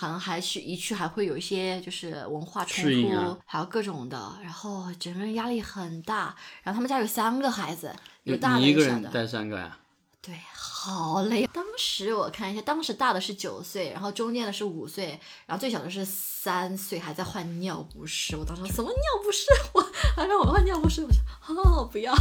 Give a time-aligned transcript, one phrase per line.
[0.00, 6.34] 好像还是一去还会有一些就是文化冲突，啊还有各种的，然后整个人压力很大。
[6.62, 9.76] 然后他们家有三个孩子，有大的你一个人带三个呀？
[10.22, 11.46] 对，好累。
[11.52, 18.34] 当时我看一下，当时大的是九岁，然后中间的是五岁，然后最小的是三岁，还在换尿不湿。
[18.38, 19.44] 我当时什么尿不湿？
[19.74, 19.82] 我
[20.16, 22.14] 还让我换尿不湿，我说哦不要。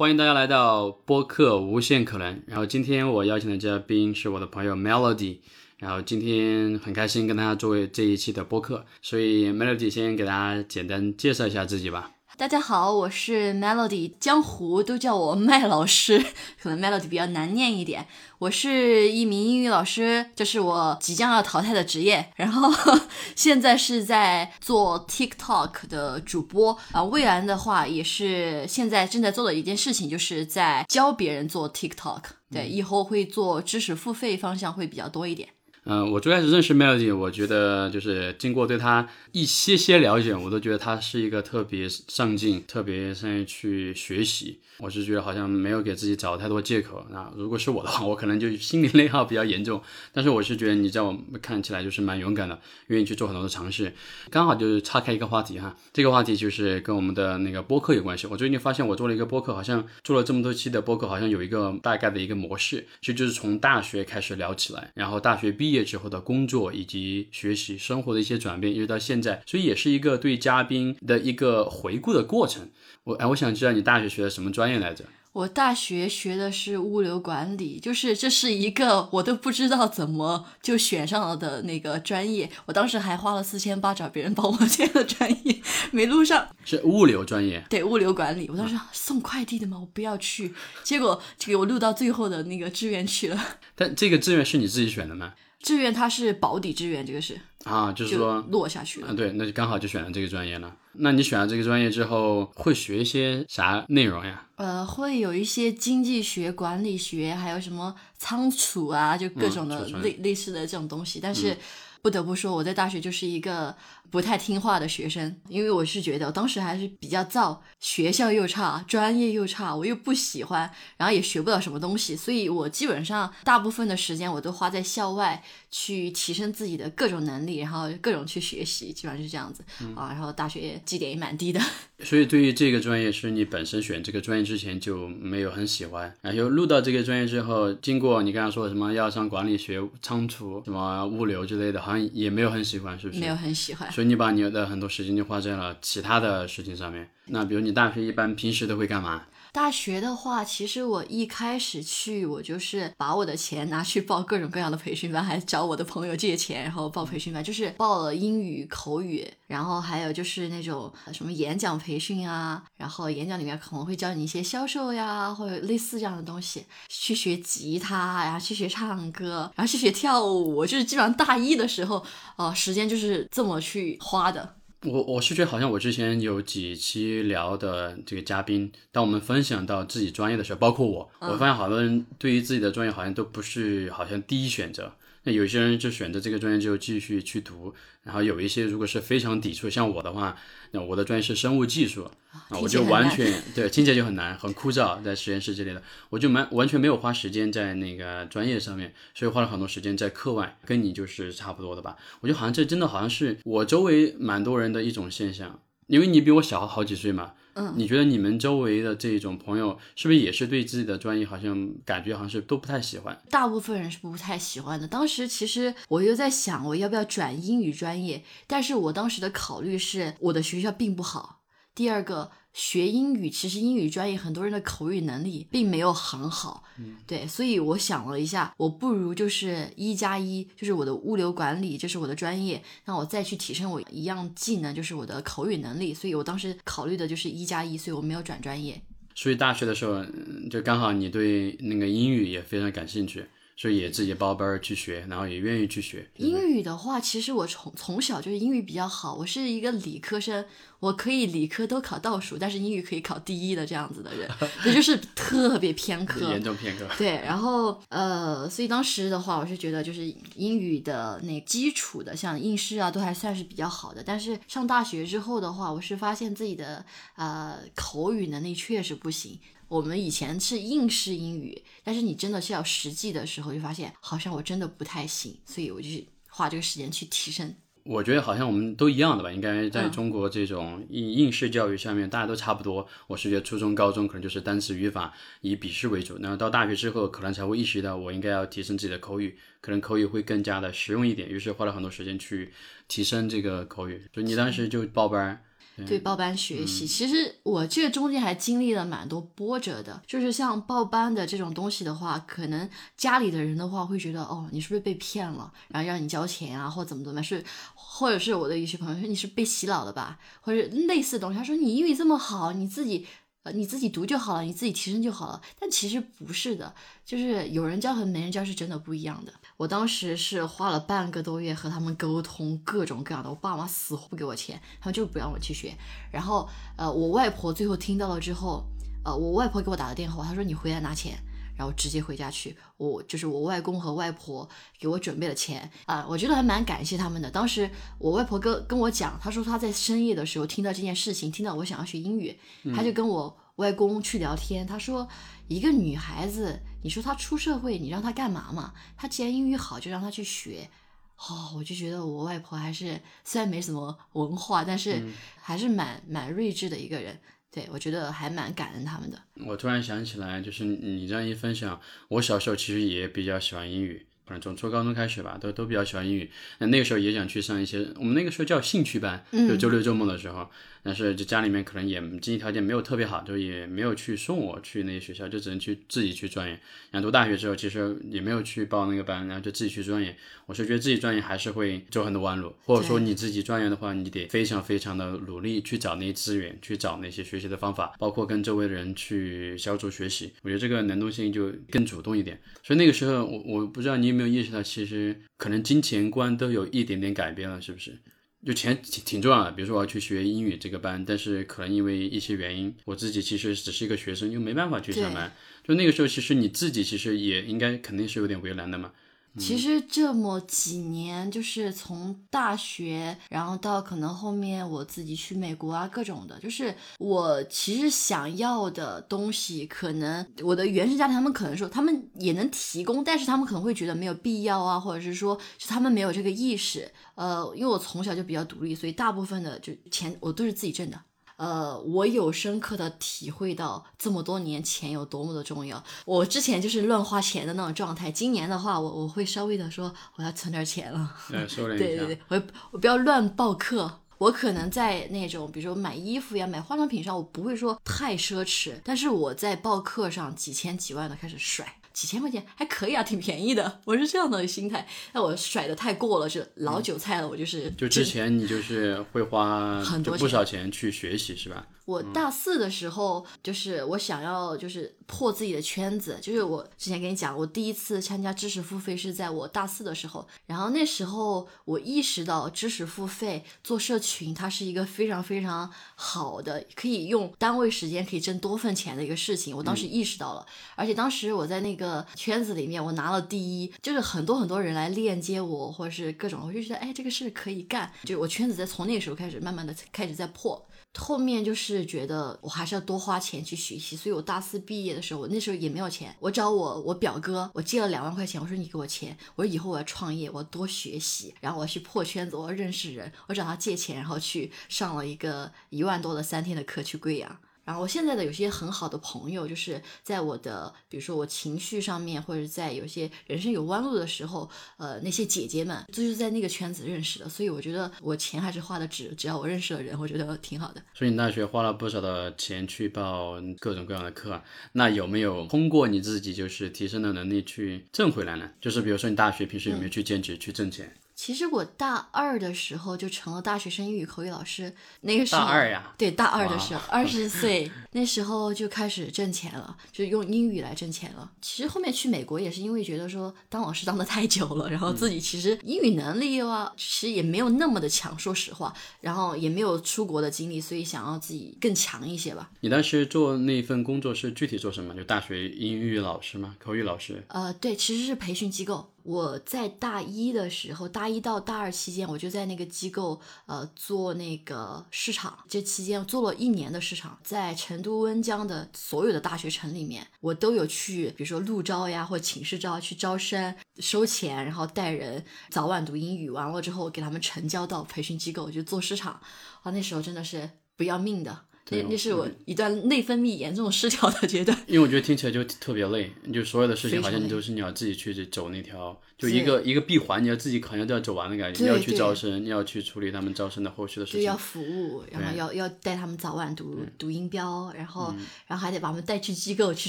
[0.00, 2.42] 欢迎大家来到播客无限可能。
[2.46, 5.40] 然后今天我邀请的嘉宾是我的朋友 Melody。
[5.76, 12.12] 然后今天很开心跟大家作为这一期的播客，所以 Melody 先给大家简单介绍一下自己吧。
[12.40, 16.24] 大家好，我是 Melody，江湖都叫我麦老师，
[16.58, 18.06] 可能 Melody 比较难念一点。
[18.38, 22.32] 我是一名英语老师，这是我即将要淘汰的职业。
[22.36, 22.72] 然后
[23.36, 32.22] 现在是在做 TikTok 的主播啊，未来的话也是现在正在做的一件事情，就是在教别人做 TikTok。
[32.50, 35.50] 对，以后会做知识付费方向会比较多一点。
[35.84, 44.60] 嗯、我最开始认识 Melody，我觉得就是经过对她一些些了解，我都觉得她是一个特别上进、特别善于去学习。
[44.78, 47.06] 我是觉得好像没有给自己找太多借口。
[47.10, 49.78] 那如果是我的话，我可能就心理内耗比较严重。
[50.10, 53.92] 但是我是觉得你在我看起来就是蛮勇敢的，愿意去做很多的尝试。
[54.30, 58.26] 刚好就是岔开一个话题哈，这个话题就是跟我们的那个播客有关系。
[58.26, 72.70] 我最近发现我做了一个播客，好像做了这么多期的播客，好像有一个大概的一个模式，其实就是从大学开始聊起来，然后大学毕业业之后的工作以及学习生活的一些转变，一直到现在，所以也是一个对嘉宾的一个回顾的过程。
[73.04, 75.04] 我哎，我想知道你大学学的什么专业来着？
[75.32, 82.50] 我大学学的是物流管理，就是这是一个我都不知道怎么就选上了的那个专业。
[82.66, 85.62] 我当时还花了四千八找别人帮我填的专业，
[85.92, 86.48] 没录上。
[86.64, 87.64] 是物流专业。
[87.70, 90.52] 对，物流管理，我当时送快递的嘛，我不要去，
[90.82, 93.58] 结果给我录到最后的那个志愿去了。
[93.76, 95.34] 但这个志愿是你自己选的吗？
[95.60, 99.08] 志愿它是保底志愿，这个是啊，就是就说，落下去了。
[99.08, 100.74] 啊，对，那就刚好就选了这个专业了。
[100.94, 104.46] 那你选了这个专业之后，会学一些啥内容呀？
[104.56, 111.20] 呃，会有一些经济学、管理学，还有什么仓储啊，就各种的类、类似的这种东西。
[111.20, 111.56] 但是
[112.02, 113.74] 不得不说，我在大学就是一个
[114.10, 129.62] 不太听话的学生，因为我是觉得我当时还是比较燥，学校又差，专业又差，我又不喜欢，然后也学不到什么东西，所以我基本上大部分的时间我都花在校外去提升自己的各种能力，然后各种去学习，基本上就是这样子、
[129.94, 130.08] 啊。
[130.10, 131.60] 然后大学绩点也蛮低的。
[132.02, 143.20] 所以对于这个专业，是你本身选这个专业之前就没有很喜欢，然后录到这个专业之后，经过你刚刚说的什么要上管理学、仓储、什么物流之类的，好像也没有很喜欢，是不是？
[143.20, 143.92] 没有很喜欢。
[144.00, 147.06] 所以你把你的很多时间就花在了其他的事情上面。
[147.26, 149.24] 那比如你大学一般平时都会干嘛？
[149.52, 172.04] 大学的话，其实我一开始去，我就是把我的钱拿去报各种各样的培训班，还找我的朋友借钱，然后报培训班，就是报了英语、口语，然后还有就是那种什么演讲培训啊，然后演讲里面可能会教你一些销售呀，或者类似这样的东西，去学吉他，然后去学唱歌，然后去学跳舞，就是基本上大一的时候，
[172.36, 174.56] 哦、时间就是这么去花的。
[174.84, 184.92] 我我是觉得好像我之前有几期聊的这个嘉宾，当我们分享到自己专业的时候，包括我，我发现好多人对于自己的专业好像都不是好像第一选择。
[185.24, 190.34] 那有些人就选择这个专业就继续去读，然后有一些如果是非常抵触，像我的话，
[190.70, 201.96] 那我的专业是生物技术，啊，我就完全对听起来就很难，很枯燥，在实验室之类的，我就蛮完全没有花时间在那个专业上面，所以花了很多时间在课外，跟你就是差不多的吧。
[202.20, 207.34] 我觉得好像这真的好像是我周围蛮多人的一种现象，因为你比我小好几岁嘛。
[207.60, 213.20] 嗯，你觉得你们周围的这种朋友是不是也是对自己的专业好像感觉好像是都不太喜欢？
[213.28, 214.88] 大部分人是不太喜欢的。
[214.88, 218.24] 当时其实我又在想，我要不要转英语专业？
[218.46, 221.42] 但是我当时的考虑是，我的学校并不好。
[221.74, 235.94] 第二个，学英语其实英语专业很多人的口语能力并没有很好，嗯对，所以我想了一下，我不如就是一加一，就是我的物流管理，这是我的专业，那我再去提升我一样技能，就是我的口语能力。
[235.94, 238.80] 所以我当时考虑的就是一加一，所以我没有转专业。
[239.14, 243.24] 所以大学的时候，嗯就刚好你对那个英语也非常感兴趣，
[243.60, 246.08] 所以也自己报班儿去学，然后也愿意去学。
[246.16, 250.42] 英语的话，其实我从从小就是英语比较好，我是一个理科生，
[250.78, 254.26] 我可以理科都考倒数，但是英语可以考第一的这样子的人，
[254.64, 256.30] 这就是特别偏科。
[256.30, 256.88] 严重偏科。
[256.96, 260.06] 对，然后呃，所以当时的话，我是觉得就是
[260.36, 264.02] 英语的那基础的，像应试啊，都还算是比较好的。
[264.02, 266.82] 但是上大学之后的话，我是发现自己的
[267.14, 269.38] 呃口语能力确实不行。
[269.70, 275.88] 我们以前是应试英语，但是你真的是要实际的时候，就发现好像我真的不太行，所以我就
[276.28, 277.54] 花这个时间去提升。
[277.84, 282.84] 我觉得好像我们都一样的吧，应该在中国这种应应试教育下面，大家都差不多。
[283.06, 292.52] 我是觉得初中、高中可能就是单词、语法以笔试为主，然后到大学之后，可能才会意识到我应该要提升自己的口语，可能口语会更加的实用一点，于是花了很多时间去
[292.88, 294.02] 提升这个口语。
[294.12, 295.44] 就你当时就报班。
[295.86, 300.02] 对报班学习，其实我这个中间还经历了蛮多波折的。
[300.06, 307.44] 就是像报班的这种东西的话，可能家里的人的话会觉得，哦，你是不是被骗了，然后让你交钱啊，或怎么怎么，是，
[307.74, 311.38] 或者是我的一些朋友说你是被洗脑了吧，或者类似的东西。
[311.38, 313.06] 他说你英语这么好，你自己。
[313.42, 315.40] 呃，你自己读就好了，你自己提升就好了。
[315.58, 316.74] 但其实不是的，
[317.06, 319.32] 就是有人教和没人教是真的不一样的。
[319.56, 325.74] 我当时是花了半个多月和他们沟通各种各样的，我爸妈死活不给我钱，他们就不让我去学。
[326.12, 326.46] 然后，
[326.76, 328.64] 呃，我外婆最后听到了之后，
[329.04, 331.18] 呃，我外婆给我打了电话，她说你回来拿钱。
[331.60, 334.48] 然后直接回家去，我就是我外公和外婆
[334.78, 337.30] 给我准备了钱啊，我觉得还蛮感谢他们的。
[337.30, 342.34] 当时我外婆跟跟我讲，她说她在深夜的时候听到这件事情，听到我想要学英语，
[342.74, 344.66] 她就跟我外公去聊天。
[344.66, 345.06] 她说
[345.48, 348.72] 一个女孩子，你说她出社会，你让她干嘛嘛？
[348.96, 350.70] 她既然英语好，就让她去学。
[351.18, 355.04] 哦，我就觉得我外婆还是虽然没什么文化，但是
[355.38, 357.20] 还是蛮蛮睿智的一个人。
[357.52, 359.18] 对，我觉得还蛮感恩他们的。
[359.44, 364.06] 我突然想起来，就是你这样一分享，我小时候其实也比较喜欢英语。
[364.24, 366.30] 可能从初高中开始吧，都都比较喜欢英语。
[366.58, 370.48] 那那个时候也想去上一些，我们那个时候叫兴趣班，就周六周末的时候。
[370.82, 376.58] 但是就家里面可能也经济条件没有特别好，就也没有去送我去那些学校，就只能去自己去钻研。
[376.90, 380.16] 然后读大学之后，其实也没有去报那个班，然后就自己去钻研。
[380.46, 390.32] 我是觉得自己钻研还是会走很多弯路，或者说你自己钻研的话，你得非常非常的努力去找那些资源，去找那些学习的方法，包括跟周围的人去小组学习。
[390.42, 392.40] 我觉得这个能动性就更主动一点。
[392.62, 397.96] 所以那个时候，我我不知道你有没有意识到，其实可能金钱观都有一点点改变了，是不是？
[398.44, 405.30] 就钱挺挺重要的，比如说我要去学英语这个班，但是可能因为一些原因，我自己其实只是一个学生，又没办法去上班。
[405.62, 408.92] 就那个时候，其实你自己其实也应该肯定是有点为难的嘛。
[409.38, 426.90] 其实这么几年，就是从大学，然后到可能后面我自己去美国啊，各种的，就是我其实想要的东西，可能我的原生家庭他们可能说他们也能提供，但是他们可能会觉得没有必要啊，或者是说是他们没有这个意识。
[427.14, 431.00] 呃，因为我从小就比较独立，所以大部分的就钱我都是自己挣的。
[431.40, 435.82] 呃，我有深刻的体会到这么多年钱有多么的重要。
[436.04, 441.10] 我之前就是乱花钱的那种状态，今年的话，我我会稍微的说我要存点钱了。
[441.32, 442.42] 对，对对，我
[442.72, 444.00] 我不要乱报课。
[444.18, 451.79] 我可能在那种比如说买衣服呀、买化妆品上，我不会说太奢侈，但是我在报课上几千几万的开始甩。
[452.00, 453.80] 几千块钱还可以啊，挺便宜的。
[453.84, 457.28] 我是这样的心态，那我甩的太过了，是老韭菜了。
[457.28, 461.66] 我就是，就之前你就是会花很多不少钱去学习，是吧？
[461.84, 479.56] 我大四的时候，就是我想要就是破自己的圈子，就是我之前跟你讲，我第一次参加知识付费是在我大四的时候，然后那时候我意识到知识付费做社群，它是一个非常非常好的，可以用单位时间可以挣多份钱的一个事情。
[479.56, 490.66] 我当时意识到了，而且当时我在那个圈子里面，我拿了第一，就是很多很多人来链接我，或者是各种，我就觉得哎，这个事可以干，就我圈子在从那个时候开始慢慢的开始在破。
[490.98, 507.38] 后面就是觉得我还是要多花钱去学习，所以我大四毕业的时候，我那时候也没有钱，我找我我表哥，我借了两万块钱，我说你给我钱，我说以后我要创业，我要多学习，然后我要去破圈子，我要认识人，我找他借钱，然后去上了一个一万多的三天的课去贵阳。
[507.64, 520.82] 然后我现在的有些很好的朋友，就是在我的，比如说我情绪上面，或者在有些人生有弯路的时候，呃，那些姐姐们就是在那个圈子认识的，所以我觉得我钱还是花的值，只要我认识了人，我觉得挺好的。
[520.94, 528.50] 所以你大学花了不少的钱去报各种各样的课，那有没有通过你自己就是提升的能力去挣回来呢？
[528.60, 530.92] 就是比如说你大学平时有没有去兼职去挣钱？
[531.22, 541.30] 其实我大二的时候就成了大学生英语口语老师，那个时候大二呀，对大二的时候， 二十岁，那时候就开始挣钱了，就用英语来挣钱了。
[541.42, 548.72] 其实后面去美国也是因为觉得说当老师当的太久了，然后自己其实英语能力啊，其实也没有那么的强，说实话，
[549.02, 552.50] 然后也没有出国的经历，所以想要自己更强一些吧。
[552.60, 554.94] 你当时做那份工作是具体做什么？
[554.94, 556.56] 就大学英语老师吗？
[556.58, 557.22] 口语老师？
[557.28, 558.90] 呃，对，其实是培训机构。
[559.02, 565.38] 我在大一的时候，大一到大二期间，我就在那个机构呃做那个市场。
[565.48, 579.20] 这期间做了一年的市场，在成都温江的所有的大学城里面，我都有去，比如说录招呀，或寝室招去招生，收钱，然后带人早晚读英语，完了之后给他们成交到培训机构，就做市场。
[579.62, 581.46] 啊，那时候真的是不要命的。
[581.70, 591.62] 那那是我一段内分泌严重失调的阶段， 因为我觉得听起来就特别累，就所有的事情好像都是你要自己去走那条，就一个一个闭环，你要自己好像都要走完的感觉。
[591.62, 598.14] 你要去招生，你要去处理他们招生的后续的事情，要服务，然后要要带他们早晚读读音标，然后
[598.46, 599.88] 然后还得把他们带去机构去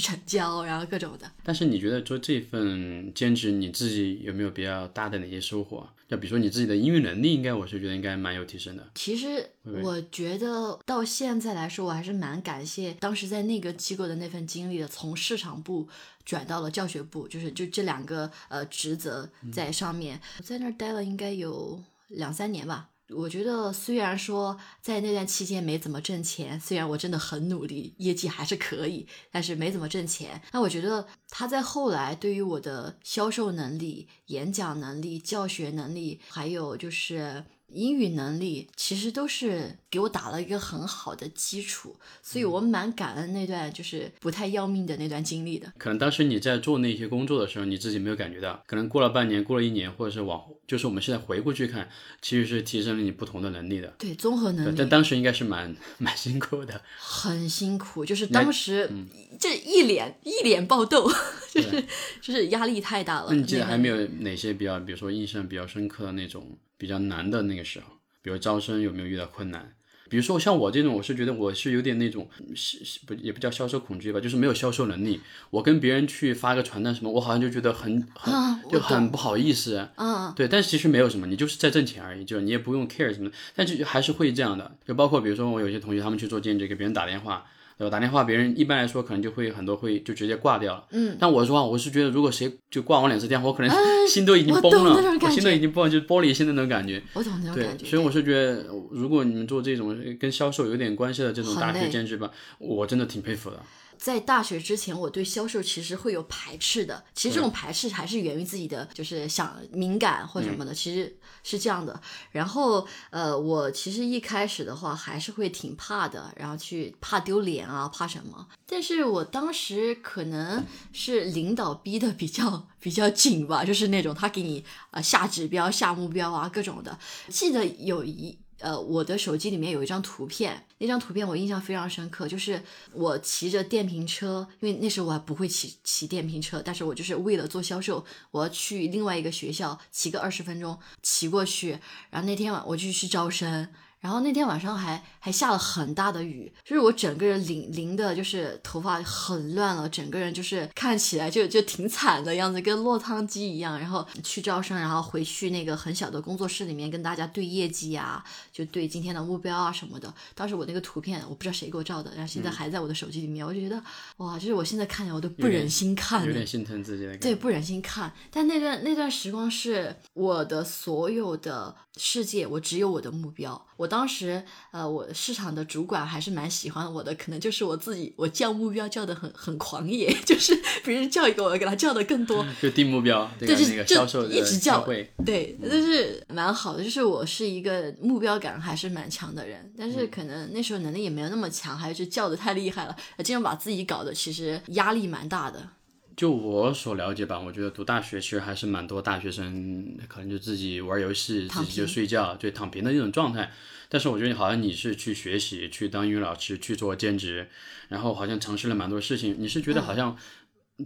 [0.00, 1.30] 成交，然后各种的。
[1.42, 5.88] 但是你觉得做这份兼职，你自己有没有比较大的哪些收获？
[6.08, 8.86] 就比如说你自己的英语能力，应该我是觉得应该蛮有提升的。
[8.94, 9.48] 其实
[9.82, 15.88] 我觉得到现在来说，我还是蛮感谢当时在那个机构的那份经历的，从市场部
[16.24, 22.90] 转到了教学部，就是就这两个呃职责在上面，在那儿待了应该有两三年吧。
[23.14, 30.42] 我觉得虽然说在那段期间没怎么挣钱，虽然我真的很努力，业绩还是可以，但是没怎么挣钱。
[30.52, 37.44] 那我觉得他在后来对于我的销售能力、演讲能力、教学能力，还有就是。
[37.72, 45.72] 英语能力其实都是给我打了一个很好的基础，所以我蛮感恩那段就是不太要命的那段经历的。
[45.78, 51.88] 可能当时你在做那些工作的时候，你自己没有感觉到，可能过了半年，过了一年，或者是往，就是我们现在回过去看，
[52.20, 53.88] 其实是提升了你不同的能力的。
[53.98, 54.74] 对，综合能力。
[54.76, 56.80] 但当时应该是蛮 蛮辛苦的。
[56.98, 58.90] 很辛苦，就是当时
[59.38, 61.10] 这一脸一脸爆痘，
[61.60, 61.84] 就是
[62.20, 63.26] 就是压力太大了。
[63.30, 66.58] 那你记得还没有哪些比较，比如说印象比较深刻的那种？
[66.78, 67.86] 比较难的那个时候，
[68.22, 69.72] 比如招生有没有遇到困难？
[70.10, 75.20] 比如说像我这种，我是觉得我是有点那种，是不也不叫销售恐惧吧，就是没有销售能力。
[75.50, 78.34] 我跟别人去发个传单什么，我好像就觉得很很
[78.68, 79.88] 就很不好意思。
[79.94, 84.76] 啊，对，但是其实没有什么，你就是在挣钱而已，就你也不用 care 什么，但是还是会这样的。
[84.84, 87.46] 就包括比如说我有些同学他们去做兼职，给别人打电话。
[87.90, 90.84] 打电话，别人一般来说可能就会很多会就直接挂掉了。
[90.92, 93.70] 嗯，但我说话，我是觉得如果谁就挂我两次电话，我可能
[94.08, 97.02] 心都已经崩了，我心都已经崩，就是玻璃心的那种感觉。
[97.14, 97.84] 我懂那种感觉。
[97.84, 103.60] 对，所以我是觉得，如果你们做这种跟销售有点关系的这种大学兼职吧，我真的挺佩服的。
[104.02, 107.04] 在大学之前，我对销售其实会有排斥的。
[107.14, 112.02] 其实这种排斥还是源于自己的，就是想敏感或什么的，其实是这样的。
[112.32, 118.48] 然后，呃，我其实一开始的话还是会挺怕的，然后去怕丢脸啊，怕什么。
[118.66, 126.98] 但是我当时可能是领导逼的比较比较紧吧，就是那种他给你啊下指标、下目标啊各种的。
[127.28, 128.36] 记得有一。
[128.62, 141.78] 呃，我的手机里面有一张图片，那张图片我印象非常深刻，就是我骑着电瓶车，因为那时候我还不会骑骑电瓶车，但是我就是为了做销售，我要去另外一个学校骑个二十分钟骑过去，
[142.10, 143.68] 然后那天晚我就去招生。
[144.02, 153.78] 然后那天晚上还还下了很大的雨，就是我整个人淋淋的，就是头发很乱了，整个人就是看起来就就挺惨的样子，跟落汤鸡一样。
[153.78, 160.12] 然后去招生，然后回去那个很小的工作室里面跟大家对业绩啊，就对今天的目标啊什么的。
[160.34, 163.80] 当时我那个图片我不知道谁给我照的，然后现在还在我的手机里面，我就觉得
[164.16, 167.16] 哇，就是我现在看见我都不忍心看，有点心疼自己的。
[167.18, 168.12] 对，不忍心看。
[168.32, 173.66] 但那段那段时光是我的所有的世界，我只有我的目标。
[173.82, 184.86] 我当时，呃，我市场的主管还是蛮喜欢我的，可能就是我自己，我叫目标叫的很很狂野， 就是别人叫一个，我给他叫的更多，就定目标，对，就那个销售一直叫，
[185.26, 195.70] 对，就是蛮好的，就是我是一个目标感还是蛮强的人，但是可能那时候能力也没有那么强，还是叫的太厉害了，经常把自己搞得其实压力蛮大的。
[196.16, 203.50] 就我所了解吧，我觉得读大学其实还是蛮多大学生可能就自己玩游戏，自己就睡觉，对，躺平的那种状态。
[203.88, 207.48] 但是我觉得好像你是去学习，去当英语老师，去做兼职，
[207.88, 209.36] 然后好像尝试了蛮多事情。
[209.38, 210.16] 你是觉得好像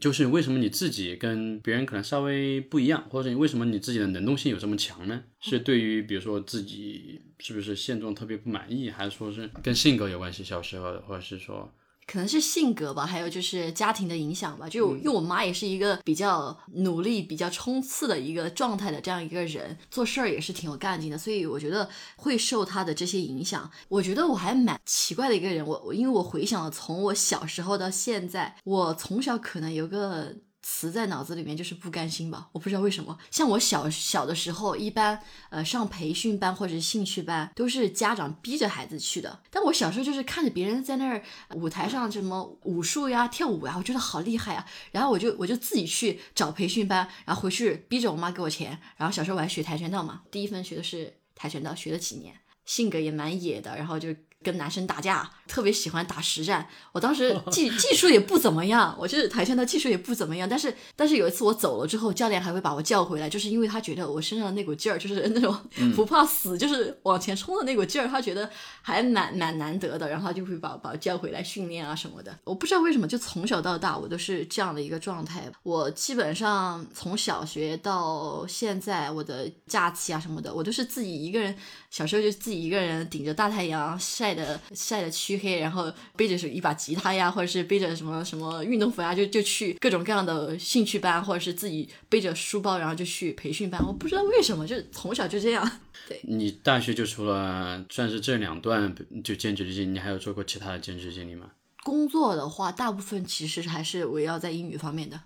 [0.00, 5.22] 就是为什么你自己跟别人可能稍微不一样，或者为什么你自己的能动性有这么强呢？
[5.40, 10.42] 是对于比如说自己是不是现状特别不满意，还是说是跟性格有关系？
[10.42, 11.72] 小时候或者是说
[12.06, 14.68] 可能是性格吧，还有就是家庭的影响吧。
[14.68, 23.70] 就因为我妈也是一个比较努力、比较冲刺的一个状态的这样一个人，做事儿也是挺有干劲的，所以我觉得会受她的这些影响。
[23.88, 30.36] 我觉得我还蛮奇怪的一个人，我我因为我回想了从我小时候到现在，我从小可能有个。
[30.68, 33.16] 词在脑子里面就是不甘心吧，我不知道为什么。
[33.30, 39.40] 像我小小的时候，一般呃上培训班或者兴趣班都是家长逼着孩子去的。
[39.48, 41.22] 但我小时候就是看着别人在那儿
[41.54, 44.66] 舞台上什么武术呀、跳舞呀，我觉得好厉害啊。
[44.90, 48.76] 然后我就我就自己去找培训班，然后回去逼着我妈给我钱。
[48.96, 54.08] 然后小时候我还学跆拳道嘛，第一份学的是跆拳道，学了几年，性格也蛮野的，然后就。
[54.42, 56.68] 跟男生打架，特别喜欢打实战。
[56.92, 60.48] 我当时 技技术也不怎么样，我就是跆拳道技术也不怎么样。
[60.48, 65.56] 但是但是有一次我走了之后，教练还会把我叫回来，就是因为他觉得我身上的那股劲儿，就是那种
[65.94, 68.48] 不怕死，就是往前冲的那股劲儿，他觉得
[68.82, 70.08] 还蛮蛮难得的。
[70.08, 72.38] 然后他就会把把我叫回来训练啊什么的。
[72.44, 75.50] 我不知道为什么，就从小到大我都是这样的一个状态。
[75.62, 81.56] 我基本上从小学到现在，我的假期啊什么的，我都是自己一个人。
[81.90, 93.84] 小时候就自己一个人顶着大太阳晒的晒的黢黑，然后背着是一把吉他呀，或者是背着什么什么运动服呀，就就去各种各样的兴趣班，或者是自己背着书包，然后就去培训班。
[93.84, 95.80] 我不知道为什么，就从小就这样。
[96.06, 101.50] 对你大学就除了算是这两段就兼职的经历，你还有做过其他的兼职经历吗？
[101.82, 105.20] 工作的话，大部分其实还是围绕在英语方面的，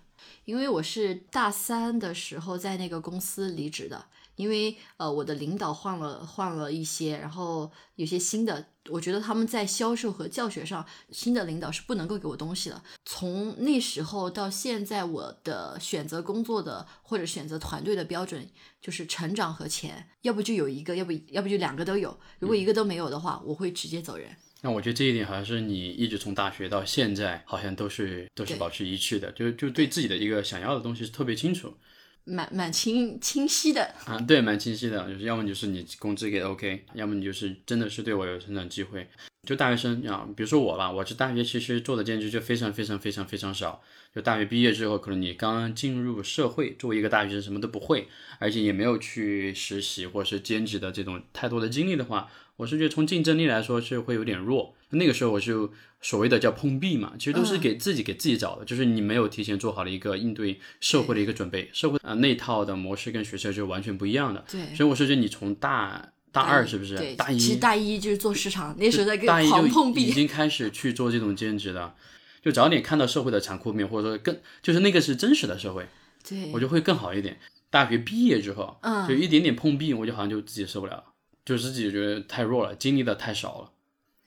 [0.45, 4.05] 因为我是大三的时候在那个公司离职的。
[4.41, 12.81] 因为呃，我的领导换了换了一些，然后有些新的，我觉得他们在销售和教学上，新的领导是不能够给我东西的。
[13.05, 18.49] 从那时候到现在，我的选择工作的或者选择团队的标准
[18.81, 22.19] 就是成长和钱，要不就有一个，要不要不就两个都有。
[22.39, 24.35] 如果一个都没有的话，我会直接走人。
[24.63, 31.75] 那我觉得这一点好像是你一直从大学到现在，好像都是都是保持一致的，就就对自己的一个想要的东西是特别清楚。
[32.23, 39.07] 蛮蛮清清晰的啊，对，蛮清晰的，就是要么就是你工资给 OK，要么你就是真的是对我有成长机会。
[39.47, 43.81] 就大学生啊，比如说我吧，我这大学其实做的兼职就非常非常非常非常少。
[44.13, 52.29] 就大学毕业之后，可能你刚进入社会，作为一个大学生什么都不会，而且也没有去实习或者是兼职的这种太多的经历的话，
[52.61, 54.75] 我是觉得从竞争力来说是会有点弱。
[54.91, 64.45] 那个时候我就所谓的叫碰壁嘛，其实都是给自己给自己找的，就是你没有提前做好了一个应对社会的一个准备，社会啊那套的模式跟学校就完全不一样的。
[64.51, 66.95] 对，所以我是觉得你从大大二是不是？
[66.95, 71.95] 对，大一其实大一就是做市场，那时候在跟狂碰壁，已经开始去做这种兼职了，
[72.43, 75.87] 就早点看到社会的残酷面，或者说更就是那个是真实的社会，
[76.29, 77.39] 对我就会更好一点。
[77.71, 81.03] 大学毕业之后，嗯，就一点点碰壁，我就好像就自己受不了了，
[81.45, 83.71] 就自己觉得太弱了，经历的太少了。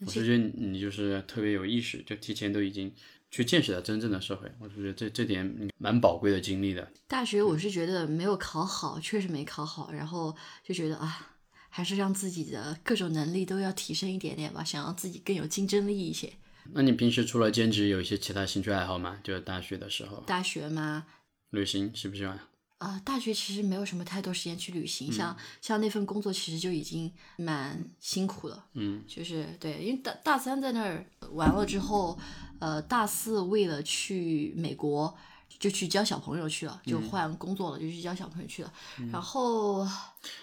[0.01, 2.93] 我就觉得你就是特别有意识，就提前都已经
[3.31, 4.51] 去见识了真正的社会。
[4.59, 6.93] 我就觉得这这点蛮宝贵的经历的。
[7.07, 11.37] 大学我是觉得没有考好，确实没考好，然后就觉得啊，
[11.71, 16.33] 还是让自己的各种能力都要提升一点点吧，想让自己更有竞争力一些。
[16.73, 19.21] 那你平时除了兼职，有一些其他兴趣爱好吗？
[19.23, 20.23] 就是大学的时候。
[20.27, 21.07] 大学吗？
[21.51, 22.39] 旅行喜不喜欢？
[22.79, 32.19] 啊，大学其实没有什么太多时间去旅行，像像那份工作其实就已经蛮辛苦了，嗯，就是对，因为大大三在那儿完了之后，
[32.59, 35.17] 呃，大四为了去美国
[35.59, 38.73] 就去教小朋友去了，就换工作了，就去教小朋友去了，
[39.11, 39.89] 然后，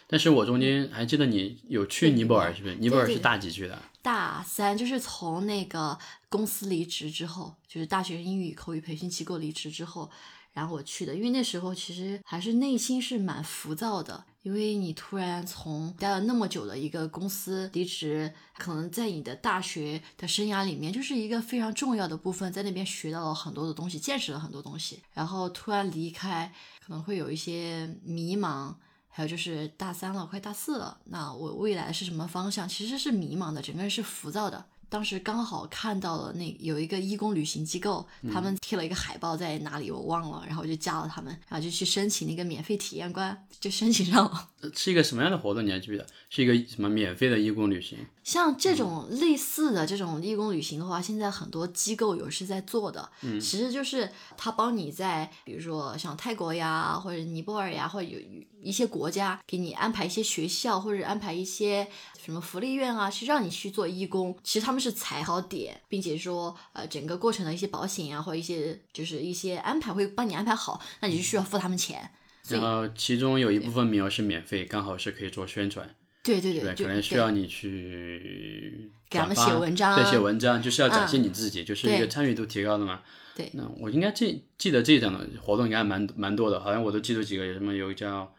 [0.07, 2.75] 但是我中间还记得你有去尼泊尔，是不是？
[2.75, 3.79] 尼泊尔是大几去的？
[4.01, 10.09] 大三，就是从那个公司离职之后，就是大学英语口语培训机构离职之后。
[10.53, 26.53] 然后我去的，因为那时候其实还是内心是蛮浮躁的，因为你突然从待了那么久的一个公司离职，可能在你的大学的生涯里面就是一个非常重要的部分，在那边学到了很多的东西，见识了很多东西，然后突然离开，
[26.85, 28.73] 可能会有一些迷茫，
[29.07, 34.65] 还有就是大三了，快大四了，那我未来是什么方向，其实是迷茫的，整个人是浮躁的。
[34.91, 44.49] 当时刚好看到了那有一个义工旅行机构，他们贴了一个海报在哪里我忘了，然后我就加了他们，然后就去申请那个免费体验官，就申请上了。
[44.75, 45.65] 是一个什么样的活动？
[45.65, 46.05] 你还记得？
[46.29, 47.99] 是一个什么免费的义工旅行？
[48.25, 53.09] 像这种类似的这种义工旅行的话，现在很多机构有是在做的。
[53.21, 58.19] 嗯，其实就是他帮你在，比如说像泰国呀，或者尼泊尔呀，或者有
[58.61, 61.87] 一些国家给你安排一些学校，或者安排一些
[62.23, 64.37] 什么福利院啊，是让你去做义工。
[64.43, 72.11] 其实他们是踩好点，并且说呃整个过程的一些保险啊，或者一些就是一些安排会帮你安排好，那你就需要付他们钱。
[72.49, 75.95] 然后其中有一部分名额是免费，刚好是可以做宣传。
[76.23, 83.01] 对，对对对，可能需要你去给他们写文章对，写文章就是要展现嗯你自己，就是一个参与度提高的嘛。
[83.35, 88.31] 对那我应该记记得这种的活动应该蛮蛮多的，好像我都记住几个，有什么有个叫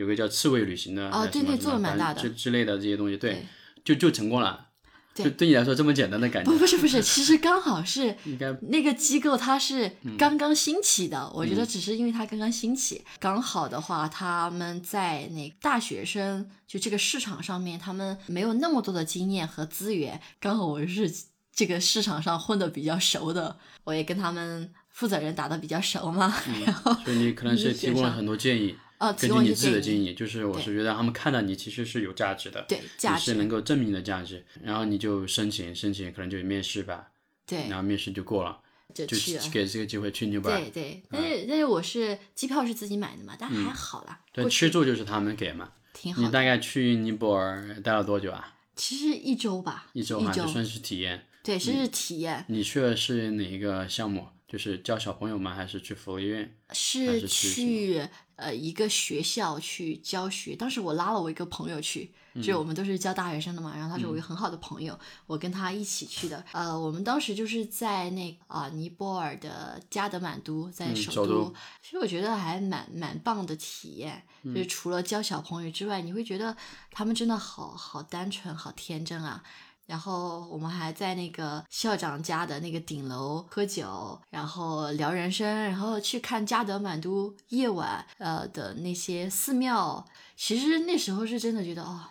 [0.00, 2.22] 有个叫刺猬旅行的，哦还是什么什么对对做的蛮大的。
[2.22, 3.46] 之之类的这些东西，对，对。
[3.84, 4.68] 就就成功了。
[5.14, 5.24] 对。
[5.24, 6.50] 就对你来说这么简单的感觉。
[6.50, 8.16] 不，不是不是，其实刚好是
[8.70, 21.12] 那个机构它是嗯刚刚兴起的，我觉得只是因为它刚刚兴起，刚好的话，他们在那大学生就这个市场上面，他们没有那么多的经验和资源，刚好我是
[21.52, 26.32] 这个市场上混的比较熟的，我也跟他们负责人打的比较熟嘛，
[26.64, 37.08] 然后所以你可能是提供了很多建议，呃，根据你自己的些建议，就是我是觉得他们看到你其实是有价值的，对价值，你是能够证明你的价值，然后你就申请，申请可能就面试吧，
[37.46, 38.60] 对然，后面试就过了，
[38.94, 39.42] 就就去了。
[39.50, 40.54] 给这个机会去纽巴。
[40.54, 45.72] 对对，但是但是我是机票是自己买的嘛，但还好啦，嗯对，吃住就是他们给嘛。
[45.94, 46.28] 挺好你。
[46.30, 48.54] 大概去尼泊尔待了多久啊？
[48.76, 51.26] 其实一周吧，一周一哈，就算是体验。
[51.42, 54.28] 对，是体验，你去的是哪一个项目？
[54.46, 55.54] 就是教小朋友吗？
[55.54, 56.56] 还是去福利院？
[56.72, 58.02] 是去
[58.40, 60.56] 呃一个学校去教学。
[60.56, 66.44] 当时我拉了我一个朋友去，嗯就我们都是教大学生的嘛，然后他是我一个很好的朋友，我跟他一起去的。
[66.52, 76.56] 呃，我们当时就是在那啊、尼泊尔的加德满都，在嗯首首都其实我觉得还蛮蛮棒的体验，嗯就是除了教小朋友之外，你会觉得
[76.90, 79.42] 他们真的好好单纯，好天真啊。
[79.90, 90.06] 然后我们还在那个校长家的那个顶楼喝酒，然后聊人生，然后去看加德满都夜晚呃的那些寺庙。
[90.36, 92.04] 其实那时候是真的觉得哦，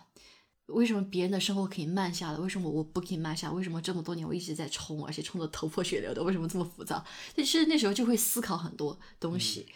[0.66, 3.50] 为什么别人的生活可以慢下来，为什么我不可以慢下？
[3.50, 6.22] 为什么这么多年我一直在冲，而且冲得头破血流的？
[6.22, 7.02] 为什么这么浮躁？
[7.34, 9.66] 但是那时候就会思考很多东西。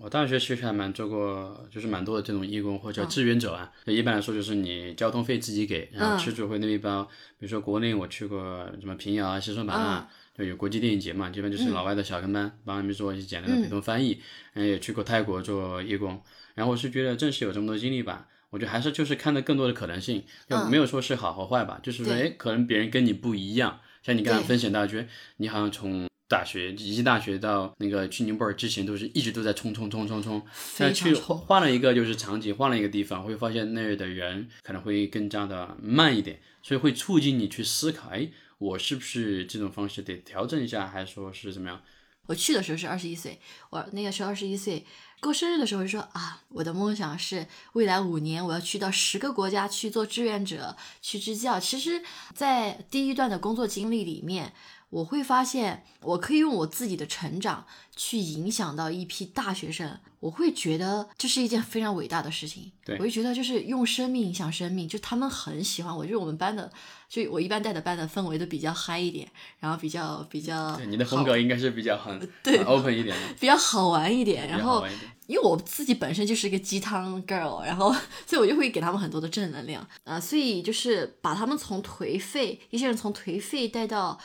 [0.00, 3.70] 我大学其实还蛮做过，就是蛮多的这种义工嗯或者叫志愿者啊。
[3.84, 7.04] 就一般来说，就是你交通费自己给，然嗯后吃住会那一包。
[7.38, 8.38] 比如说国内我去过
[8.80, 14.20] 什么平遥啊、西双版纳，嗯就有国际电影节嘛，基本就是老外的小跟班，帮他们做一些简单的陪同翻译。
[14.52, 16.20] 然后也去过泰国做义工。
[16.54, 23.80] 然后我是觉得，正是有这么多经历吧，我觉得还是就是看到更多的可能性，就没有说是好和坏吧，就是说，嗯对哎，可能别人跟你不一样。
[24.02, 25.06] 像你刚才对分享到，觉得
[25.38, 30.40] 你好像从大学一级大学到那个去尼泊尔之前，都是一直都在冲冲冲冲冲。
[30.78, 41.82] 但去换了一个就是场景，换了一个地方，会发现那儿的人可能会更加的慢一点，所以会促进你去思考，哎，我是不是这种方式得调整一下，还是说是怎么样？
[42.26, 43.40] 我去的时候是二十一岁，
[43.70, 44.86] 我那个时候二十一岁，
[45.18, 51.58] 过生日的时候就说啊，我的梦想是未来五年我要去到十个国家去做志愿者，去支教。
[51.58, 52.00] 其实，
[52.32, 54.52] 在第一段的工作经历里面，
[54.90, 62.72] 我会发现我可以用我自己的成长去影响到一批大学生，我会觉得这是一件非常伟大的事情。
[62.84, 66.70] 对我就觉得就是用生命影响生命，就他们很喜欢我，就是我们班的，
[67.08, 69.28] 就我一般带的班的氛围都比较嗨一点，
[69.60, 74.84] 然后比较比较对，你的风格应该是比较很对很 open 一点，比较好玩一点，然后。
[75.26, 77.94] 因为我自己本身就是一个鸡汤 girl，然后
[78.26, 84.18] 所以我就会给他们很多的正能量啊、所以就是把他们从颓废，一些人从颓废带到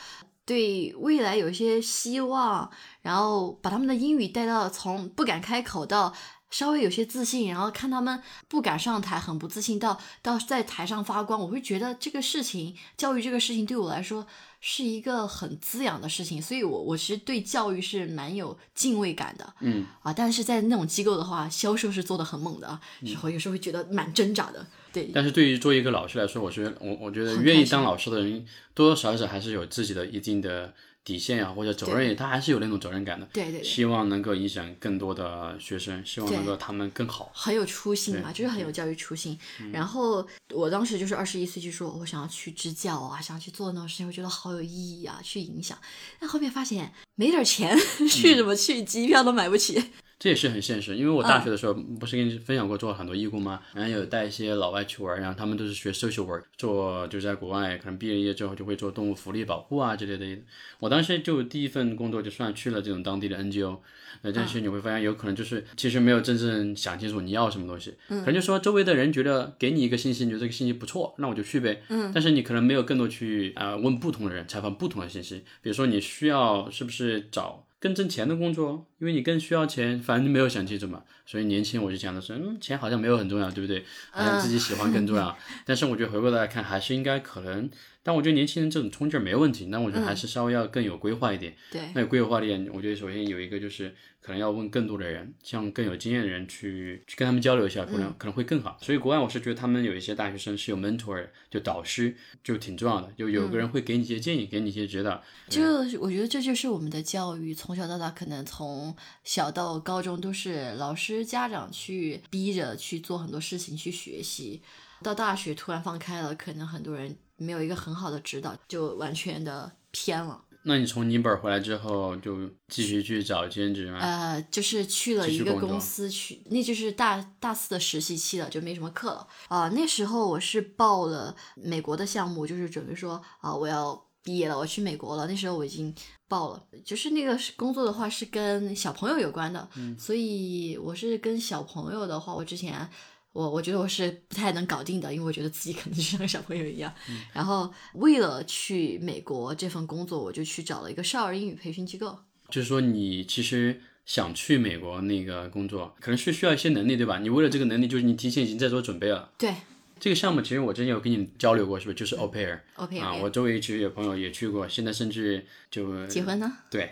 [0.46, 2.70] 对未来有一些希望，
[3.02, 6.14] 然后把他们的英语带到从不敢开口到。
[6.48, 14.24] 稍微有些自信，然后看他们不敢上台，很不自信，到到在台上发光，我会觉得这个事情，教育这个事情对我来说
[14.60, 19.54] 是一个很滋养的事情，所以我我其实对教育是蛮有敬畏感的。
[19.60, 24.64] 嗯，啊，但是在那种机构的话，销售是做的很猛的啊，时候有时候会觉得蛮挣扎的。
[24.96, 30.72] 对，但是对于做一个老师来说，我觉得我我觉得愿意当老师的人，多多少少还是有自己的一定的
[31.04, 33.28] 底线啊，或者责任，他还是有那种责任感的。
[33.30, 37.30] 对对对，希望能够影响更多的学生，希望能够他们更好。
[37.34, 39.38] 很有初心嘛，就是很有教育初心。
[39.70, 45.76] 然后我当时就是二十一岁就说，我想要去支教啊，想要去做那种事情，我觉得好有意义啊，去影响。
[46.18, 47.76] 但后面发现没点钱，
[48.08, 49.80] 去什么去，机票都买不起。
[50.18, 53.60] 这也是很现实，因为我大学嗯的时候不是跟你分享过做了很多义工吗？
[53.74, 60.42] 然后有带一些老外去玩，然后他们都是学 social work，做就在国外，可能毕了业之后就会做动物福利保护啊之类的。
[60.80, 63.78] 我当时就第一份工作就算去了这种当地的 NGO，
[64.22, 71.82] 那但是你会发现有可能就是其实没有真正想清楚你要什么东西，可能就说周围的人觉得给你一个信息，你觉得这个信息不错，那我就去呗。
[71.90, 77.65] 嗯，但是你可能没有更多去啊、呃问不同的人，采访不同的信息，比如说你需要是不是找。
[77.78, 81.02] 更挣钱的工作，因为你更需要钱，反正没有想清楚嘛。
[81.26, 83.84] 所以年轻我就想的是，嗯，钱好像没有很重要，对不对？
[84.10, 85.36] 好像自己喜欢更重要。
[85.66, 87.68] 但是我觉得回过头来看，还是应该可能
[88.06, 91.52] 但我觉得年轻人这种冲劲儿没问题，那我觉得还是稍微要更有规划一点。
[91.72, 98.78] 对，那有规划一点，我觉得首先有一个就是可能要问更多的人，像更有经验的人去去跟他们交流一下，可能、可能会更好。
[98.80, 105.20] 所以国外我是觉得他们有一些大学生是有 mentor，就导师，就挺重要的，就有个人会给你一些建议，给你一些指导。
[105.48, 105.64] 就
[105.98, 114.62] 我觉得这就是我们的教育，从小到大，可能从小到高中都是老师、家长去逼着去做很多事情去学习，
[115.02, 120.42] 到大学突然放开了，可能很多人没有一个很好的指导，就完全的偏了。
[120.68, 124.00] 那你从尼泊尔回来之后，就继续去找兼职吗？
[124.00, 135.28] 呃，就是去了一个公司去，那就是大大四的实习期了，就没什么课了啊、那时候我是报了美国的项目，就是准备说啊、我要毕业了，我去美国了。
[135.28, 135.94] 那时候我已经
[136.26, 142.90] 报了，就是那个是工作的话是跟小朋友有关的，嗯所以我是跟小朋友的话，我之前。
[143.36, 146.90] 我我觉得我是不太能搞定的，因为我觉得自己可能就像个小朋友一样。
[147.34, 152.18] 然后为了去美国这份工作，我就去找了一个少儿英语培训机构。
[152.48, 157.18] 就是说你其实想去美国那个工作，可能是需要一些能力，对吧？
[157.18, 159.30] 你为了这个能力，就是你提前已经在做准备了。
[159.36, 159.54] 对
[159.98, 161.94] 这个项目其实我之前有跟你交流过，是不是？
[161.94, 166.52] 就是 au pair，OK，啊，我周围其实有朋友也去过，现在甚至就结婚呢？
[166.70, 166.90] 对，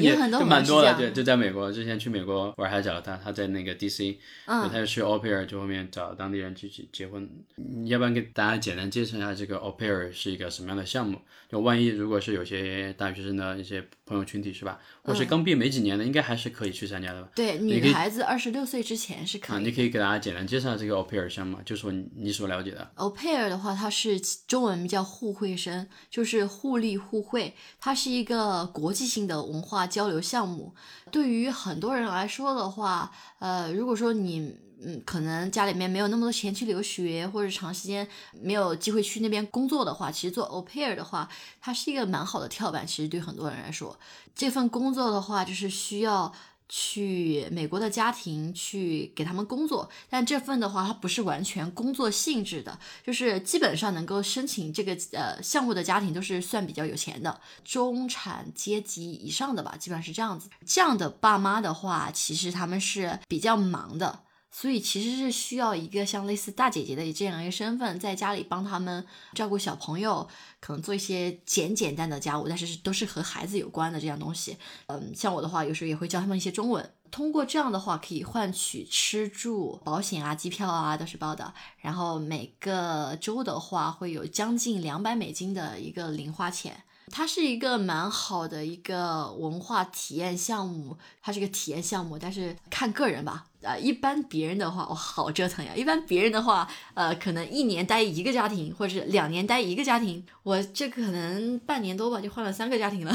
[0.00, 1.70] 有很多 就蛮多的，对，就在美国。
[1.70, 4.16] 之前去美国玩还找了他，他在那个 DC，
[4.46, 7.28] 嗯他就去 au pair，就后面找当地人去结结婚。
[7.56, 11.20] 你要不然给大家简单介绍一下这个 au pair 是一个什么样的项目？
[11.50, 17.28] 就万一如果是有些大学生的一些朋友群体是吧，或嗯是刚毕业没几年的，应该还是可以去参加的吧？
[17.34, 19.62] 对，女孩子二十六岁之前是可啊，以啊。
[19.66, 22.88] 你可以给大家简单介绍这个 au pair 项目，就说你你所了解的。
[22.96, 27.54] au pair 的话，它是中文名叫互惠生，就是互利互惠。
[27.80, 30.72] 它是一个国际性的文化交流项目。
[31.10, 41.28] 对于很多人来说的话，呃，如果说你嗯，可能家里面没有那么多钱去留学，或者长时间没有机会去那边工作的话，其实做 au pair 的话，
[41.60, 42.86] 它是一个蛮好的跳板。
[42.86, 43.98] 其实对很多人来说，
[44.34, 46.30] 这份工作的话，就是需要
[46.68, 60.50] 去美国的家庭去给他们工作，但这份的话，它不是完全工作性质的，就是基本上能够申请这个呃项目的家庭都是算比较有钱的，中产阶级以上的吧，基本上是这样子。
[60.66, 64.25] 这样的爸妈的话，其实他们是比较忙的。
[64.58, 70.26] 所以其实是需要一个像类似大姐姐的这样一个身份，在家里帮他们照顾小朋友，
[70.60, 74.56] 可能做一些简简单的家务，但是都是和孩子有关的这样东西。
[74.86, 76.90] 嗯，像我的话，有时候也会教他们一些中文。
[77.10, 81.52] 通过这样的话，可以换取吃住、保险啊、机票啊都是包的。
[81.76, 86.84] 然后每个周的话，会有将近两百美金的一个零花钱。
[87.12, 93.46] 它是一个蛮好的一个文化体验项目，它是个体验项目，但是看个人吧。
[93.66, 95.72] 呃，一般别人的话，我，好折腾呀！
[95.74, 103.12] 一般别人的话，呃，可能一年待一个家庭，或者是两年待一个家庭，我这可能半年多吧，就换了三个家庭了。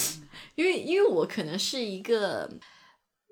[0.54, 2.50] 因为因为我可能是一个，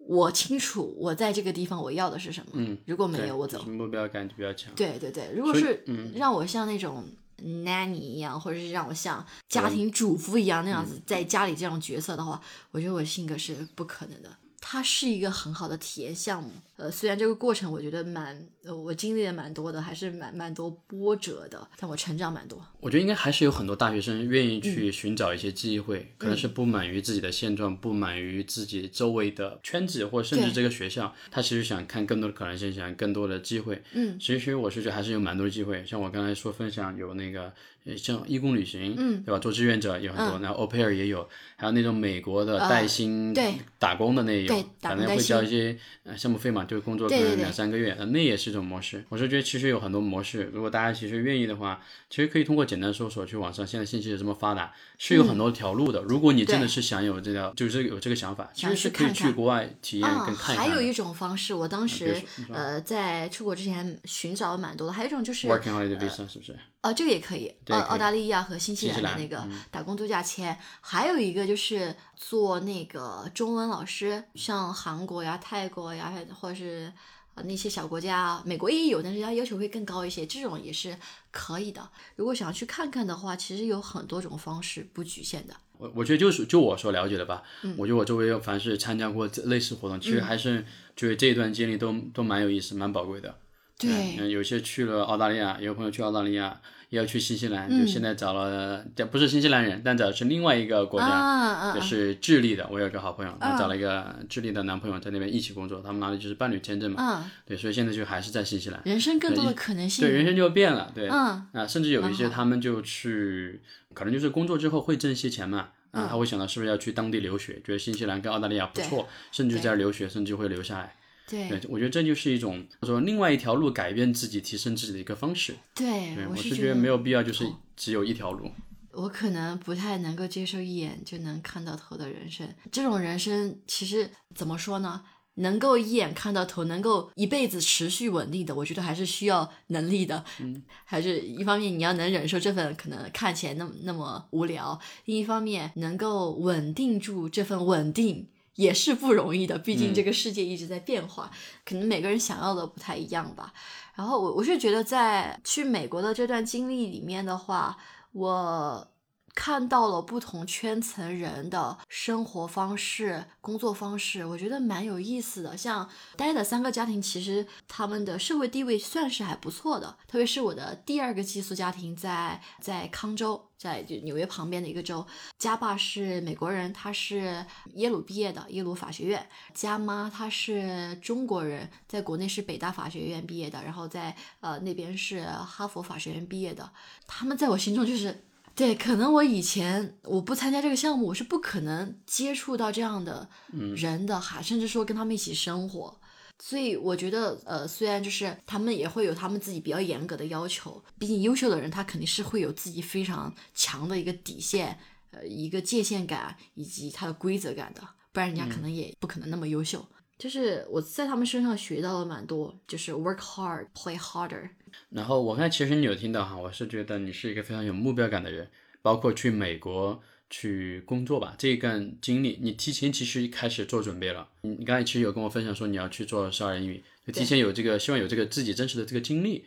[0.08, 3.64] 我清楚我在这个地方我要的是什么，嗯，如果没有我走就。
[3.64, 4.72] 是目标感就比较强。
[4.74, 7.04] 对对对，如果是嗯让我像那种
[7.42, 14.30] nanny 一样，或者是让我像家庭主妇一样那样子在家里这种角色的话，我觉得我性格是不可能的。
[14.66, 22.60] 它是一个很好的体验项目，呃，虽然这个过程我觉得蛮，呃，我经历了蛮多的，还是蛮蛮多波折的，但我成长蛮多。
[22.80, 33.80] 我觉得应该还是有很多大学生愿意嗯去寻找一些机会，可能是不满于自己的现状，不满于自己周围的圈子，或甚至这个学校，他其实想看更多的可能性，想更多的机会。
[33.92, 37.52] 嗯，其实我是觉得还是有蛮多的机会，像我刚才说分享有那个
[37.84, 39.38] 呃像义工旅行，嗯，对吧？
[39.38, 49.04] 做志愿者有很多，然后 pair 也有，还有那种美国的带薪、呃对打工的那也有对，打反正会交一些呃项目费嘛，就是工作可能两三个月，呃那也是一种模式。
[49.08, 56.00] 我是觉得其实有很多模式，如果大家其实愿意的话，其实可以通过简单搜索去网上，现在信息也这么发达，是有很多条路的。
[56.02, 60.72] 如果你真的是想有这条，就是有这个想法，其实是可以去国外体验啊，跟看一看的。
[60.72, 62.20] 还有一种方式，我当时
[62.52, 65.46] 呃在出国之前寻找了蛮多的，还有一种就是。
[65.46, 66.58] Working holiday visa 是不是？
[66.84, 76.92] 哦，这个也可以，澳澳大利亚和新西兰的那个打工度假签，还有一个就是做那个中文老师，像韩国呀、泰国呀，或者是
[77.36, 80.94] 呃那些小国家，美国也有，但是它要求会更高一些，这种也是
[81.30, 81.88] 可以的。
[82.16, 85.54] 如果想要去看看的话，其实有很多种方式，不局限的。
[85.78, 93.38] 我我觉得就是就我所了解的吧，嗯我觉得我周围凡是参加过这类似活动，其实还是觉得这一段经历都都蛮有意思、蛮宝贵的。
[93.78, 96.60] 对，嗯，有些去了澳大利亚，也有朋友去澳大利亚，
[96.90, 102.68] 也要去新西兰，嗯就现在找了，这不是新西兰人，但找的是另外一个国家，也是智利的。
[102.70, 107.20] 我有个好朋友，他啊找了一个智利的男朋友在那边一起工作，他们拿的就是伴侣签证嘛。
[107.24, 108.80] 嗯，对，所以现在就还是在新西兰。
[108.84, 110.04] 人生更多的可能性。
[110.04, 110.92] 对，人生就变了。
[110.94, 113.60] 对，嗯啊，甚至有一些他们就去，
[113.92, 120.94] 可能就是工作之后会挣一些钱嘛，啊，他会想到是不是要去当地留学，觉得新西兰跟澳大利亚不错，甚至在留学，甚至会留下来。
[121.28, 125.54] 对对，我觉得这就是一种说另外一条路改变自己、提升自己的一个方式。
[125.74, 128.50] 对对，，我是是觉得没有必要就是只有一条路。
[128.92, 135.02] 我可能不太能够接受一眼就能看到头的人生，这种人生其实怎么说呢？
[135.36, 140.24] 能够一眼看到头，能够一辈子持续稳定的，我觉得还是需要能力的。
[140.38, 148.28] 嗯， 还是一方面你要能忍受这份可能看起来那么那么无聊，另一方面能够稳定住这份稳定。
[148.56, 151.30] 也是不容易的，毕竟这个世界一直在变化，
[151.64, 153.52] 可能每个人想要的不太一样吧。
[153.94, 157.76] 然后我我是觉得，在去美国的这段经历里面的话，
[158.12, 158.88] 我
[159.34, 165.56] 看到了不同圈层人的生活方式、工作方式，我觉得蛮有意思的。
[165.56, 175.04] 像待的三个家庭，其实他们的社会地位算是还不错的，特别是我的第二个寄宿家庭在在康州，在就纽约旁边的一个州。
[175.36, 177.44] 家爸是美国人，他是
[177.74, 179.28] 耶鲁毕业的，耶鲁法学院。
[179.52, 186.70] 家妈她是中国人，在国内是北大法学院毕业的，然后在呃那边是哈佛法学院毕业的。
[187.06, 188.24] 他们在我心中就是。
[188.54, 193.28] 对，可能我以前我不参加这个项目，我是不可能接触到这样的
[193.76, 196.00] 人的，哈甚至说跟他们一起生活。
[196.38, 204.78] 所以我觉得，呃，虽然就是他们也会有他们自己比较严格的要求，毕竟优秀的人他肯定是会有自己非常强的一个底线，
[205.10, 207.80] 呃，一个界限感以及他的规则感的，
[208.12, 209.84] 不然人家可能也不可能那么优秀。
[210.18, 214.50] 就是我在他们身上学到了蛮多，就是 work hard, play harder。
[214.90, 218.48] 然后我看其实你有听到哈，我是觉得你是一个非常有目标感的人，
[218.82, 224.28] 包括去美国去工作吧，这一段经历你提前其实开始做准备了。
[224.42, 229.44] 你你刚才其实有跟我分享说你要去做少儿英语，就提前有这个希望有这个自己真实的这个经历。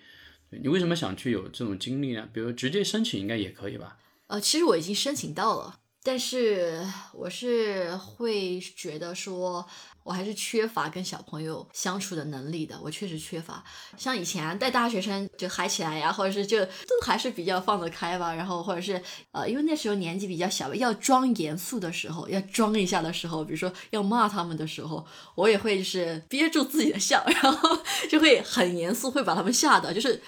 [0.49, 2.30] 你为什么想去有这种经历呢？
[2.32, 3.97] 比如直接申请应该也可以吧？
[4.27, 6.82] 呃，其实我已经申请到了，但是
[7.13, 9.67] 我是会觉得说，
[10.07, 13.61] 我还是缺乏跟小朋友相处的能力的，我确实缺乏。
[13.97, 19.01] 像以前带大学生就嗨起来呀，或者是就都还是比较放得开吧，然后或者是
[19.33, 27.77] 呃，因为那时候年纪比较小，要装严肃的时候，要装一下的时候，比如说要骂他们的时候，我也会就是憋住自己的笑， 然后
[28.09, 30.21] 就会很严肃，会把他们吓到，就是。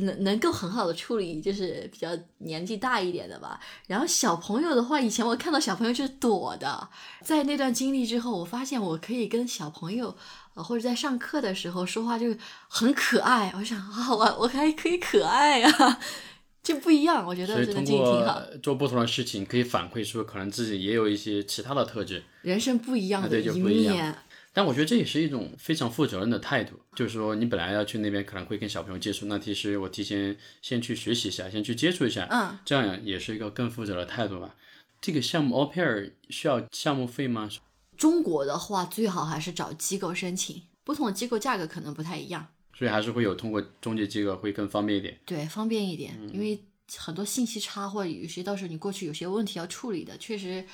[0.00, 2.08] 能能够很好的处理，就是比较
[2.38, 3.58] 年纪大一点的吧。
[3.86, 6.88] 然后小朋友的话，以前我看到小朋友就是躲的，
[7.22, 10.16] 在那段经历之后，我发现我可以跟小朋友，
[10.54, 12.34] 呃，或者在上课的时候说话就
[12.68, 13.52] 很可爱。
[13.56, 16.00] 我想啊，我我还可以可爱啊，
[16.62, 17.26] 就不一样。
[17.26, 22.22] 我觉得这个经历挺好，过做不同的事情，可以反馈出可能自己也有一些其他的特质。
[22.42, 24.14] 人生不一样的一面。
[24.52, 34.54] 但我觉得这也是一种非常负责任的态度，就是说你本来要去那边可能会跟小朋友接触，那其实我提前先去学习一下，先去接触一下，嗯，这样也是一个更负责的态度吧。
[35.00, 37.48] 这个项目 au pair 需要项目费吗？
[37.96, 42.48] 中国的话，最好还是找机构申请，不同的机构价格可能不太一样。
[42.76, 45.18] 所以还是会有通过中介机构会更方便一点。
[45.24, 46.60] 对，方便一点，因为
[46.96, 50.64] 很多信息差或者有些到时候你过去有些问题要处理的，确实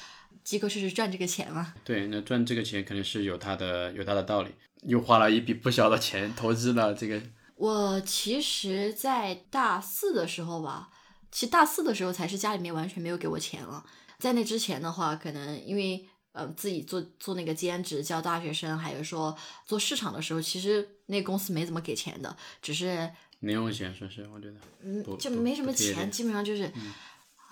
[0.42, 1.74] 机构就是赚这个钱嘛。
[1.84, 4.50] 对，那赚这个钱肯定是有它的有它的道理，
[4.82, 7.20] 又花了一笔不小的钱投资了这个。
[7.56, 10.90] 我其实，在大四的时候吧，
[11.30, 13.84] 其实大四的时候才是家里面完全没有给我钱了。
[14.18, 23.08] 在那之前的话，可能因为呃自己做做那个兼职教大学生，还有说做市场的时候，其实那公司没怎么给钱的，只是
[23.40, 26.70] 零用钱算是我觉得，嗯就没什么钱，基本上就是。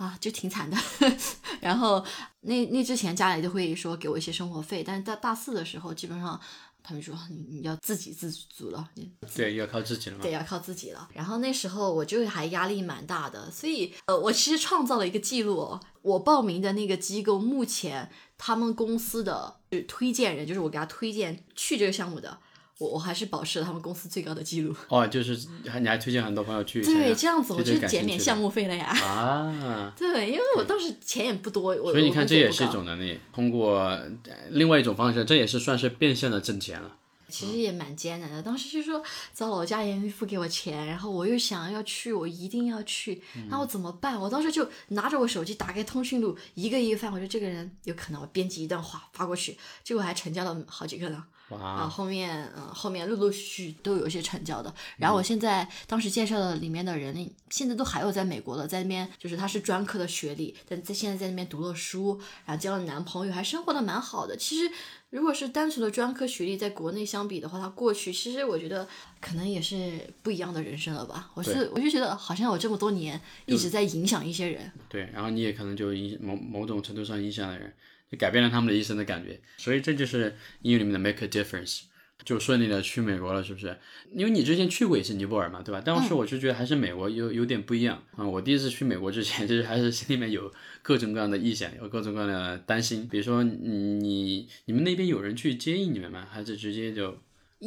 [0.03, 0.77] 啊，就挺惨的。
[1.63, 2.05] 然后
[2.41, 6.41] 那那之前家里都会说给我一些生活费，但是到大四的时候，基本上
[6.83, 10.33] 他们说你你要自给自足了，你对，要靠自己了嘛对，。
[10.33, 11.09] 要靠自己了。
[11.15, 15.81] 然后那时候我就还压力蛮大的，所以呃，我其实创造了一个记录哦。
[16.03, 22.41] 我报名的那个机构，目前他们公司的就推荐人，就是我给他推荐去这个项目的，
[22.83, 24.75] 我我还是保持了他们公司最高的记录。
[24.89, 28.87] 哦，就是还你还推荐很多朋友去，对，这样子我就减免项目费了呀。
[28.87, 29.93] 啊。
[29.97, 34.09] 对，因为我当时钱也不多，我所以你看，这也是一种能力，通过呃
[34.51, 36.97] 另外一种方式，这也是算是变相的挣钱了。
[37.29, 38.43] 其实也蛮艰难的。
[38.43, 44.21] 当时就说，找老，家里人付给我钱，然后我又想要去，我一定要去，那我怎么办？
[44.21, 47.11] 我当时就拿着我手机，打开通讯录，一个一个翻。
[47.11, 51.25] 我说这个人有可能，我编辑一段话发过去，结果还成交了好几个呢。
[51.59, 54.73] 啊，后面嗯，后面陆陆续续都有一些成交的。
[54.97, 64.37] 然后我现在当时介绍的里面的人，现在都还有在美国的，在那边就是他是专科的学历，但在现在在那边读了书，然后交了男朋友，还生活的蛮好的。
[64.37, 64.71] 其实
[65.11, 68.89] 如果是单纯的专科学历，在国内相比的话，他过去其实我觉得
[69.21, 71.31] 可能也是不一样的人生了吧。
[71.35, 74.73] 我是我就觉得好像我这么多年一直在影响一些人。
[74.89, 77.73] 对，然后你也可能就影某某种程度上影响了人。
[78.17, 81.83] 改变了他们的一生的感觉，所以这就是英语里面的 make a difference，
[82.25, 83.77] 就顺利的去美国了，是不是？
[84.15, 85.81] 因为你之前去过也是尼泊尔嘛，对吧？
[85.81, 88.27] 当时我就觉得还是美国有有点不一样啊。
[88.27, 90.53] 我第一次去美国之前，就是还是心里面有
[90.83, 93.09] 各种各样的意想，有各种各样的担心。
[93.09, 96.27] 比如说，你你们那边有人去接应你们吗？
[96.31, 97.19] 还是直接就？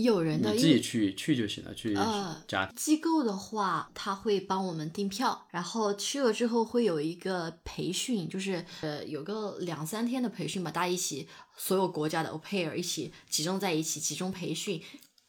[0.04, 1.74] 有人的，你自己去去就行了。
[1.74, 1.94] 去
[2.48, 14.82] 家机构的话，他会帮我们订票，然后去了之后会有一个培训，就是呃有个两三天的培训吧，大家一起所有国家的 au pair 一起集中在一起，集中培训。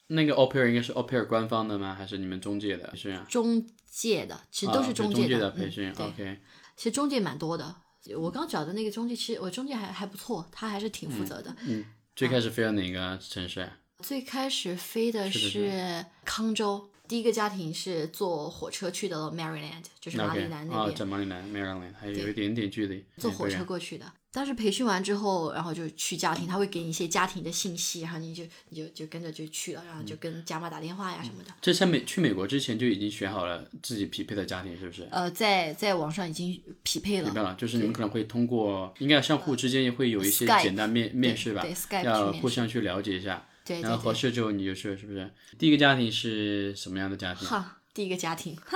[0.09, 1.95] 那个 au pair 应该是 au pair 官方的吗？
[1.95, 2.95] 还是你们中介的？
[2.97, 5.93] 是啊，中介的，其实都是中介的培训。
[5.93, 6.41] OK，
[6.77, 7.77] 其实中介蛮多的。
[8.17, 11.55] 我刚找的那个中介，其实我中介还还不错，他还是挺负责的。
[11.61, 13.69] 嗯，最开始飞到哪个城市？
[14.03, 20.97] 最开始飞的是康州，第一个家庭是坐火车去的 Maryland，就是马里兰那边。
[20.97, 23.05] 在马里兰 Maryland 还有一点点距离。
[23.17, 24.13] 坐火车过去的。
[24.31, 31.51] 当时培训完之后，然后就去家庭，他会给你一些家庭的信息，然后你就你就就跟着就去了，然后就跟家妈打电话呀什么的。
[31.63, 35.09] 这在美去美国之前就已经选好了自己匹配的家庭，是不是？
[35.11, 37.31] 呃，在在网上已经匹配了。
[37.31, 41.67] 匹配了，就是你们可能会通过，应该相互之间也会有一些简单面面试吧，
[42.05, 43.49] 要互相去了解一下。
[43.83, 45.31] 然后合适之后你就去，是不是？
[45.59, 47.49] 第一个家庭是什么样的家庭？
[47.49, 48.55] 哈，第一个家庭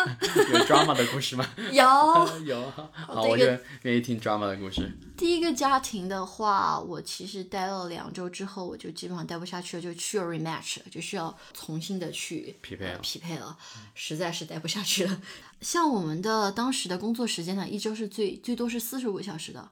[0.53, 1.47] 有 drama 的故事吗？
[1.73, 1.85] 有
[2.45, 3.45] 有，好，我就
[3.83, 4.91] 愿意听 drama 的故事。
[5.17, 13.57] 第一个家庭的话，我其实待了两周之后，我就基本上待不下去了，就需要 rematch，就需要重新的去匹配了，匹配了，
[13.95, 15.21] 实在是待不下去了。
[15.61, 19.71] 像我们的当时的工作时间呢，一周是最最多是四十五个小时的。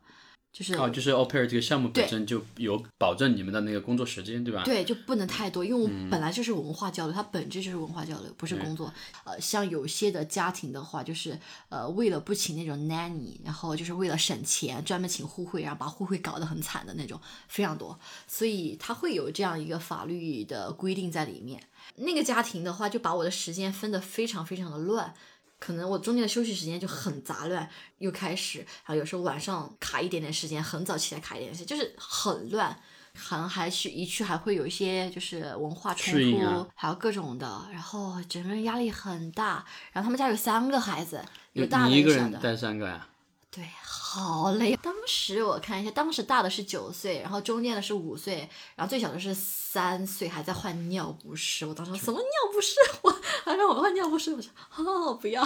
[0.58, 4.64] 就是哦，就是 o p e r 这个项目本身就有保证你们的那个工作时间，对吧？
[4.64, 8.92] 对，就不能太多，因为我本来就是文化交流，它本质就是文化交流，不是工作。
[9.22, 11.38] 呃，像有些的家庭的话，就是
[11.68, 17.96] 呃，为了不请那种 nanny，然后就是为了省钱，专门请护会，然后把护会搞得很惨的那种，非常多。
[18.26, 21.62] 所以它会有这样一个法律的规定在里面。
[21.94, 25.14] 那个家庭的话，就把我的时间分得非常非常的乱。
[25.58, 32.78] 可能我中间的休息时间就很杂乱，又开始，然后有时候晚上卡一点点时间，很早起来卡一点点，就是很乱，
[33.14, 39.64] 可能还去一去还会有一些就是文化冲突，还有各种的，然后整个人压力很大。
[39.92, 43.08] 然后他们家有三个孩子，有大的有小的，带三个呀？
[43.50, 44.76] 对，好累。
[44.76, 51.64] 当时我看一下，当时大的是九岁，然后中间的是五岁，然后最小的是三岁，还在换尿不湿。
[51.64, 52.74] 我当时什么尿不湿？
[53.02, 53.10] 我
[53.44, 55.42] 还让我换尿不湿，我说哦不要。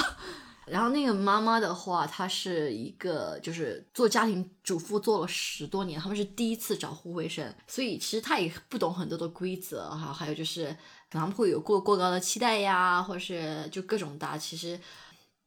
[0.67, 10.77] 然后那个妈妈的话，她是一个就是做家庭主妇做了十多年，他们是第一次找护卫生，所以其实她也不懂很多的规则哈，还有就是
[11.11, 14.79] 可能会有过过高的期待呀，或者是就各种的，其实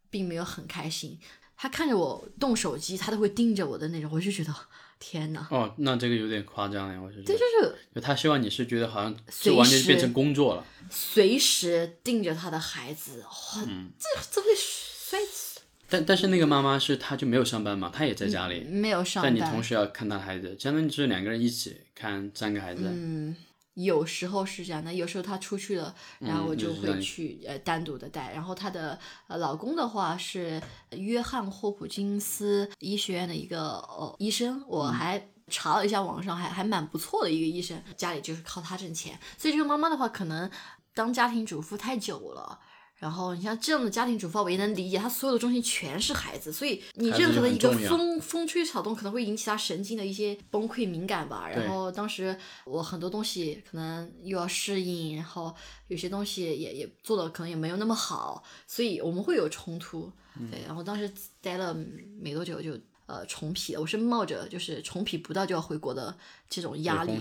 [0.09, 1.19] 并没有很开心。
[1.57, 4.53] 他看着我动手机，他都会盯着我的那种，我就觉得
[4.99, 5.47] 天哪！
[5.51, 7.23] 哦，那这个有点夸张呀，我觉得。
[7.23, 7.75] 对，就是。
[7.93, 13.63] 就他希望你是觉得好像就完全变成工作了，随时盯着他的孩子，哇，
[13.97, 15.61] 这这会摔死。
[15.87, 19.31] 但但是那个妈妈是她就没有上班嘛，她也在家里，没有上班。
[19.31, 22.81] 但你同时要看他孩子，相当于是两个人一起看三个孩子。
[22.85, 23.35] 嗯。
[23.75, 28.33] 有时候是这样的，有时候她出去了，然后我就会去呃单独的带。
[28.33, 30.61] 然后她的呃老公的话是
[30.91, 39.19] 约翰霍普金斯医学院的一个呃医生，我还查了一下网上还还蛮不错的一个医生，家里就是靠他挣钱。
[39.37, 40.49] 所以这个妈妈的话可能
[40.93, 42.59] 当家庭主妇太久了。
[42.97, 51.47] 然后你像这样的家庭主妇，我也能理解，她所有的重心全是孩子，所以你任何的一个风风吹草动，可能会引起她神经的一些崩溃敏感吧。
[51.49, 52.35] 然后当时
[52.65, 55.53] 我很多东西可能又要适应，然后
[55.87, 60.11] 有些东西也也做的可能也没有那么好，所以我们会有冲突。
[60.51, 61.73] 对，然后当时待了
[62.19, 62.77] 没多久就
[63.07, 66.17] 呃重批，我是冒着就是重批不到就要回国的
[66.49, 67.11] 这种压力。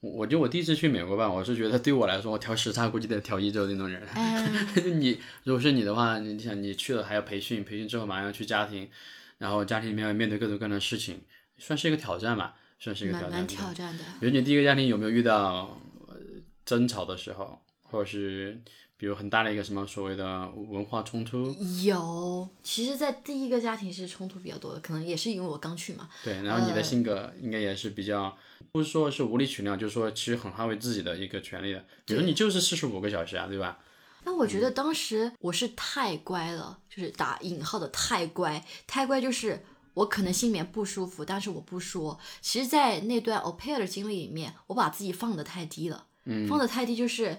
[0.00, 4.02] 我就我第一次去美国吧，我是觉得对我来说，我调时差估计得调一周那种人。
[4.98, 8.88] 你如果是你的话，你想你去了还要培训，培训之后马上要去家庭，
[9.38, 11.20] 然后家庭里面要面对各种各样的事情，
[11.58, 13.38] 算是一个挑战吧，算是一个挑战。
[13.38, 14.04] 蛮挑战的。
[14.20, 15.78] 比如你第一个家庭有没有遇到
[16.64, 18.58] 争吵的时候，或者是
[18.96, 26.08] 比如很大的一个什么所谓的文化冲突，有，其实，在第一个家庭是冲突比较多的，可能也是因为我刚去嘛。
[26.24, 28.36] 对，然后你的性格应该也是比较，
[28.72, 31.84] 不是说是无理取闹，就是说其实很捍卫自己的一个权利的。
[32.04, 33.78] 比如你就是四十五个小时啊，对吧？
[34.22, 42.18] 但我觉得当时我是太乖了，就是打引号的太乖，太乖就是我可能心里面不舒服，但是我不说。
[42.42, 47.38] 其实，在那段 au pair 的经历里面，我把自己放得太低了，嗯放得太低就是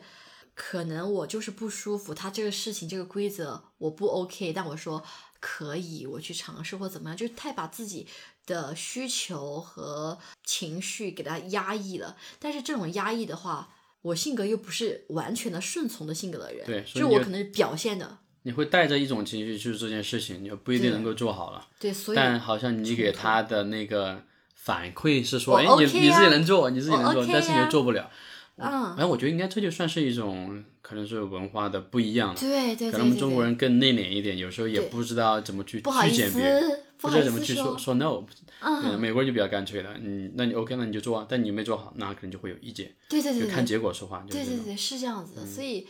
[0.55, 5.03] 可能我就是不舒服，他这个事情这个规则我不 OK，但我说
[5.41, 8.07] 可以，我去尝试或怎么样，就是太把自己
[8.45, 12.15] 的需求和情绪给它压抑了。
[12.39, 13.73] 但是这种压抑的话，
[14.03, 21.67] 我性格又不是完全的顺从的性格的人，对，就是我可能表现的，你会带着一种情绪去做这件事情，你又不一定能够做好了。
[21.79, 24.23] 对，所以但好像你给他的那个
[24.55, 28.09] 反馈是说，我哎，OK 你你自己能做，你自己能做，OK 但是你又做不了。
[28.61, 32.39] 嗯，哎，我觉得应该这就算是一种可能是文化的不一样了。
[32.39, 38.23] 对对对可能我们中国人更内敛一点，有时候也不知道怎么去不好意拒绝别人，不知道怎么去说说，no。
[38.63, 44.23] 嗯，嗯，美国人就比较干脆了，嗯，那你 OK，那你就做啊，但你没做好，那可能就会有意见，对对对看，结果说话。
[44.29, 45.87] 对对对，是这样子的，所以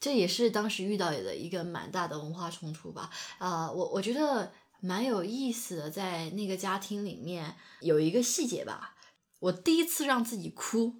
[0.00, 3.10] 这也是当时遇到的一个蛮大的文化冲突吧。
[3.36, 4.50] 啊、我我觉得
[4.80, 8.94] 蛮有意思的，在那个家庭里面有一个细节吧，
[9.40, 10.94] 我第一次让自己哭，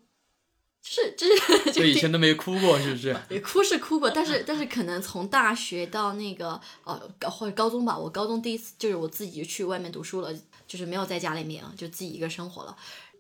[0.85, 3.17] 就是就是 就以以前都没哭过，是不是？
[3.31, 10.31] 也哭是哭过，但是但是可能从大学到那个呃高或者高中吧，我高中第一次就是我自己去外面读书了，
[10.69, 12.77] 就是没有在家里面啊，就自己一个生活了。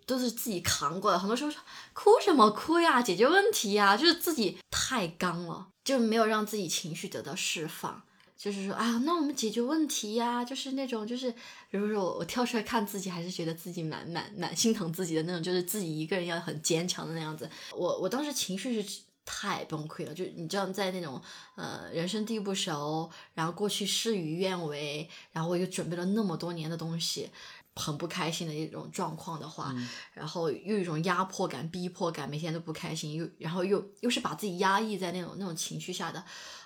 [0.06, 1.58] 都是自己扛过来，很多时候说
[1.94, 8.02] 哭什么哭呀，解决问题呀，就是自己太刚了，就没有让自己情绪得到释放。
[8.44, 11.30] 就是说，啊，那我们解决问题呀，就是那种，就是
[11.70, 17.48] 比如说我我跳出来看自己，还是觉得自己蛮蛮蛮心疼自己的那种，就是自己一个人要很坚强的那样子。
[17.74, 21.18] 我我当时情绪是太崩溃了，就你知道，在那种
[21.54, 27.30] 呃人生地不熟，然后过去事与愿违，然后我又准备了那么多年的东西，
[27.74, 29.74] 很不开心的一种状况的话，
[30.12, 36.22] 然后又有一种压迫感、逼迫感，每天都不开心，又然后又又是把自己压抑在那种那种情绪下的。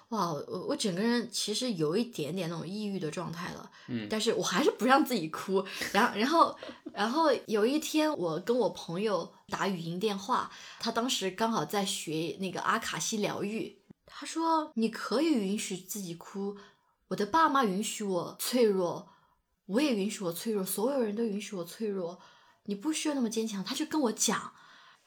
[0.08, 6.58] 哇，我我整个人其实有一点点那种抑郁的状态了，嗯，但是我还是不让自己哭，然后然后
[6.94, 10.50] 然后有一天我跟我朋友打语音电话，
[10.80, 16.56] 他当时刚好在学那个阿卡西疗愈，他说你可以允许自己哭，
[17.08, 19.10] 我的爸妈允许我脆弱，
[19.66, 22.18] 我也允许我脆弱，所有人都允许我脆弱，
[22.64, 23.62] 你不需要那么坚强。
[23.62, 24.54] 他就跟我讲，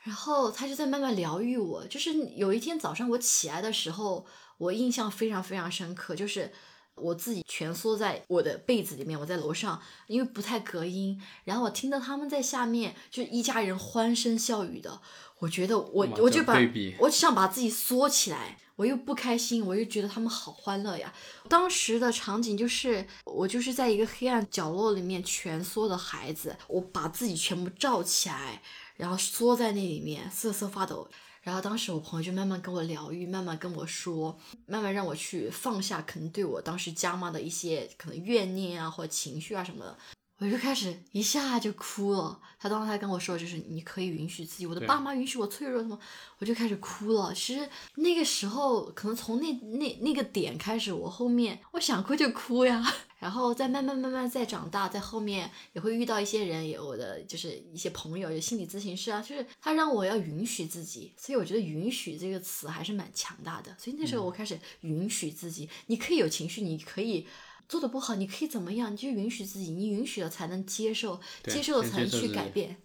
[0.03, 1.85] 然后他就在慢慢疗愈我。
[1.87, 4.25] 就是有一天早上我起来的时候，
[4.57, 6.51] 我印象非常非常深刻，就是
[6.95, 15.01] 我自己蜷缩在我的被子里面，我在楼上，因为不太隔音，然后我听到他们在下面就一家人欢声笑语的，
[15.39, 16.55] 我觉得我我就把
[16.99, 21.13] 我只想把自己缩起来，我又不开心，我又觉得他们好欢乐呀。
[21.49, 28.61] 当时的场景就是我就是在一个黑暗角落里面蜷缩的孩子，我把自己全部罩起来，
[29.01, 31.09] 然后缩在那里面瑟瑟发抖。
[31.41, 34.37] 然后当时我朋友就慢慢跟我疗愈，慢慢跟我说，
[34.67, 39.97] 慢慢让我去放下可能对我当时家妈的一些可能怨念啊或者情绪啊什么的。
[40.41, 42.39] 我就开始一下就哭了。
[42.59, 45.99] 他当时他跟我说，就是你可以允许自己，我的爸妈允许我脆弱什么，
[46.39, 47.31] 我就开始哭了。
[47.33, 52.83] 其实那个时候，可能从那那那个点开始，我后面我想哭就哭呀，
[53.19, 63.75] 然后再慢慢慢慢再长大，在后面也会遇到一些人，有我的就是一些朋友，有心理咨询师啊，就是他让我要允许自己，所以我觉得“允许”这个词还是蛮强大的。
[63.77, 67.27] 所以那时候我开始允许自己，你可以有情绪，你可以。
[67.71, 68.91] 做的不好，你可以怎么样？
[68.91, 72.75] 你就允许自己，你允许了才能接受，接受了才能去改变。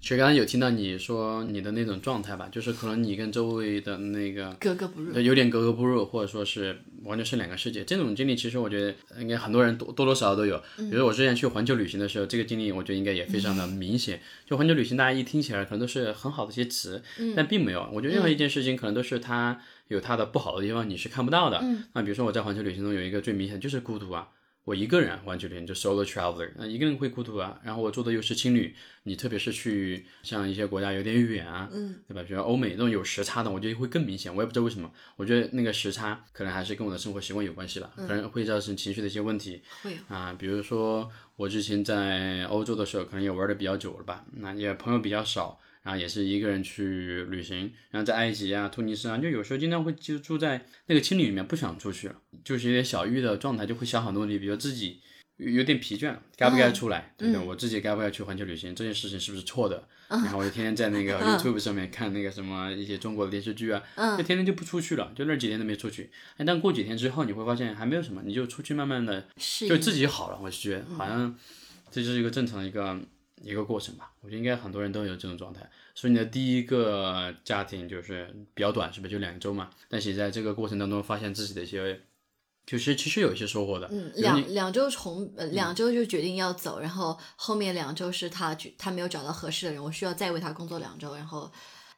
[0.00, 5.12] 其实刚刚有听到你说你的那种状态吧，就是可能你跟周围的那个格格不入。
[5.12, 7.84] 呃有点格格不入，或者说是完全是两个世界。
[7.84, 10.62] 这种经历其实我觉得应该很多人多多多少少都有。
[10.76, 14.20] 比如我之前去环球旅行的时候，这个经历我觉得应该也非常的明显。
[14.48, 17.02] 就环球旅行，大家一听起来可能都是很好的一些词，
[17.34, 17.90] 但并没有。
[17.92, 21.60] 我觉得任何一件事情可能都是它有它的不好的地方，你是看不到的。
[21.94, 24.28] 那比如说我在环球旅行中有一个最明显就是孤独啊。
[24.66, 27.60] 我一个人环球旅行就 solo traveler，那一个人会孤独啊。
[27.62, 32.24] 然后我住的又是青旅，你特别是去像一些国家有点远啊，嗯，对吧？
[32.26, 34.34] 比如欧美那种有时差的，我觉得会更明显。
[34.34, 40.34] 我也不知道为什么，我觉得那个时差可能还是跟我的生活习惯有关系吧，可能会造成情绪的一些问题会有啊。
[40.36, 45.60] 比如说我之前在欧洲的时候，可能也玩的比较久了吧，那也朋友比较少。
[45.86, 55.00] 然后也是一个人去旅行，然后在埃及啊、突尼斯啊，就有时候经常会就住在那个青旅里面，不想出去了，就是有点小郁的状态，就会想很多问题，比如自己
[55.36, 57.14] 有有点疲倦，该不该出来？
[57.16, 57.46] 对嗯不对？
[57.46, 58.74] 我自己该不该去环球旅行？
[58.74, 59.86] 这件事情是不是错的？
[60.08, 66.10] 然后我就天天在那个 YouTube 上面看那个什么一些中国的电视剧啊，嗯就天天就不出去了，就那几天都没出去。
[66.36, 69.24] 哎，但过几天之后你会发现还没有什么，你就出去慢慢的
[69.68, 70.38] 就自己好了。
[70.42, 71.32] 我是觉得好像
[71.92, 73.00] 这就是一个正常的一个
[73.42, 74.12] 一个过程吧。
[74.20, 75.68] 我觉得应该很多人都有这种状态。
[75.94, 79.70] 所以你的第一个家庭就是比较短，是不是就两周嘛？
[79.88, 82.02] 但是在这个过程当中发现自己的一些，
[82.66, 83.88] 就是其实有一些收获的。
[83.90, 91.50] 嗯，两两周从呃两周就决定要走，然后后面两周是他决他没有找到合适的人，我需要再为他工作两周，然后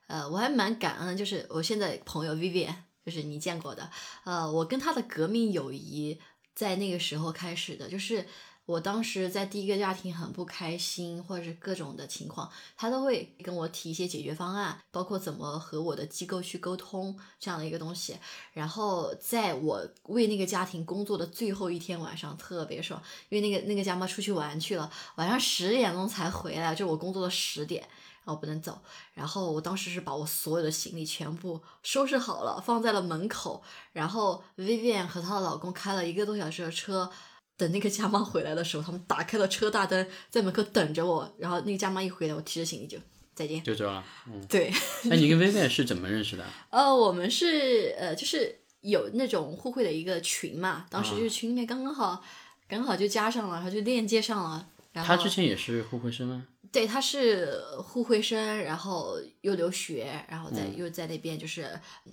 [0.07, 2.75] 呃我还蛮感恩的，就是我现在朋友 Vivian，
[3.05, 3.91] 就是你见过的，
[4.25, 6.21] 呃我跟他的革命友谊
[6.55, 8.25] 在那个时候开始的，就是。
[8.69, 18.19] 我当时在第一个家庭很不开心，或者是各种的情况，他都会跟我提一些解决方案，包括怎么和我的机构去沟通这样的一个东西。
[18.53, 27.81] 然后在我为那个家庭工作的最后一天晚上，特别爽，因为那个那个家妈出去玩去了，晚上十点钟才回来，就我工作到十点，
[28.27, 28.79] 然后不能走。
[29.15, 33.63] 然后我当时是把我所有的行李全部收拾好了，放在了门口。
[33.95, 37.11] 然后 Vivian 和她的老公开了一个多小时的车。
[37.59, 41.31] 等那个家妈回来的时候，他们打开了车大灯，在门口等着我。
[41.39, 42.97] 然后那个家妈一回来，我提着行李就
[43.35, 43.63] 再见。
[43.63, 44.03] 就这了。
[44.29, 44.73] 嗯，对，
[45.05, 46.45] 那你跟 Vivian 是怎么认识的？
[46.71, 52.25] 呃，我们是呃，就是有那种互惠的一个群嘛，当时就是群里面刚刚好，
[52.69, 54.69] 刚好就加上了，然后就链接上了。
[54.93, 56.47] 然后他之前也是互惠生吗？
[56.71, 61.67] 对，他是互惠生，然后又留学，然后在、又在那边就是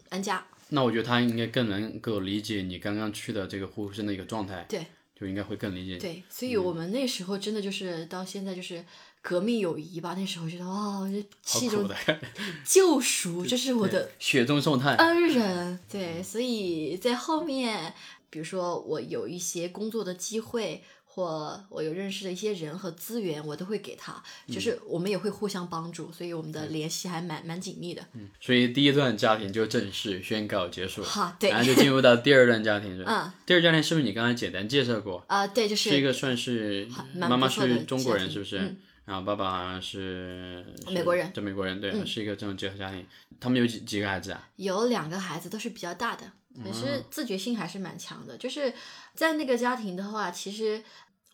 [0.10, 0.46] 安家。
[0.70, 4.86] 那我觉得他应该更能够理解你刚刚去的这个互惠生的一个状态，对
[5.20, 5.98] 就应该会更理解。
[5.98, 8.84] 对，所以我们那时候真的就是到现在就是
[9.22, 10.14] 革命友谊吧。
[10.18, 12.28] 那时候觉得哇，这好是一种苦的感觉，
[12.66, 14.96] 救赎，这是我的雪中送炭。
[14.98, 17.94] 恩人， 对，所以在后面，
[18.30, 20.84] 比如说我有一些工作的机会，
[21.16, 28.06] 或我有认识的一些人和资源，我都会给他，就是我们也会互相帮助，所以我们的联系还蛮蛮紧密的。
[28.14, 33.24] 嗯所以第一段家庭就正式宣告结束，好，对然，后就进入到第二段家庭是吧？
[33.26, 35.24] 嗯，第二家庭是不是你刚才简单介绍过？
[35.28, 36.86] 啊、对，就是是一个算是
[37.16, 38.60] 妈妈是中国人，是不是？
[38.60, 43.06] 嗯然后爸爸好像是是美国人嗯对美国人，对，是一个这种结合家庭。
[43.40, 44.50] 他们有几几个孩子啊？
[44.56, 46.24] 有两个孩子都是比较大的，
[46.64, 48.36] 可是自觉性还是蛮强的。
[48.36, 48.74] 就是
[49.14, 50.82] 在那个家庭的话，其实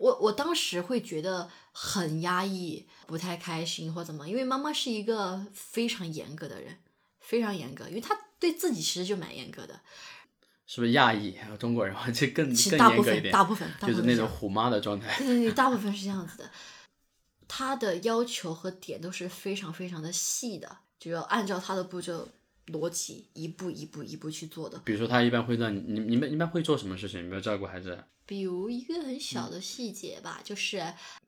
[0.02, 6.80] 我我当时会觉得很压抑，不太开心或怎么，因为妈妈是一个非常严格的人，
[7.20, 9.80] 非常严格，因为她对自己其实就蛮严格的。
[10.66, 11.38] 是不是亚裔？
[11.38, 15.16] 还有中国人，这更其实更大部分严格一点，大部分大部就是那种虎妈的状态。
[15.20, 16.50] 对对对，大部分是这样子的。
[17.48, 22.28] 他的要求和点都是非常非常的细的，就要按照他的步骤
[22.68, 24.80] 逻辑一步一步一步去做的。
[24.86, 27.22] 比如说，他一般会让你，你你们一般会做什么事情？
[27.22, 28.04] 有没有照顾孩子？
[28.26, 30.82] 比如一个很小的细节吧，就是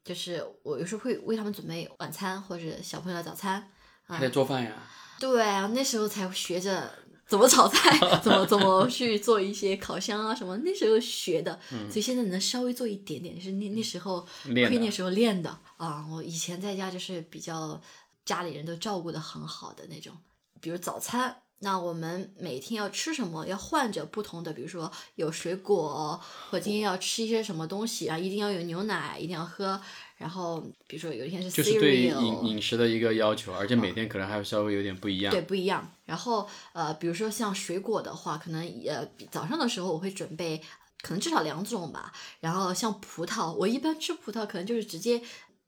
[0.06, 3.70] 就是我有时候会为他们准备晚餐或者小朋友的早餐。
[4.06, 4.88] 还得做饭呀。
[5.20, 6.94] 对啊，那时候才学着
[7.26, 11.58] 怎么炒菜， 怎么怎么去做一些烤箱啊什么，那时候学的，
[11.90, 16.06] 所以现在能稍微做一点点，是那那时候亏那时候练的啊。
[16.12, 17.82] 我以前在家就是比较
[18.26, 20.14] 家里人都照顾的很好的那种，
[20.64, 21.36] 比如早餐。
[21.60, 23.48] 那我们每天要吃什么？
[23.48, 29.80] 要换着不同的，比如说有水果，或今天要吃一些什么东西啊，一定要有牛奶，一定要喝。
[30.18, 35.32] 然后比如说有一天是 cereal，就是对饮饮食的一个要求，而且每天可能还会稍微有点不一样。
[35.32, 35.90] 对，不一样。
[36.04, 40.62] 然后呃，比如说像水果的话，可能呃早上的时候我会准备，
[41.02, 42.12] 可能至少两种吧。
[42.42, 45.22] 然后像葡萄，我一般吃葡萄可能就是直接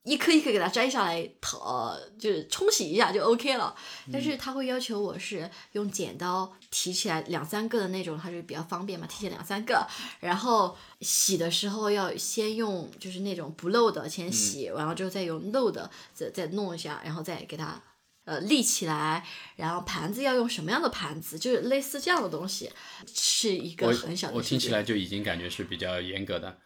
[0.05, 3.75] 一颗一颗给它摘下来，淘、呃、就是冲洗一下就 OK 了。
[4.13, 9.85] 但是他会要求我是用剪刀提起来两三个的那种，它就比较方便嘛，提起来两三个。
[10.19, 17.81] 然后洗的时候要先用就是那种不漏的先洗，然后之后再用漏的再再弄一下，然后再给它。
[18.25, 19.23] 呃，立起来，
[19.55, 22.71] 然后盘子要用什么样的盘子，就是类似这样的东西，
[23.13, 26.57] 是一个很小的我听起来就已经感觉是比较严格的，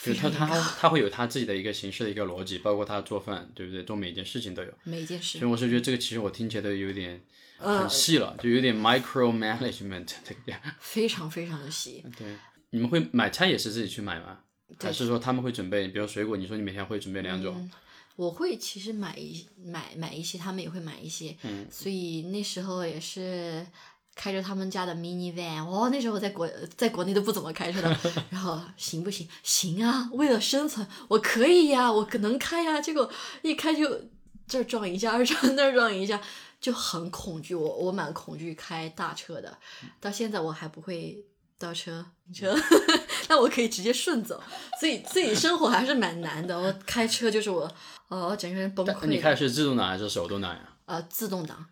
[0.00, 0.46] 就他他
[0.80, 3.82] 他会有他自己的一个形式的一个逻辑，包括他做饭，对不对？
[3.84, 4.72] 做每一件事情都有。
[4.84, 5.50] 每一件事所以。
[5.50, 7.20] 我是觉得这个其实我听起来都有点
[7.58, 10.60] 呃很细了，就有点 micro management 这个样。
[10.80, 12.26] 非常非常的细，对，
[12.70, 14.40] 你们会买菜也是自己去买吗？
[14.80, 17.70] 还是说他们会准备，比如水果，你说你每天会准备两种，嗯
[18.14, 23.66] 我会其实买一买买一些，他们也会买一些，嗯所以那时候也是
[24.14, 27.96] 开着他们家的 mini van，哇，那时候我在国在国内都不怎么开车的，
[28.30, 29.26] 然后行不行？
[29.42, 33.10] 行啊，为了生存，我可以呀，我可能开呀，结果
[33.42, 34.02] 一开就
[34.46, 36.20] 这儿撞一下， 二撞那儿撞一下，
[36.60, 39.56] 就很恐惧，我我蛮恐惧开大车的，
[40.00, 41.24] 到现在我还不会
[41.58, 42.04] 倒车
[42.34, 42.54] 车，
[43.28, 44.42] 那我可以直接顺走，
[44.78, 46.58] 所以自己生活还是蛮难的。
[46.58, 47.62] 我开车就是我，
[48.08, 49.06] 哦，我整个人崩溃。
[49.06, 50.68] 你开的是自动挡还是手动挡呀？
[50.84, 51.64] 呃，自动挡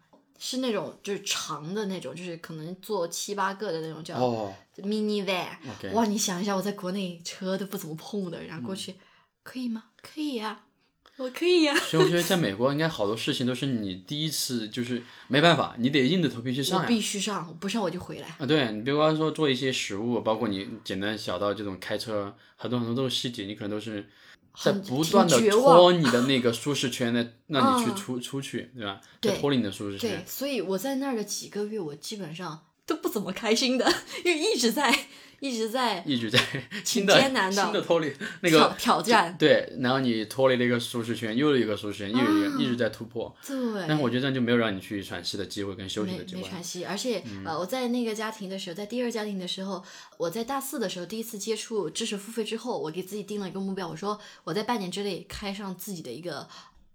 [0.43, 5.49] 是那种就是长的那种，就是可能坐七八个的那种叫哦 mini van。
[5.78, 8.95] ，OK，哇，你想一下，我在国内车都不怎么碰的，然后过去、
[9.43, 9.84] 可以吗？
[10.01, 10.62] 可以呀、
[11.18, 16.86] 我可以呀、所以我觉得在美国应该好多事情都是你第一次就是没办法，你得硬着头皮去我上我。
[16.86, 18.28] 必须上，不上我就回来。
[18.38, 24.09] 啊，对你比方说做一些食物，包括你简单小到这种开车，很多很多都是细节，你可能都是
[24.59, 29.01] 在不断的拖你的那个舒适圈的， 让你去嗯出出去，对吧？
[29.20, 30.26] 对在脱离你的舒适圈对圈，。
[30.26, 33.92] 所以我在那儿的几个月，我基本上都不怎么开心的，
[34.24, 34.92] 因为一直在
[35.41, 36.38] 一直在一直在
[36.84, 39.36] 新的艰难的新的脱离那个挑战。
[39.38, 43.34] 对，然后你脱离了一个舒适圈，又一个舒适圈，又一个、一直在突破。
[43.47, 43.57] 对，
[43.88, 46.43] 但是我觉得这样就没有让你去喘息的机会跟休息的机会。
[46.43, 49.82] 没喘息，而且、呃，我在那个家庭的时候，在第二家庭的时候，
[50.18, 56.47] 我在大四的时候第一次接触知识付费之后，我给自己定了一个目标，我说我在半年之内开上自己的一个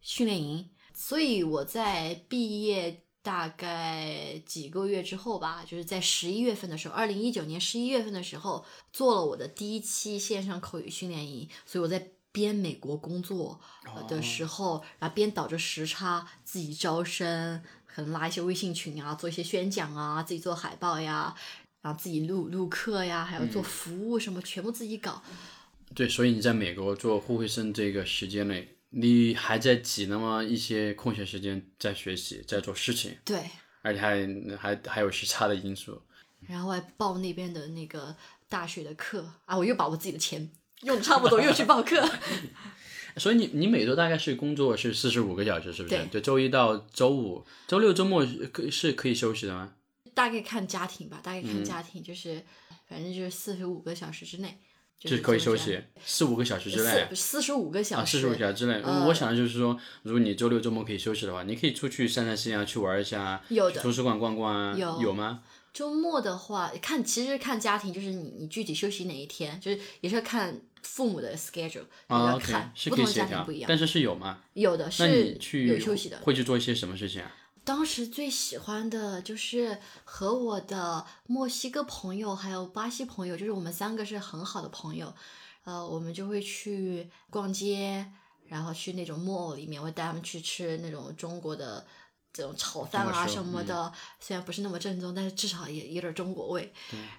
[0.01, 8.63] 训练营，所以我在毕业大概几个月之后吧，就是在十一月份的时候，二零一九年十一月份的时候，
[8.93, 12.11] 做了我的第一期线上口语训练营，所以我在。
[12.35, 21.33] 边美国工作呃的时候，然后边倒着时差自己招生，可能拉一些微信群啊，做一些宣讲啊，自己做海报呀，
[21.81, 25.23] 然后自己录录课呀，还有做服务什么，全部自己搞。
[25.93, 33.49] 对，所以你在美国做互惠生这个时间内，你还在挤那么一些空闲时间在学习，在做事情，对，
[33.81, 34.25] 而且还
[34.57, 36.01] 还还有时差的因素。
[36.47, 38.15] 然后还报那边的那个
[38.47, 40.49] 大学的课啊，我又把我自己的钱
[40.83, 42.07] 用的差不多，又去报课。
[43.17, 45.95] 所以你你每周大概是工作是四十五个小时，是不是？
[45.95, 49.73] 对就周一到周五，周六周末是可是可以休息的吗？
[50.13, 52.41] 大概看家庭吧，大概嗯看家庭，就是
[52.87, 54.57] 反正就是四十五个小时之内，
[54.99, 57.07] 就是可以休息四五个小时之内。
[57.09, 65.41] 四四十五个小啊，时，四十五小时之内，呃我想的就是说，如果你周六周末可以休息的话，你可以出去散散心啊，去玩一下啊，有的图书馆逛逛啊，有有吗？
[65.73, 73.67] 周末的话，看其实看家庭，就是你你具体休息哪一天，就是也是要看父母的 schedule，就要看是不同的可以协调家庭不一，样。
[73.67, 74.39] 但是是有吗？
[74.53, 76.17] 有的是去有休息的。
[76.19, 77.29] 会去做一些什么事情啊？
[77.65, 85.13] 当时最喜欢的就是和我的墨西哥朋友还有巴西朋友，就是我们三个是很好的朋友，
[85.65, 88.09] 呃，我们就会去逛街，
[88.47, 91.85] 然后去那种 mall 里面，我会带他们去吃那种中国的。
[92.35, 96.73] 这种炒饭啊什么的，虽然不是那么正宗，但是至少也有点中国味。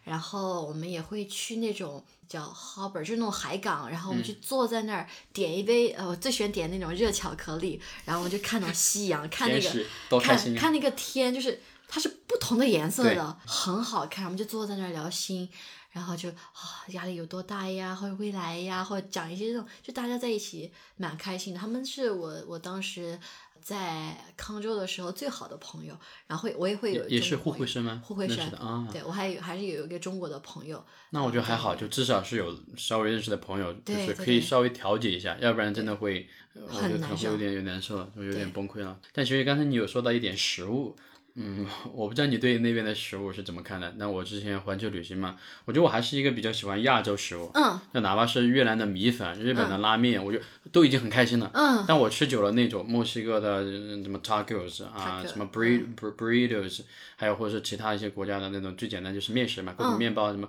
[0.04, 10.54] 然后我们也会去那种叫 harbor，就是那种海港，然后我们就坐在那儿点一杯，呃，我最喜欢点那种热巧克力，然后我们就看到夕阳，看那个看！
[10.54, 14.26] 看那个天，就是它是不同的颜色的，很好看。
[14.26, 15.48] 我们就坐在那儿聊心，
[15.92, 21.60] 然后就啊压力有多大呀，或者未来呀，或者讲一些这种，就大家在一起蛮开心的。
[21.60, 23.18] 他们是我我当时
[23.66, 25.98] 在康州的时候最好的朋友，
[26.28, 28.00] 然后会我也会有也也是互惠生吗？
[28.04, 28.86] 互惠生啊。
[28.92, 39.00] 对我还有还是有一个中国的朋友，那我觉得还好，就至少是有稍微认识的朋友，就是可以稍微调节一下，要不然真的会，呃我觉得可能很难受会有点有点难受了，就有点崩溃了。
[39.12, 40.94] 但其实刚才你有说到一点食物，
[41.38, 43.92] 嗯，我不知道你对那边的食物是怎么看的。
[43.98, 50.38] 那我之前环球旅行嘛，我觉得我还是一个比较喜欢亚洲食物，嗯就哪怕是越南的米粉、日本的拉面，我就
[50.72, 51.50] 都已经很开心了。
[51.52, 56.80] 嗯，但我吃久了那种墨西哥的嗯什么 tacos 啊什么 bur burritos，
[57.16, 60.48] 还有或者是其他一些国家的那种最简单就是面食嘛，各种面包什么，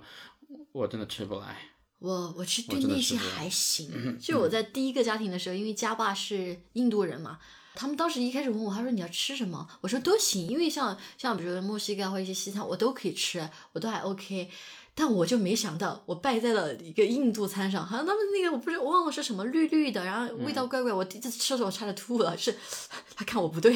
[0.72, 1.56] 我真的吃不来。
[1.98, 7.40] 我我其实对那些还行，就我在第一个家庭的时候，因为家爸是印度人嘛，
[7.78, 9.68] 他们当时一开始问我，他说你要吃什么？
[9.80, 14.50] 我说都行，因为像像比如说墨西哥啊或一些西餐，我都可以吃，我都还 OK。
[14.96, 22.52] 但我就没想到，我败在了一个印度餐上，好像他们那个我不是我忘了是什么绿绿的，然后味道怪怪，我第一次吃的时候我差点吐了，是
[23.14, 23.72] 他看我不对，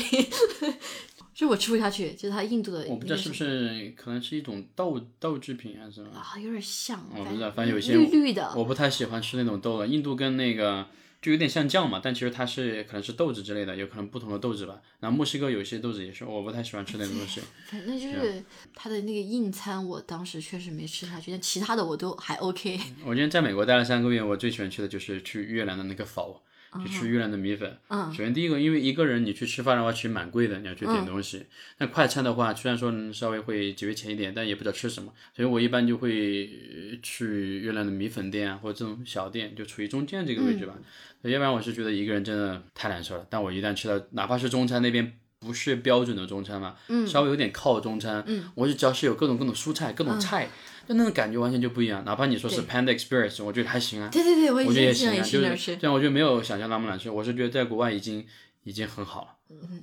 [1.33, 9.87] 就我吃不下去，就是他印度的，我不知道是不是可能是一种豆豆制品还是什么，啊，有点像，我不知道，反正有些绿绿的，我不太喜欢吃那种豆的。
[9.87, 10.85] 印度跟那个
[11.23, 14.81] 就有点像酱嘛，但其实它是可能是豆子之类的，有可能不同的豆子吧。
[14.99, 17.41] 然后墨西哥有一些豆子也是，我不太喜欢吃那种东西。
[17.71, 18.43] 反正就是
[18.75, 22.77] 它的那个硬餐，我当时确实没吃下去，但其他的我都还 OK。
[23.05, 26.43] 我今天在美国待了三个月，我最喜欢去的就是去越南的那个否，
[26.81, 27.77] 就吃越南的米粉。
[27.89, 31.45] 嗯首先第一个，因为一个人你去吃饭的话，其实蛮贵的，你要去点东西。
[31.79, 40.75] 那快餐的话，虽然说稍微会节约钱一点，但也不知道吃什么，所以我一般就会呃去越南的米粉店啊，或者这种小店，就处于中间这个位置吧。
[41.23, 43.27] 要不然我是觉得一个人真的太难受了。
[43.31, 45.13] 但我一旦吃到，哪怕是中餐那边
[45.43, 50.49] 不是标准的中餐嘛，嗯，稍微有点靠中餐，嗯，我就只要是有各种各种蔬菜、各种菜，
[50.89, 52.05] 就那种感觉完全就不一样。
[52.05, 57.11] 哪怕你说是 Panda Express，我觉得还行啊，对对对，我我觉得也也行啊，就是这样，我觉得没有想象那么难吃。
[57.11, 58.25] 我是觉得在国外已经
[58.65, 59.29] 已经很好了。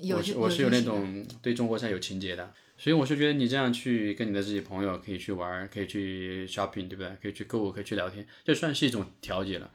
[0.01, 7.11] 有我是我是有那种对中国菜有情节的，所以我是觉得你这样去跟你的自己朋友可以去玩，可以去 shopping，对不对？
[7.21, 9.69] 可以去购物，可以去聊天，这算是一种调节了。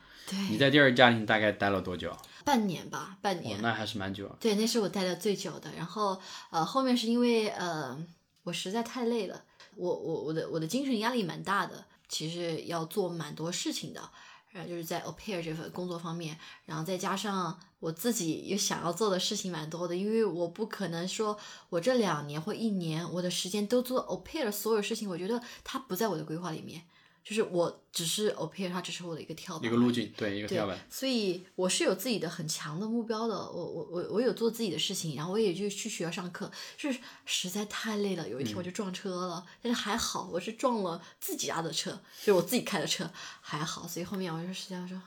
[0.50, 2.18] 你在第二家庭大概待了多久啊？
[2.44, 4.36] 半年吧，半哦年，，那还是蛮久啊。
[4.40, 5.70] 对，那是我待的最久的。
[5.76, 6.20] 然后
[6.50, 7.96] 呃，后面是因为呃，
[8.42, 9.44] 我实在太累了，
[9.76, 14.00] 我我我的我的精神压力蛮大的，其实要做蛮多事情的。
[14.50, 21.36] 然后就是在 au pair 这份工作方面，然后再加上我自己又想要做的事情蛮多的，因为我不可能说
[21.70, 26.82] 我这两年或一年我的时间都做的所有事情，我觉得它不在我的规划里面，
[27.24, 33.34] 就是我只是 pair，它只是我的一个跳板，一个路径，对，一个跳板。，所以我是有自己的很强的目标的。
[33.34, 38.28] 我我我我有做自己的事情，然后我也就去学校上课，就是实在太累了。
[38.28, 43.10] 有一天我就撞车了，但是还好我是撞了自己家的车，就是我自己开的车，
[43.40, 43.88] 还好。
[43.88, 45.00] 所以后面我就实际上说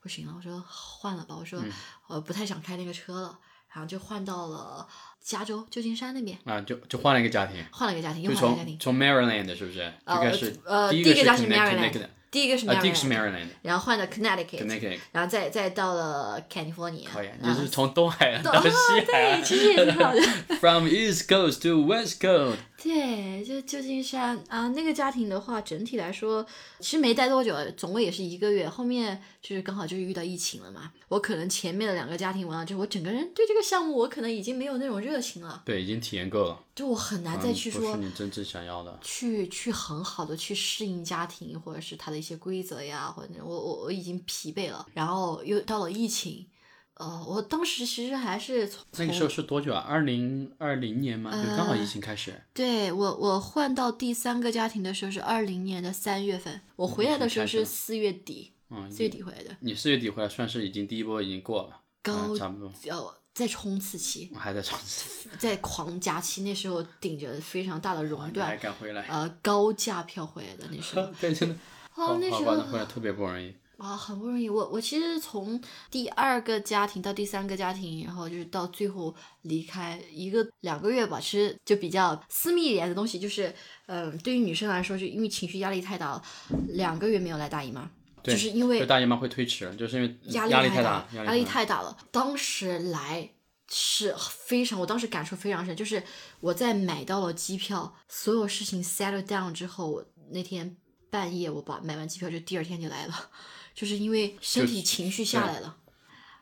[0.00, 1.62] 不行了，我说换了吧，我说
[2.08, 4.88] 我不太想开那个车了，然后就换到了
[5.22, 8.78] 加州旧金山那边，啊，就就换了一个家庭，换了一个家庭，又换了一个家庭。
[8.78, 9.92] 从从 Maryland 是不是？
[10.04, 18.70] 呃就开始呃，第一个家是 Maryland，Connect- 第一个是啊，第一个是 Maryland，Maryland，然后换到 Connecticut，Connecticut 然后再再到了 California，可以，就是从东海岸到啊西
[19.12, 20.20] 海对，其实也挺好的。
[20.60, 22.56] from East Coast to West Coast。
[22.82, 26.46] 对，就旧金山啊，那个家庭的话，整体来说
[26.78, 28.66] 其实没待多久，总共也是一个月。
[28.66, 38.98] 后面就是刚好就是遇到疫情了嘛，我可能前面的两个家庭完了之后，我整个人对这个项目我可能已经没有那种热情了，对，已经体验够了，就我很难再去说是你真正想要的。
[39.02, 46.46] 去去很好的去适应家庭，或者是他的一些规则呀，或者我我我已经疲惫了，然后又到了疫情，
[46.94, 49.80] 呃，我当时其实还是从那个时候是多久啊？
[49.88, 52.40] 二零二零年嘛，就刚好疫情开始。
[52.52, 69.06] 对我，我换到第三个家庭的时候是二零年的三月份，我回来的时候是四月底，嗯，四月底回来的，你四月底回来，算是已经第一波已经过了，高嗯差不多，呃，在冲刺期，还在冲刺，在狂加期，那时候顶着非常大的熔断，敢回来？
[69.08, 73.54] 呃，高价票回来的那时 候，对，真的，好哦，那时，候回来特别不容易。
[73.78, 74.46] 啊，很不容易。
[74.46, 75.58] 我我其实从
[75.90, 83.50] 第二个家庭到第三个家庭，然后就是到最后离开一个两个月吧，其实就比较私密一点的东西，就是
[83.86, 86.22] 嗯，对于女生来说，就因为情绪压力太大了，
[86.68, 87.90] 两个月没有来大姨妈，
[88.22, 91.96] 对就是因为大姨妈会推迟，就是因为压力太大，压力太大了。
[92.10, 93.30] 当时来
[93.70, 96.02] 是非常，我当时感触非常深，就是
[96.40, 100.76] 我在买到了机票，所有事情 settle down 之后，我那天
[101.10, 103.30] 半夜我把买完机票，就第二天就来了，
[103.74, 105.76] 就是因为身体情绪下来了，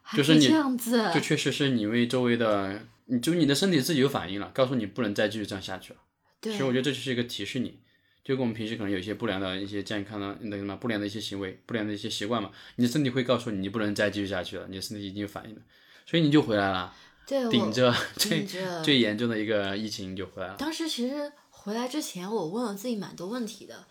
[0.02, 5.98] 还就是你这样子，就确实是你为周围的，你就你的身体自己有反应了，告诉你不能再继续这样下去了。
[6.40, 7.80] 对所以我觉得这就是一个提示你，
[8.22, 15.62] 就跟我们平时可能有一些不良的一些健康的那个什么不良的一些行为、不良的一些习惯嘛，你的身体会告诉你你不能再继续下去了，你的身体已经有反应了，
[16.06, 16.94] 所以你就回来了，
[17.26, 20.56] 对顶着最顶着最严重的一个疫情就回来了。
[20.58, 23.86] 当时其实回来之前，我问了自己蛮多问题的。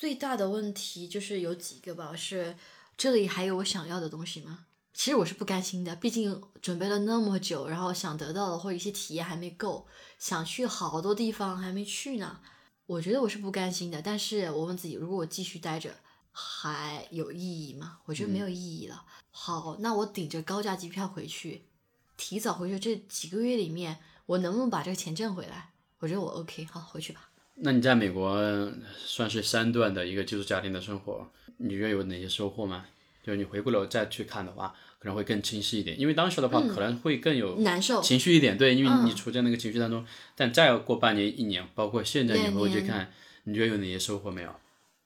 [0.00, 2.56] 最大的问题就是有几个吧，是
[2.96, 4.64] 这里还有我想要的东西吗？
[4.94, 9.86] 其实我是不甘心的，毕竟准备了那么久，然后想得到的或者一些体验还没够，
[10.18, 12.40] 想去好多地方还没去呢。
[12.86, 15.94] 我觉得我是不甘心的，但是我问自己，如果我继续待着，
[16.32, 17.98] 还有意义吗？
[18.06, 19.04] 我觉得没有意义了。
[19.30, 21.66] 好，那我顶着高价机票回去，
[22.16, 25.74] 提早回去这几个月里面，我能不能把这个钱挣回来？
[25.98, 27.29] 我觉得我 OK，好，回去吧。
[27.62, 28.72] 那你在美国
[29.04, 32.86] 算是三段的一个寄宿家庭的生活，你觉得有哪些收获吗？
[33.22, 40.04] 就是你回过头再去看的话，可能会更清晰一点，因为当时的话可能会更有难受，情绪一点，对，因为嗯你处在那个情绪当中。
[40.34, 43.12] 但再过半年、一年，包括现在你两回去看，
[43.44, 44.54] 你觉得有哪些收获没有？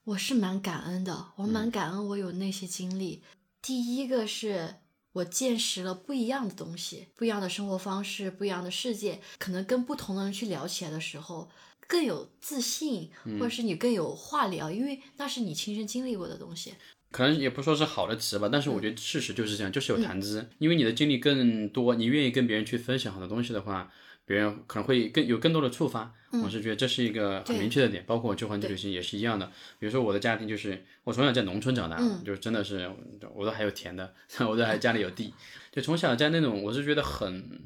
[0.05, 3.23] 我是蛮感恩的，我嗯蛮感恩我有那些经历。
[3.61, 4.77] 第一个是
[5.15, 11.51] 我见识了不一样的东西，不一样的生活方式，不一样的世界，可能跟不同的人去聊起来的时候
[11.89, 16.75] 更有自信，嗯或者是你更有话聊，因为那是你亲身经历过的东西。
[17.11, 20.49] 可能也不说是好的词吧，但是我嗯觉得事实就是这样，就是有谈资。
[20.59, 23.89] 因为你的经历更多，你愿意跟别人去分享很多东西的话，
[24.25, 26.13] 别人可能会更有更多的触发。
[26.43, 29.47] 我是觉得这是一个很明确的点，包括我去环球旅行也是一样的。
[29.79, 32.91] 比如说我的家庭就是我从小在农村长大，嗯就真的是
[33.33, 34.13] 我都还有田的，
[34.51, 35.33] 我都还家里有地，
[35.71, 37.61] 就从小在那种我是觉得很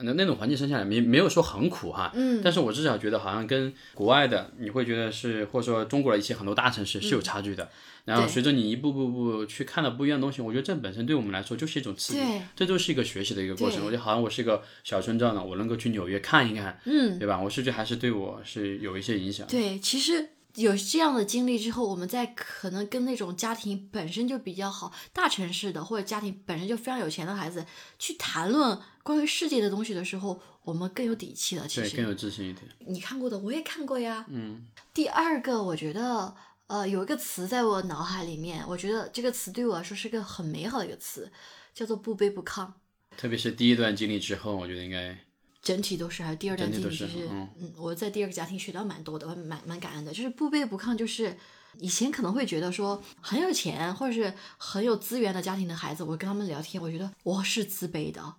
[0.00, 7.68] 那那种环境生下来没没有说很苦哈，嗯，但是我至少觉得好像跟国外的你会觉得是或者说中国的一些很多大城市是有差距的。
[8.04, 13.84] 然后随着你一步步步去看到不一样的东西，我觉得这本身对我们来说就是一种刺激对，这就是一个学习的一个过程。
[13.84, 17.40] 我觉得好像我是一个小村庄的，我能够去纽约看一看，嗯，对吧？
[17.40, 19.46] 我是觉得还是对我是有一些影响。
[19.46, 27.64] 对，其实有这样的经历之后，我们在可能跟那种家庭本身就比较好、大城市的或者家庭本身就非常有钱的孩子
[27.98, 31.66] 去谈论关于世界的东西的时候，我们更有底气了。
[31.66, 32.66] 其对，实更有自信一点。
[32.80, 34.26] 你看过的我也看过呀。
[34.28, 36.34] 嗯，第二个，我觉得
[36.66, 41.32] 呃有一个词在我脑海里面，我觉得这个词对我来说是个很美好的一个词，
[41.72, 42.70] 叫做不卑不亢。
[43.16, 45.18] 特别是第一段经历之后，我觉得应该
[45.62, 50.12] 整体都是，还有第二段经历，就是是嗯嗯，我在第二个家庭学到蛮多的，我蛮蛮感恩的。
[50.12, 51.36] 就是不卑不亢，就是
[51.78, 58.34] 以前可能会觉得说很有钱或者是很有资源的家庭的孩子，我跟他们聊天，我觉得我是自卑的，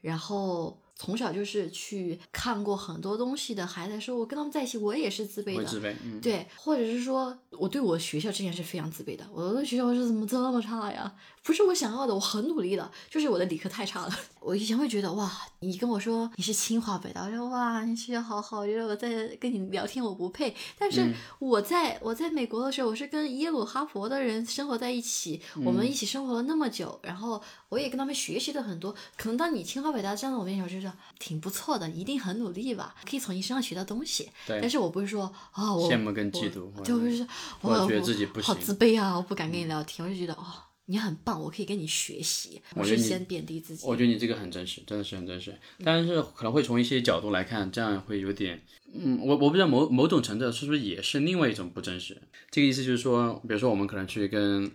[0.00, 0.80] 然后。
[0.98, 5.64] 从小就是去看过很多东西的孩子说，我跟他们在一起，我也是自卑的。
[5.64, 5.94] 自卑。
[6.02, 11.14] 嗯，对，或者是说我对我学校之前是非常自卑的，我的学校是怎么这么差呀？
[11.42, 14.18] 不是我想要的，我很努力的，就是我的理科太差了。
[14.40, 15.30] 我以前会觉得哇，
[15.60, 20.54] 你跟我说你是清华北大，我说哇，你学校好好，我觉得我在跟你聊天我不配。
[20.78, 28.92] 但是我在、我在美国的时候，我是跟耶鲁、哈佛的人生活在一起，我们一起生活了那么久，然后我也跟他们学习了很多。
[29.16, 34.28] 可能当你清华北大站在我面前，我就说挺不错的，一定很努力吧，可以从你身上学到东西。
[34.46, 37.26] 对但是我不会说啊、我羡慕跟嫉妒或者就是
[37.60, 40.44] 我觉得自己不好行好自卑啊，我不敢跟你聊天，我就觉得哦，
[40.86, 42.62] 你很棒，我可以跟你学习。
[42.74, 43.86] 我是先贬低自己。
[43.86, 45.56] 我觉得你这个很真实，真的是很真实。
[45.84, 48.62] 但是可能会从一些角度来看，这样会有点，
[48.94, 52.20] 嗯，我我不知道某某种程度是不是也是另外一种不真实。
[52.50, 54.70] 这个意思就是说，比如说我们可能去跟呃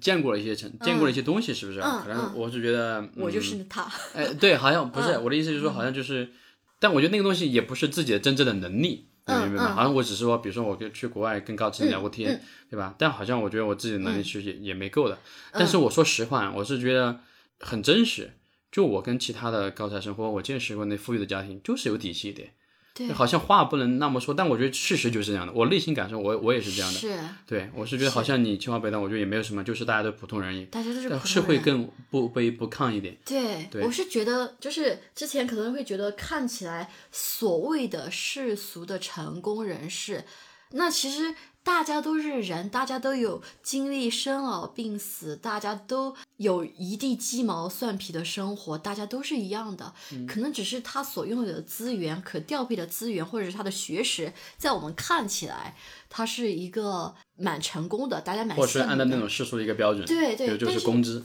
[0.00, 1.80] 见过了一些城，见过了一些东西，是不是？
[1.80, 6.30] 嗯可能我是觉得，嗯、我就是他， 哎，对，好像不是、嗯我的意思，就是说好像就是，
[6.78, 9.66] 但我觉得那个东西也不是自己的真正的能力，明白吗？
[9.70, 12.40] 嗯好像我只是说，比如说我跟去国外跟高层聊过天，
[12.70, 12.94] 对吧？
[12.98, 15.18] 但好像我觉得我自己的能力其实也、也没够的。
[15.52, 17.20] 但是我说实话，我是觉得
[17.60, 18.32] 很真实。
[18.70, 22.54] 就我跟其他的高材生或我见识过那富裕的家庭，就是有底气一点。
[22.94, 25.52] 对，好像话不能那么说，但我觉得事实就是这样的。
[25.52, 26.98] 我内心感受，我我也是这样的。
[26.98, 33.16] 是对，我是觉得好像你清华北大，我觉得也没有什么，就是大家都普通人，大家都是但是会普通人更不卑不亢一点。
[33.24, 40.24] 对，对我是觉得，就是之前可能会觉得看起来所谓的世俗的成功人士，
[40.72, 41.34] 那其实
[41.64, 49.92] 大家都是人，大家都有经历生老病死，大家都有一地鸡毛蒜皮的生活，大家都是一样的。
[50.12, 55.76] 嗯可能只是他所拥有的资源、可调配的资源，或者是他的学识，在我们看起来，
[56.10, 61.24] 他是一个蛮成功的，大家蛮或者按照那种世俗的一个标准，对对就是是工资，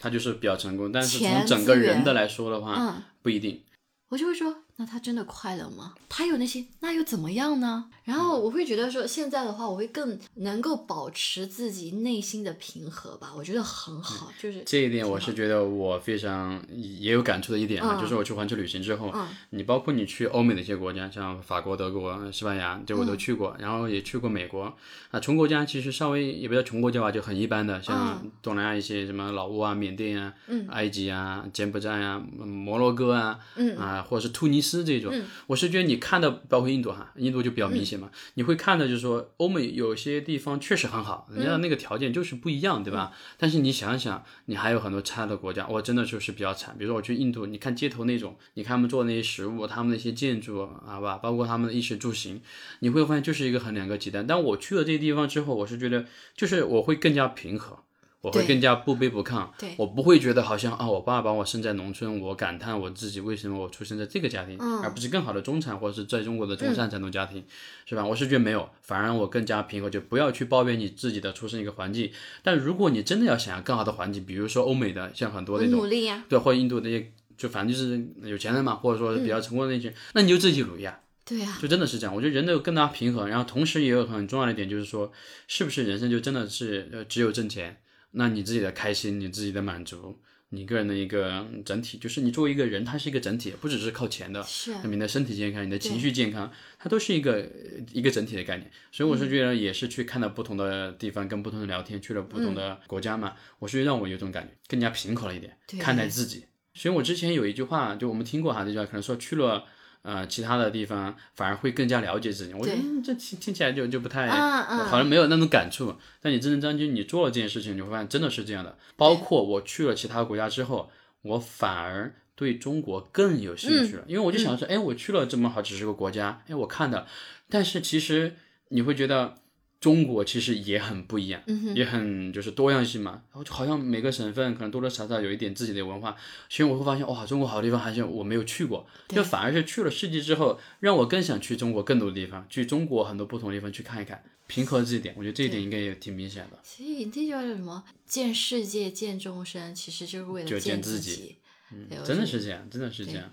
[0.00, 0.92] 他就是比较成功。
[0.92, 3.62] 但是钱从整个人的来说的话，嗯不一定。
[4.10, 5.94] 我就会说，那他真的快乐吗？
[6.08, 7.90] 他有那些，那又怎么样呢？
[8.08, 19.28] 然后我会觉得说，现在的话，我会更能够保持自己内心的平和吧，我觉得很好，就是这一点我是觉得我非常也有感触的一点啊，嗯就是我去环球旅行之后，嗯。
[19.50, 24.74] 你包括你去欧美的一些国家，像法国、德国、西班牙，这我都去过，然后也去过美国。
[25.10, 30.32] 啊，穷国家其实稍微也不叫穷国家吧，就很一般的，像东南亚一些什么老挝啊、缅甸啊、
[30.70, 33.38] 埃及啊、柬埔寨啊、嗯摩洛哥啊，
[33.78, 35.12] 啊，或者是突尼斯这种，
[35.46, 43.12] 我是觉得你看到，包括印度哈，印度就比较明显嘛，你会看到就是说，欧美有些地方确实很好，人家的那个条件就是不一样，对吧？
[43.36, 46.76] 但是你想想，你还有很多差的国家，我真的就是比较惨。
[46.78, 52.40] 比如说我去印度，你看街头那种，你看他们做的那些食物，他们那些建筑，好吧，包括他们的衣食住行，
[52.80, 54.26] 你会发现就是一个很两个极端。
[54.26, 57.84] 但我去了这些地方之后，我是觉得，就是我会更加平和。
[58.20, 67.44] 我会更加不卑不亢，对我不会觉得好像啊，我爸把我生在农村，我感叹我自己为什么我出生在这个家庭，而不是更好的中产或者是在中国的中上产农家庭，
[67.86, 68.04] 是吧？
[68.04, 72.10] 我是觉得没有，反而让我更加平和，就不要去抱怨你自己的出生一个环境。
[72.42, 80.98] 但如果你真的要想要更好的环境，比如说欧美的，像很多那种努力呀、对，或者印度那些，就反正就是有钱人嘛，或者说是比较成功的那些，那你就自己努力啊。
[81.24, 85.12] 对呀、就真的是这样，我觉得人都有更大平衡，然后同时也有很重要的一点，就是说，
[85.46, 87.76] 是不是人生就真的是呃只有挣钱？
[88.12, 94.42] 那你自己的开心，你自己的满足，你个人的一个整体，就是你作为一个人，他是一个整体，不只是靠钱的。
[94.42, 98.70] 是你的身体健康，你的情绪健康，它都是一个呃一个整体的概念。
[98.90, 106.46] 所以我是觉得，也是去看到不同的地方，跟不同的聊天，去了不同的国家嘛，我是让我有种感觉，更加平和了一点，对看待自己。
[106.74, 109.64] 所以我之前有一句话，就我们听过哈，这句话可能说去了。
[110.02, 112.54] 呃，其他的地方反而会更加了解自己。
[112.54, 115.94] 我觉得嗯这听听起来就就不太，好像没有那种感触。
[116.20, 118.76] 但你真正将军你做了这件事情，你会发现真的是这样的。
[118.96, 120.90] 包括我去了其他国家之后，
[121.22, 127.06] 我反而对中国更有兴趣了，因为我就想说，哎，我去了这么好几十个国家，哎，我看的，
[127.48, 128.36] 但是其实
[128.68, 129.34] 你会觉得。
[129.80, 131.40] 中国其实也很不一样，
[131.74, 133.22] 也很就是多样性嘛。
[133.30, 136.16] 然后就好像每个省份可能多多少少有一点自己的文化，
[136.48, 146.58] 所以我会发现哇，中国好地方还是我没有去过，就反而是去了世纪之后，让我更想去中国更多的地方，去中国很多不同的地方去看一看，平和这一点，我觉得这一点应该也挺明显的。
[146.64, 147.84] 所以这叫什么？
[148.04, 151.36] 见世界，见众生，其实就是为了见自己。
[151.72, 153.32] 嗯，真的是这样，真的是这样。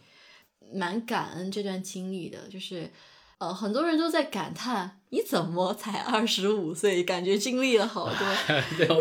[0.71, 2.91] 蛮感恩这段经历的，就是。
[3.45, 8.17] 呃，很多人都在感叹，你怎么才二十五岁，感觉经历了好多？
[8.75, 8.95] 对，怎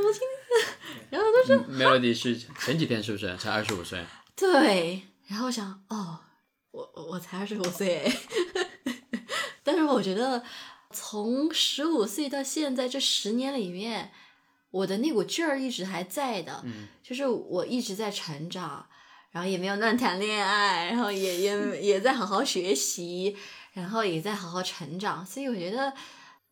[0.00, 0.64] 么经历？
[1.10, 4.02] 然后都是 Melody 是前几天是不是才二十五岁？
[4.34, 6.20] 对，然后想，哦，
[6.70, 8.10] 我我才二十五岁，
[9.62, 10.42] 但是我觉得
[10.90, 14.10] 从十五岁到现在这十年里面，
[14.70, 16.64] 我的那股劲儿一直还在的，
[17.02, 18.86] 就是我一直在成长，
[19.32, 23.36] 然后也没有乱谈恋爱，然后也也也在好好学习。
[23.72, 25.92] 然后也在好好成长，所以我觉得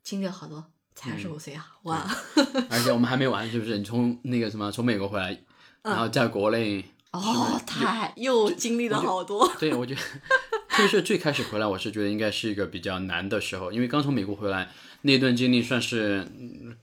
[0.03, 0.65] 经历了好多，
[0.95, 2.07] 才二十五岁啊，哇！
[2.71, 3.77] 而且我们还没完，是不是？
[3.79, 5.39] 你从那个什么，从美国回来，
[5.83, 9.47] 然后在国内，哦，太又经历了好多。
[9.59, 14.71] 对，我觉 得特别是最开始回来，我是觉得应该是一个比较难的时候，因为刚从美国回来，
[15.03, 16.27] 那段经历算是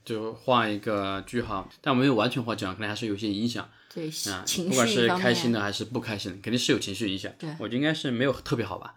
[0.04, 3.68] 就画一个句号，但我没有完全画讲，可能还是有些影响。
[3.92, 7.32] 对，啊，情不管是开心的还是不开心的，肯定是有情绪影响。
[7.38, 8.94] 对，我觉得应该是没有特别好吧。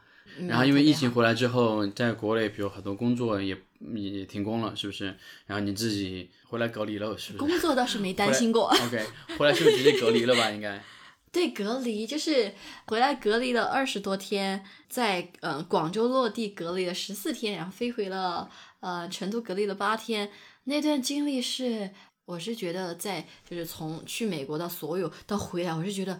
[0.47, 3.57] 然后因为疫情回来之后，在国内，比如很多工作也
[3.95, 5.05] 也停工了，是不是？
[5.45, 7.51] 然后你自己回来隔离了，是不是？
[7.51, 8.67] 工作倒是没担心过。
[8.67, 9.05] OK，
[9.37, 10.49] 回来是不是直接隔离了吧？
[10.51, 10.81] 应该。
[11.31, 12.53] 对，隔离就是
[12.87, 18.49] 回来隔离了二十多天，在呃广州落地隔离了十四天，然后飞回了
[18.81, 20.29] 呃成都隔离了八天。
[20.65, 21.89] 那段经历是，
[22.25, 26.19] 我是觉得在就是从去美国到所有到回来，我是觉得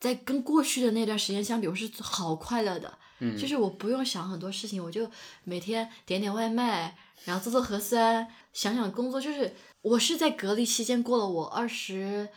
[0.00, 2.98] 在跟过去的那段时间相比，我是好快乐的。
[3.22, 5.06] 嗯就是我不用想很多事情，我就
[5.44, 6.96] 每天点点外卖，
[7.26, 9.20] 然后做做核酸，想想工作。
[9.20, 12.30] 就是我是在隔离期间过了我二十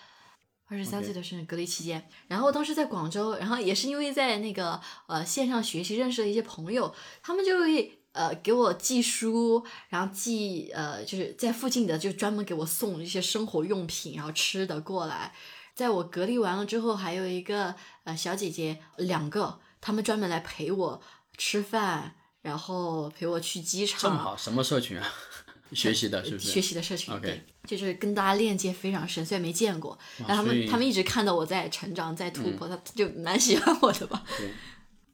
[0.66, 2.06] 二十三岁的生日，隔离期间。
[2.28, 15.34] 然后当时在广州，然后也是因为在那个呃线上学习认识了一些朋友，他们就会呃给我寄书，然后寄呃就是在附近的就专门给我送一些生活用品，然后吃的过来。
[15.76, 19.60] 在我隔离完了之后，还有一个呃小姐姐，两个。
[19.86, 21.02] 他们专门来陪我
[21.38, 24.00] 吃饭，然后陪我去机场。
[24.00, 25.06] 这么好，什么社群啊？
[25.74, 26.50] 学习的是不是？
[26.52, 34.24] 学习的社群，OK，就是跟大家链接非常深，虽然没见过，但他们他们一直看到我在成长，在突破，他就蛮喜欢我的吧。
[34.38, 34.52] 对，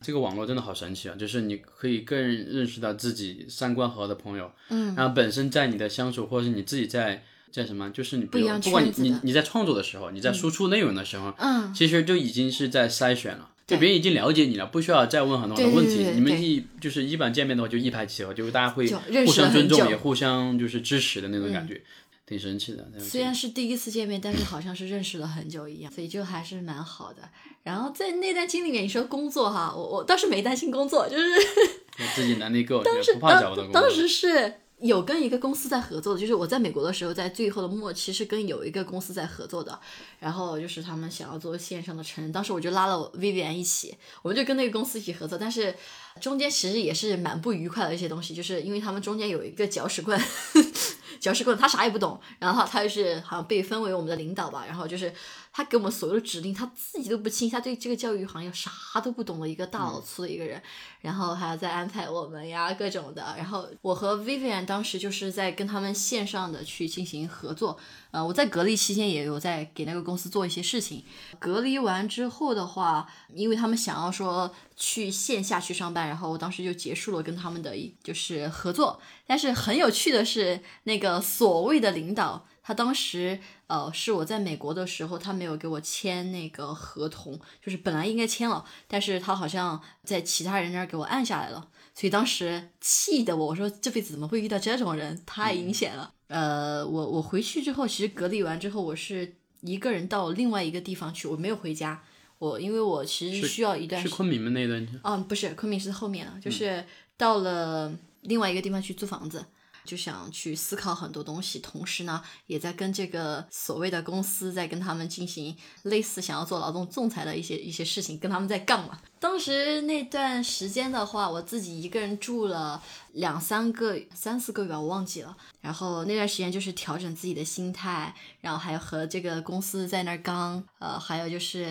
[0.02, 1.16] 这个网络真的好神奇啊！
[1.16, 13.50] 就是你可以更认识到自己三观合的朋友，嗯，然后本身在你的相处，或者是你自己在在什么，就是你不不管你你你在创作的时候，你在输出内容的时候，嗯，其实就已经是在筛选了。
[13.68, 16.04] 就别人已经了解你了，不需要再问很多的问题。
[16.16, 18.88] 你们一就是一般见面的话，就一拍即合，就是大家会
[19.28, 21.80] 互相尊重，也互相就是支持的那种感觉，
[22.26, 22.90] 挺神奇的。
[23.00, 27.22] 虽然是第一次见面，但是好像是认识了很久一样，所以就还是蛮好的。
[27.62, 31.26] 然后在那段经历里面，你说工作哈，我我倒是没担心工作，就是
[32.16, 34.62] 自己能力够，当时当当时是。
[34.82, 39.80] 有跟一个公司在合作的，就是我在美国的时候，在最后的末期是跟有一个公司在合作的，
[40.20, 45.76] 然后就是他们想要做线上的成人，当时我就拉了 Vivian 一起，我们就跟那个公司一起合作，但是
[46.22, 50.20] 中间其实也是蛮不愉快的一些东西，就是因为他们中间有一个搅屎棍，
[51.20, 55.14] 搅屎棍他啥也不懂，然后他就是好像被分为我们的领导吧，然后就是。
[55.52, 58.72] 他给我们所有的指令，他自己都不清，他对这个教育行业啥
[59.04, 60.62] 都不懂的一个大老粗的一个人，
[61.02, 63.34] 然后还要再安排我们呀各种的。
[63.36, 67.78] 然后我和 Vivian 当时就是在跟他们线上的去进行合作，
[68.12, 71.04] 呃，我在隔离期间也有在给那个公司做一些事情。
[71.40, 79.02] 隔离完之后的话，因为他们想要说去线下去上班，然后我当时就结束了跟他们的就是合作。
[79.26, 82.46] 但是很有趣的是，那个所谓的领导。
[82.70, 87.34] 他当时，呃，是我在美国的时候，他没有给我签那个合同，
[87.66, 96.14] 就是本来应该签了，但是他好像在其他人那儿给我按下来了，所以当时气的我，我说这辈子怎么会遇到这种人，太阴险了。
[96.28, 102.04] 呃，我我回去之后，其实隔离完之后，我是一个人到另外一个地方去，我没有回家，
[102.38, 106.86] 我因为我其实需要一段是昆明的那段，嗯，不是昆明是后面了，就是
[107.18, 107.92] 到了
[108.22, 109.44] 另外一个地方去租房子。
[109.84, 119.00] 就想去思考很多东西，同时呢，也在跟这个所谓的公司在跟他们进行类似想要做劳动仲裁的一些一些事情，跟他们在杠嘛。
[119.20, 122.82] 当时那段时间的话，我自己一个人住了
[123.14, 125.36] 两三个、三四个月吧，我忘记了。
[125.60, 131.66] 然后那段时间就是调整自己的心态，然后还有和这个公司在那儿刚，呃，还有就是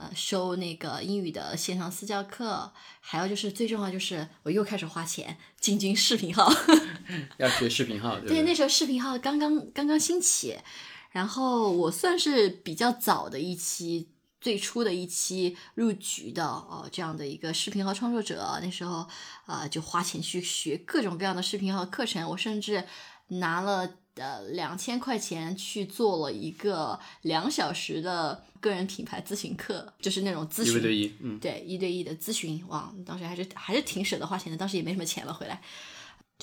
[0.00, 6.50] 呃收那个英语的线上私教课，还有就是最重要就是我又开始花钱进军视频号。
[7.36, 8.42] 要学视频号，对对，对？
[8.44, 10.56] 那时候视频号刚刚刚刚兴起，
[11.10, 14.08] 然后我算是比较早的一期，
[14.44, 18.60] 最初的一期入局的哦，这样的一个视频号创作者。
[18.60, 19.08] 那时候
[19.46, 22.84] 啊、就花钱去学各种各样的视频号课程，我甚至
[23.28, 35.62] 拿了呃两千块钱去做了一个两小时的个人品牌咨询课，就是那种咨询一对对一，嗯，对，一对一的咨询，哇，当时还是还是挺舍得花钱的，当时也没什么钱了，回来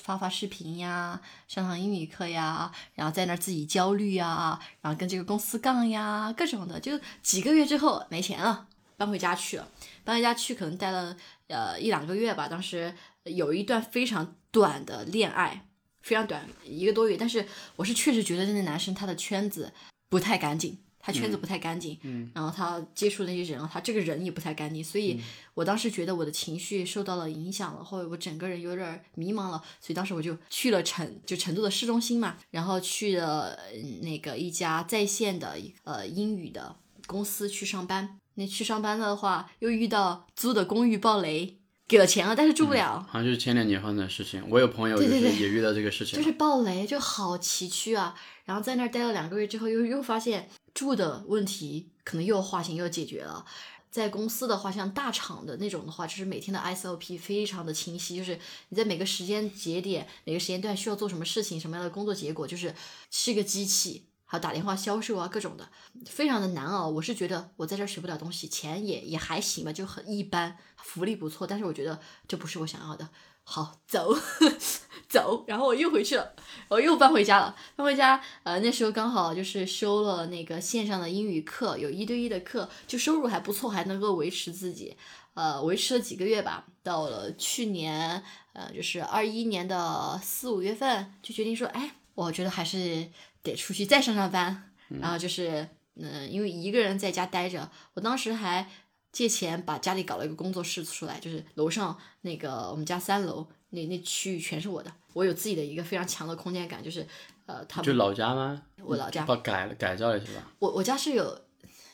[0.02, 9.68] 发发视频呀，上上英语课呀，然后在那儿自己焦虑呀，然后跟这个公司杠呀，各种的，就几个月之后没钱了，搬回家去了，
[10.04, 11.16] 搬回家去可能待了
[11.48, 12.94] 呃一两个月吧，当时
[13.24, 15.66] 有一段非常短的恋爱，
[16.02, 19.74] 非常短一个多月，但是我是确实觉得那个男生他的圈子
[20.10, 20.78] 不太干净。
[21.02, 25.20] 他圈子不太干净，嗯，然后他接触那些人，他这个人也不太干净，所以
[25.54, 36.76] 我当时觉得我的情绪受到了影响了，或者我整个人有点儿迷茫了，所以当时我就去了成就成都的市中心嘛，然后去了呃那个一家在线的呃英语的
[37.08, 38.18] 公司去上班。
[38.36, 43.06] 那去上班的话，又遇到租的公寓爆雷，给了钱了，但是住不了。
[43.10, 44.42] 好像就是前两年发生的事情。
[44.50, 48.16] 我有朋友也遇到这个事情了，就是爆雷，就好崎岖啊。
[48.46, 53.46] 然后在那儿待了两个月之后，又又发现住的问题可能又划线又要解决了。
[53.90, 58.40] 在公司的话，像大厂的那种的话，就是每天的 SOP 非常的清晰，就是
[58.70, 62.74] 你在每个时间节点、每个时间段需要做什么事情、什么样的工作结果，就是
[63.10, 65.70] 是个机器，还有打电话销售啊，各种的，
[66.06, 66.88] 非常的难熬。
[66.88, 72.00] 我是觉得我在这儿学不了东西，钱也也还行吧，就很一般，福利不错，但是我觉得
[72.30, 73.10] 这不是我想要的。
[73.44, 74.16] 好，走
[75.10, 76.34] 走，然后我又回去了，
[76.70, 77.56] 我又搬回家了。
[77.76, 84.96] 搬回家，呃，那时候刚好就是修了那个线上的英语课，有一对一的课，就收入还不错，还能够维持自己。
[85.34, 88.24] 呃，维持了几个月吧，到了去年，
[88.54, 93.10] 呃，就是二一年的四五月份，就决定说，哎，我觉得还是
[93.42, 94.72] 得出去再上上班。
[95.00, 98.70] 然后就是，嗯、因为一个人在家待着，我当时还
[99.12, 107.06] 借钱把家里搞了一个工作室出来，就是楼上那个我们家三楼那那区域全是我的，我有自己的一个非常强的空间感，就是
[107.46, 108.62] 呃，他们就老家吗？
[108.82, 110.48] 我老家把改了改造了是吧？
[110.60, 111.42] 我我家是有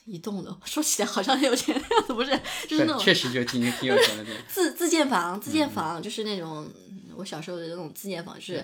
[0.05, 2.31] 一栋楼，说起来好像很有钱的样子，不是，
[2.67, 4.35] 就是那种确实就挺挺有钱的对。
[4.47, 8.63] 自自建房，自建房就是那种、嗯我小时候的那种自建房是，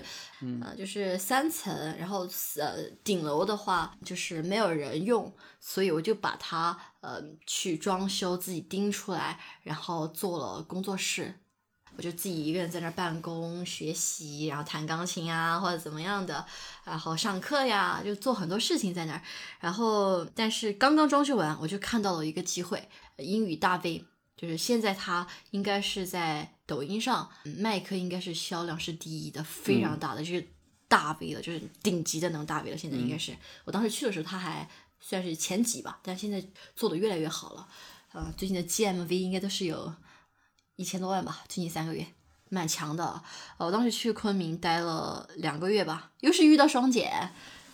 [0.62, 2.20] 呃，就是三层，然后
[2.60, 11.34] 呃顶楼的话就是没有人用，所以我就把它呃去装修，自己钉出来，然后做了工作室。
[11.96, 16.44] 我就自己一个人在那儿办公、学习，然后弹钢琴啊，或者怎么样的，
[16.82, 19.22] 然后上课呀，就做很多事情在那儿。
[19.60, 24.04] 然后，但是刚刚装修完，我就看到了一个机会，英语大 V，
[24.36, 30.48] 就是现在他应该是在抖音上，嗯麦克应该是销量是第一的，非常大的，就是
[30.88, 32.76] 大 V 了，就是顶级的那种大 V 了。
[32.76, 34.68] 现在应该是，我当时去的时候，他还
[35.06, 36.42] 算是前几吧，但现在
[36.74, 37.68] 做的越来越好了。
[38.12, 39.92] 呃，最近的 GMV 应该都是有
[40.76, 42.06] 一千多万吧，最近三个月。
[42.48, 43.22] 蛮强的，
[43.58, 47.10] 呃，我当时去昆明待了两个月吧，又是遇到双减，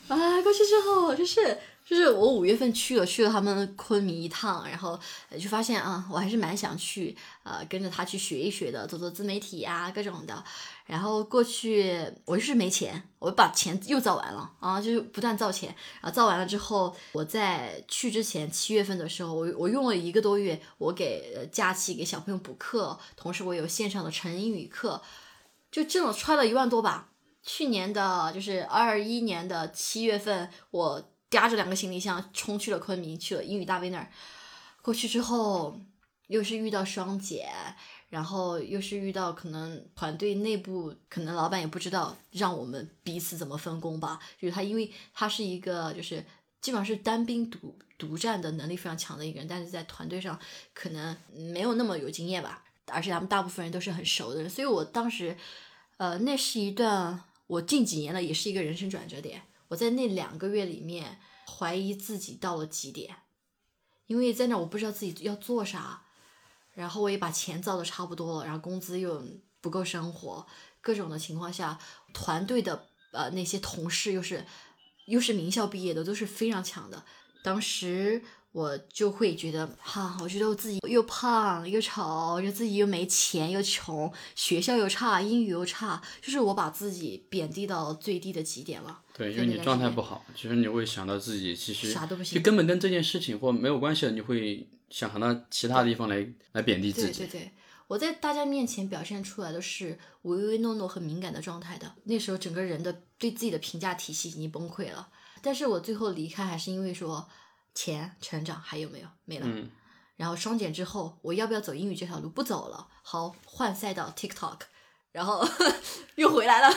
[0.09, 4.99] 啊，过去之后就是就是我五月份去了，去了他们昆明一趟，然后
[5.39, 10.43] 就发现啊，我还是蛮想去，呃，跟着他去学一学的，做做自媒体啊，各种的。
[10.91, 15.69] 然后过去我就是没钱，我把钱又造完了啊，就是不断造钱，
[16.01, 25.01] 然后造完了之后，我在去之前七月份的时候，我我用了一个多月，我给假期给小朋友补课，同时我有线上的纯英语课，
[25.71, 27.09] 就挣了揣了一万多吧。
[27.43, 34.11] 去年的就是二一年的七月份，我夹着两个行李箱冲去了昆明，去了英语大 V 那儿。
[34.83, 35.79] 过去之后，
[36.27, 37.49] 又是遇到双减，
[38.11, 46.17] 然后又是遇到可能团队内部可能老板也不知道让我们彼此怎么分工吧，就是他因为他是一个就是
[46.61, 50.37] 基本上是单兵独独战的能力非常强的一个人，但是在团队上
[50.75, 55.37] 可能没有那么有经验吧，而且他们大部分人都是很熟的人，所以我当时
[55.99, 63.19] 呃那是一段我近几年的也是一个人生转折点，我在那两个月里面怀疑自己到了极点，
[64.07, 66.03] 因为在那我不知道自己要做啥。
[66.75, 69.23] 然后我也把钱造的差不多了，然后工资又
[69.61, 70.47] 不够生活，
[70.81, 71.79] 各种的情况下，
[72.15, 74.45] 团队的呃那些同事又是
[75.07, 77.05] 又是名校毕业的，都是非常强的。
[77.43, 78.23] 当时
[78.53, 82.03] 我就会觉得哈，我觉得我自己又胖又丑，
[82.35, 89.01] 我觉得自己又没钱又穷，学校又差，英语又差，就是我把自己贬低到最低的极点了。
[89.15, 97.21] 对，因为你状态不好，其实你会想到自己其实啥都不行，就根本跟这件事情或没有关系的，你会想到其他地方来来贬低自己。
[97.21, 97.53] 对对对，
[97.87, 105.09] 我在大家面前表现出来的是唯唯诺诺和敏感的状态的，那时候整个人的对自己的评价体系已经崩溃了。
[105.41, 107.29] 但是我最后离开还是因为说
[107.75, 109.47] 钱、成长还有没有没了。
[109.49, 109.71] 嗯。
[110.17, 112.29] 然后双减之后，我要不要走英语这条路？
[112.29, 112.89] 不走了。
[113.01, 114.59] 好，换赛道 TikTok，
[115.13, 115.47] 然后
[116.17, 116.77] 又回来了，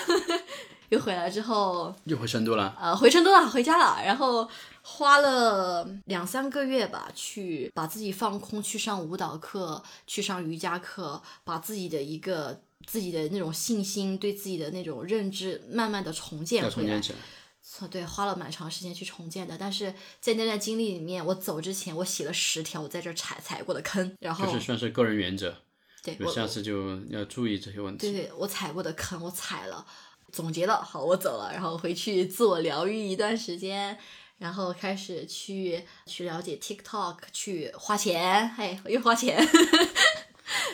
[0.89, 2.75] 又回来之后又回成都了。
[2.79, 4.03] 呃，回成都了，回家了。
[4.03, 4.49] 然后
[4.81, 17.01] 花了两三个月吧，去把自己放空，去上舞蹈课，去上瑜伽课，把自己的一个自己的那种信心，对自己的那种认知，慢慢的重建回来。
[17.65, 25.55] 错对，花了蛮长时间去重建的，但是在那段经历里面，我走之前我写了十条我在这踩踩过的坑，然后就是算是个人原则，
[26.03, 28.11] 对，我下次就要注意这些问题。
[28.11, 29.85] 对对，我踩过的坑我踩了，
[30.31, 33.97] 总结了，好，我走了，然后回去自我疗愈一段时间，
[34.37, 39.39] 然后开始去去了解 TikTok，去花钱，嘿，又花钱。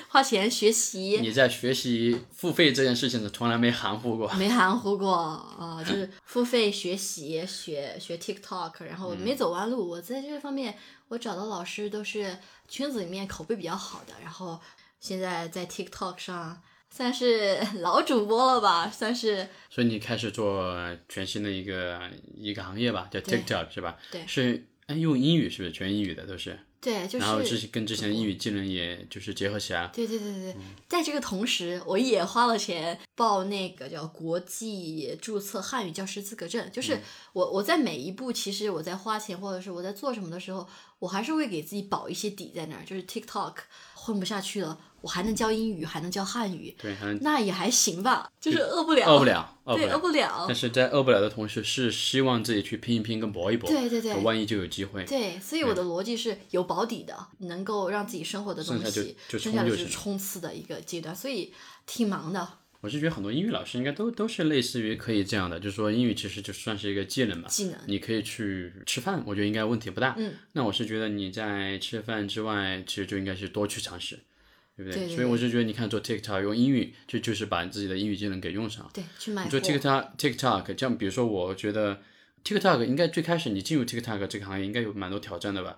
[0.09, 9.87] 花钱学习，你在学习付费这件事情的从来没含糊过，没含糊过啊，就是付费学习学学 TikTok，然后没走弯路。
[9.87, 10.75] 我在这方面，
[11.09, 12.35] 我找的老师都是
[12.67, 14.59] 圈子里面口碑比较好的，然后
[14.99, 19.47] 现在在 TikTok 上算是 老主播了吧，算是。
[19.69, 20.75] 所以你开始做
[21.07, 21.99] 全新的一个
[22.35, 23.97] 一个行业吧，叫 TikTok 是吧？
[24.11, 26.59] 对，是哎用英语是不是全英语的都是？
[26.81, 29.87] 对，就是然后之跟之前的英语技能也就是结合起来。
[29.93, 30.55] 对对对对对，
[30.87, 36.71] 在这个同时，我也花了钱报那个叫国际注册汉语教师资格证。
[36.71, 36.97] 就是
[37.33, 40.65] 我我在每一步，其实我在花钱或者是我在做什么的时候，
[40.99, 42.85] 我还是会给自己保一些底在那儿。
[42.85, 43.55] 就是 TikTok
[43.93, 44.79] 混不下去了。
[45.01, 50.45] 我还能教英语，还能教汉语，对，那也还行吧，就是饿不了，饿不了，对，饿不了。
[50.47, 55.03] 但是在饿不了的同时，是希望自己去拼一拼，跟搏一搏，对对对，万一就有机会。
[55.05, 61.53] 对，所以我的逻辑是有保底的，能够让自己生活的东西，剩下就是冲刺的一个阶段，所以
[61.85, 62.47] 挺忙的。
[62.81, 70.15] 我是觉得很多英语老师应该都都是类似于可以这样的，就是说英语其实就算是一个技能吧，技能，你可以去吃饭，我觉得应该问题不大。
[70.17, 74.17] 嗯，那我是觉得你在吃饭之外，其实就应该是多去尝试。
[74.79, 75.09] 对不对？
[75.09, 78.89] 所以我就觉得，你看做 TikTok 用英语，就就是把自己的英语技能给用上。
[78.93, 79.43] 对，去买。
[79.43, 82.01] 你做 TikTok TikTok，这样比如说，我觉得
[82.45, 85.75] TikTok 应该最开始你进入 TikTok 这个行业，应该有蛮多挑战的吧？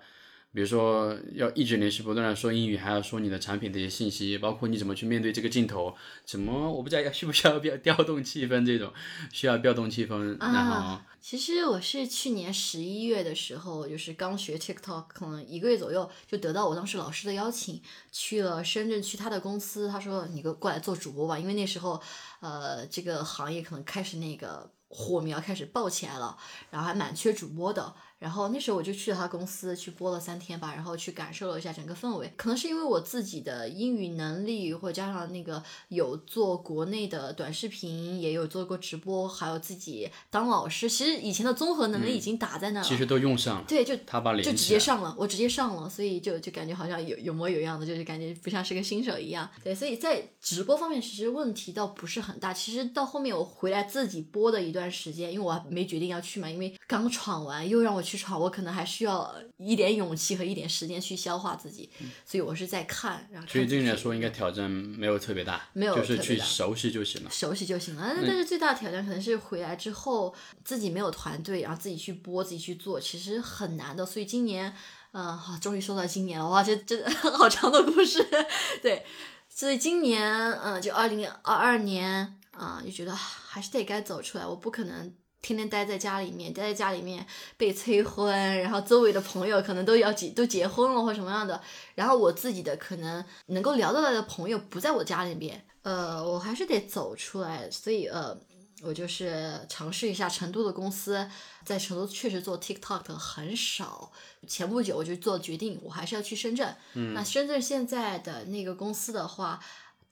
[0.52, 8.92] 比如说要一直连续不断的说英语，还要说你的产品的一些信息，包括你怎么去面对这个镜头，怎么我不知道要需不需要调调动气氛这种，
[9.32, 11.00] 需要调动气氛，然后。
[11.22, 17.80] 其实我是去年十一月的时候，就是刚学 TikTok，可能一个月左右就得到我当时老师的邀请，
[18.10, 19.88] 去了深圳，去他的公司。
[19.88, 22.02] 他说：“你过过来做主播吧。”因为那时候，
[22.40, 26.36] 呃，这个行业可能开始那个火苗开始爆起来了，
[26.72, 27.94] 然后还蛮缺主播的。
[28.22, 32.32] 然后那时候我就去了他公司去播了三天吧，然后去感受了一下整个氛围。
[32.36, 42.86] 可能是因为我自己的英语能力，或者加上那个有做国内的短视频，也有做过直播，还有自己当老师，其实以前的综合能力已经打在那了。
[42.86, 43.64] 其实都用上了。
[43.66, 49.50] 对，就他把就直接上了，我直接上了，所以就就感觉好像有有模有样的，就是感觉不像是个新手一样。
[49.64, 52.54] 对，所以在直播方面其实问题倒不是很大。
[52.54, 58.11] 其实到后面我回来自己播的一段时间，因为我还没决定要去嘛，因为刚闯完又让我去。
[58.12, 61.88] 去闯，我可能还需要一点勇气和一点时间去消化自己，
[62.26, 63.26] 所以我是在看。
[63.32, 68.14] 然后所以对你来说，应该挑战没有特别大，没有就是去熟悉就行了，熟悉就行了。
[68.20, 74.04] 但是最大的挑战可能是回来之后自己没有团队，然后自己去播，自己去做，其实很难的。
[74.04, 74.74] 所以今年，
[75.12, 77.02] 嗯，好，终于说到今年了，哇，这这
[77.32, 78.22] 好长的故事。
[78.82, 79.06] 对，
[79.48, 85.14] 所以今年，嗯，就二零二二年，啊，就觉得还是得该走出来，我不可能。
[85.42, 91.60] 天天待在家里面，待在家里面被催婚，然后周围的朋友可能都要结都结婚了或什么样的，
[91.96, 98.38] 然后我自己的可能能够聊得来的朋友不在我家里面，呃，我还是得走出来，所以呃，
[98.82, 101.28] 我就是尝试一下成都的公司，
[101.64, 104.12] 在成都确实做 TikTok 的很少，
[104.46, 106.76] 前不久我就做决定，我还是要去深圳。
[106.94, 109.58] 嗯，那深圳现在的那个公司的话，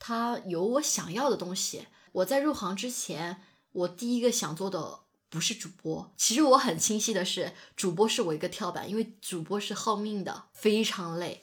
[0.00, 1.86] 它有我想要的东西。
[2.10, 3.40] 我在入行之前，
[3.70, 4.98] 我第一个想做的。
[5.30, 11.42] 不是主播，其实我很清晰的是，主播是我一个跳板，因为主播是耗命的，非常累。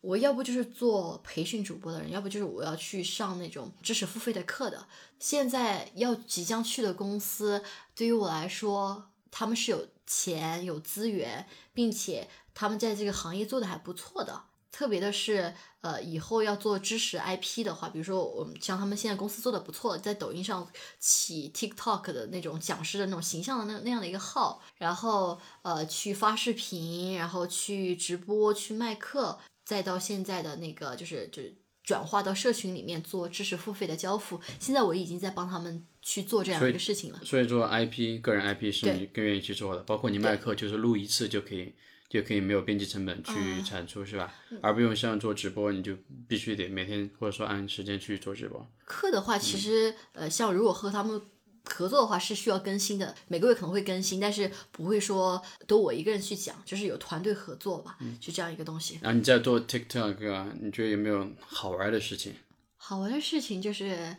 [0.00, 4.86] 我要不就是做培训主播的人，要不就是我要去上那种知识付费的课的。
[5.18, 14.44] 现在要即将去的公司，对于我来说，他们是有钱有资源，并且他们在这个行业做的还不错的。
[14.74, 20.68] 特别的是，呃，以后要做知识 IP 的话，比如说我们像他们现在公司做的不错，在抖音上
[20.98, 34.40] 起 TikTok 的那种讲师的那种形象的那那样的一个号，然后呃去发视频，然后去直播，去卖课，再到现在的那个就是就是转化到社群里面做知识付费的交付。
[34.58, 37.20] 现在我已经在帮他们去做这样一个事情了。
[37.24, 41.72] 所以做 IP 个人 IP 是你更愿意去做的，包括你卖课就是录一次就可以。
[42.08, 44.32] 就可以没有编辑成本去嗯产出，是吧？
[44.62, 45.96] 而不用像做直播，你就
[46.28, 48.66] 必须得每天或者说按时间去做直播。
[48.84, 51.20] 课的话，其实呃，像如果和他们
[51.64, 58.98] 合作的话，是需要更新的，每个月可能会更新，但是不会说都我一个人去讲，就是有团队合作吧，就这样一个东西。
[59.00, 62.34] 然后你在做 TikTok 啊，你觉得有没有好玩的事情
[62.76, 64.14] 好玩的事情就是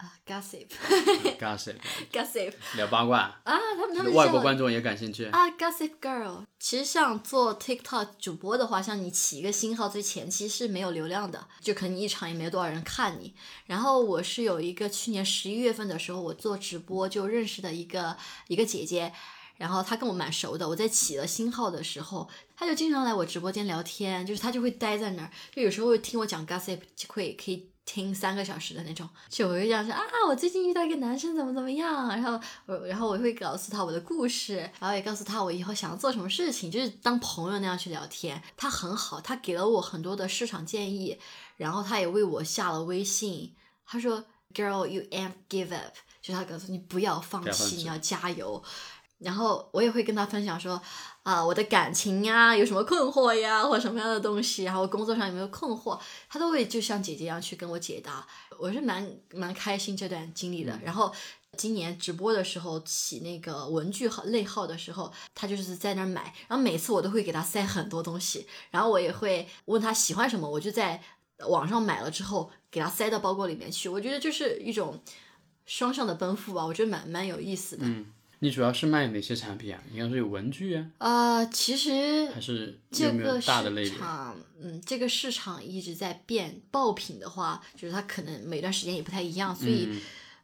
[0.00, 5.26] 啊，gossip？Gossip，gossip 聊八卦，啊，他们他们外国观众也感兴趣。
[5.26, 6.46] 啊，Gossip Girl。
[6.58, 13.34] 其实像做 TikTok 主播的话，像你起一个新号最前期是没有流量的，就可能一场也没有多少人看你。
[13.66, 18.16] 然后我是有一个去年十一月份的时候，我做直播就认识的一个
[18.48, 19.12] 一个姐姐。
[19.56, 29.08] 然后她跟我蛮熟的，我在起了新号的时候，她就经常来我直播间聊天，就是她就会待在那儿，就有时候会听我讲 gossip，就会可以听三个小时的那种。
[29.28, 38.40] 就我就这样说啊，我最近遇到一个男生怎么怎么样，然后我然后我会告诉他我的故事，然后也告诉他我以后想要做什么事情，就是当朋友那样去聊天。
[38.56, 41.18] 他很好，他给了我很多的市场建议，
[41.56, 43.54] 然后他也为我下了微信，
[43.84, 48.62] 他说 “Girl, you ain't give up”，就他告诉你不要放弃，不要放弃你要加油。
[49.20, 50.80] 然后我也会跟他分享说，
[51.22, 58.26] 啊，我的感情呀，有什么困惑呀，或什么样的东西，然后工作上有没有困惑，他都会就像姐姐一样去跟我解答。
[58.58, 60.78] 我是蛮蛮开心这段经历的。
[60.84, 61.12] 然后
[61.56, 71.02] 今年直播的时候起那个文具号类号的时候，他就是在那儿买，然后每次我都会给他塞很多东西，然后我也会问他喜欢什么，我就在
[71.48, 73.88] 网上买了之后给他塞到包裹里面去。
[73.88, 74.98] 我觉得就是一种
[75.66, 77.86] 双向的奔赴吧，我觉得蛮蛮有意思的。
[78.40, 79.80] 你主要是卖哪些产品啊？
[79.92, 83.92] 应该是有文具啊，呃，其实还是这个大的类别？
[83.92, 86.60] 市场，嗯，这个市场一直在变。
[86.70, 90.00] 爆品的话，就是它可能每段时间也不太一样，所以嗯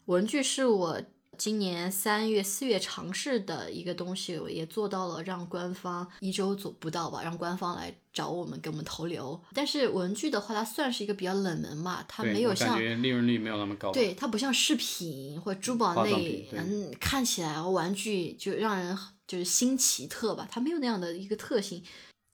[0.07, 1.03] 文具是我
[1.39, 9.41] 今年三月、四月尝试的一个东西，我也做到了让官方一周走不到吧，让官方来找我们给我们投流。
[9.55, 13.93] 但是文具的话，它算是一个比较冷门嘛，它没有像利润率没有那么高。
[13.93, 18.97] 对，它不像饰品或者珠宝类嗯，看起来玩具就让人
[19.27, 21.83] 就是新奇特吧，它没有那样的一个特性，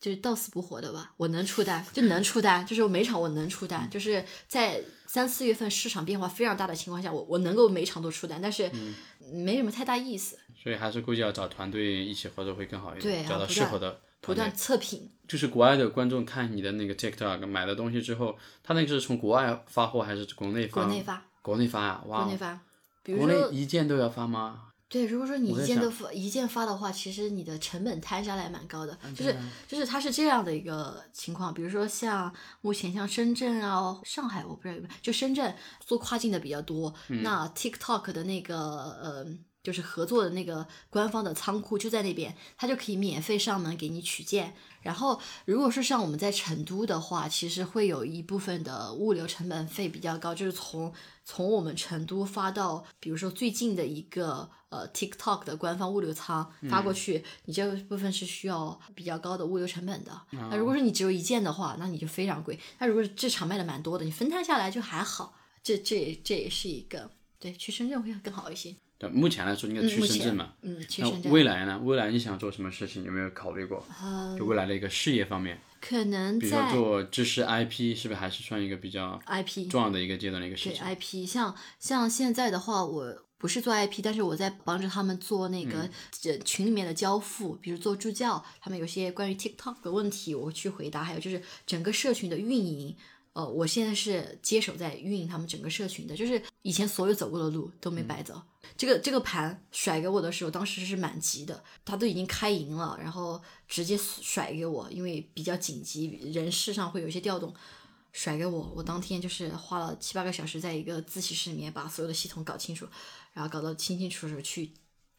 [0.00, 1.12] 就是到死不活的吧。
[1.16, 4.82] 我能出单就能出单，就是我每场我能出单，就是在
[5.12, 8.94] 三四月份市场变化非常大的情况下，我我能够每场都出单，但是嗯
[9.44, 14.50] 没什么太大意思，所以还是估计要找团队一起合作会更好一点，对找到适合的不断。
[14.56, 15.10] 测评。
[15.28, 20.82] 就是国外的观众看你的那个 TikTok 买的东西之后，他那个是从国外发货还是国内发？
[20.82, 22.22] 国内发，国内发啊，哇！
[22.22, 22.60] 国内发，
[23.02, 24.71] 比如国内说一件都要发吗？
[24.92, 29.34] 对，如果说你一件都发一件发的话，其实你的成本摊下来蛮高的，嗯就是
[29.66, 39.26] 就是它是这样的一个情况，比如说像目前像深圳啊、上海，我不知道有没有，就深圳做跨境的比较多，嗯那 TikTok 的那个呃。
[39.62, 44.54] 就是合作的那个官方的仓库就在那边，他就可以免费上门给你取件。
[44.82, 50.92] 然后，如果是像我们在成都的话，其实会有一部分的物流成本费比较高，就是从
[51.24, 60.20] 从我们成都发到，比如说最近的一个呃 TikTok 的官方物流仓发过去，你这个部分是需要比较高的物流成本的。
[60.30, 62.58] 那如果说你只有一件的话，那你就非常贵。
[62.80, 65.36] 那如果是这场卖的蛮多的，你分摊下来就还好。
[65.62, 67.08] 这这这也是一个
[67.38, 68.74] 对，去深圳会更好一些。
[69.02, 70.52] 对，目前来说应该去深圳嘛。
[70.62, 71.32] 嗯，去深圳。
[71.32, 71.76] 未来呢？
[71.82, 73.02] 未来你想做什么事情？
[73.02, 73.84] 有没有考虑过？
[74.00, 85.90] 呃，就未来的一个事业方面，可能比如说在做知识 IP，是不是还是算一个比较 IP 重要的一个阶段的一个事对情？IP，像像现在的话，我不是做 IP，但是我在帮着他们做那个
[86.26, 92.96] 呃群里面的交付，比如做助教，他们有些关于 TikTok 的问题，我会去回答，还有就是整个社群的运营。
[93.34, 98.40] 呃，我现在是接手在运营他们整个社群的，就是以前所有走过的路都没白走。
[98.76, 107.54] 这个这个盘甩给我的时候，当时是蛮急的，他都已经开营了，然后直接甩给我，因为比较紧急，人事上会有一些调动，
[108.12, 112.86] 甩给我，我当天就是花了七八个小时，在一个自习室里面把所有的系统搞清楚，
[113.32, 114.72] 然后搞得清清楚楚去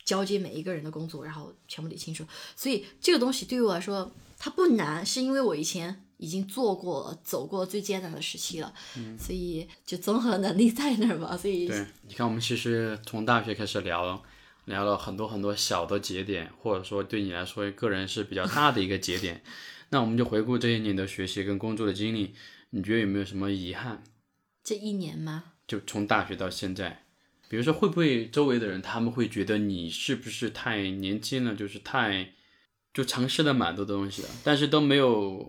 [0.06, 2.26] 交接每一个人的工作，然后全部理清楚。
[2.56, 8.74] 所以这个东西对于我来说，它不难，是因为我以前已经做过、走过最艰难的时期了，
[9.18, 11.36] 所以就综合能力在那儿吧。
[11.38, 14.24] 所以对，你看我们其实从大学开始聊，
[14.66, 19.42] 聊了很多很多小的节点，或者说对你来说个人是比较大的一个节点。
[19.90, 22.34] 那我们就回顾这一年的学习跟工作的经历，
[22.72, 24.04] 你觉得有没有什么遗憾？
[24.64, 25.44] 这一年吗？
[25.68, 27.06] 就从大学到现在，
[27.48, 32.34] 比如说会不会周围的人他们会觉得你是不是太年轻了，就是太
[32.94, 35.40] 就尝试了蛮多的东西的，但是都没有，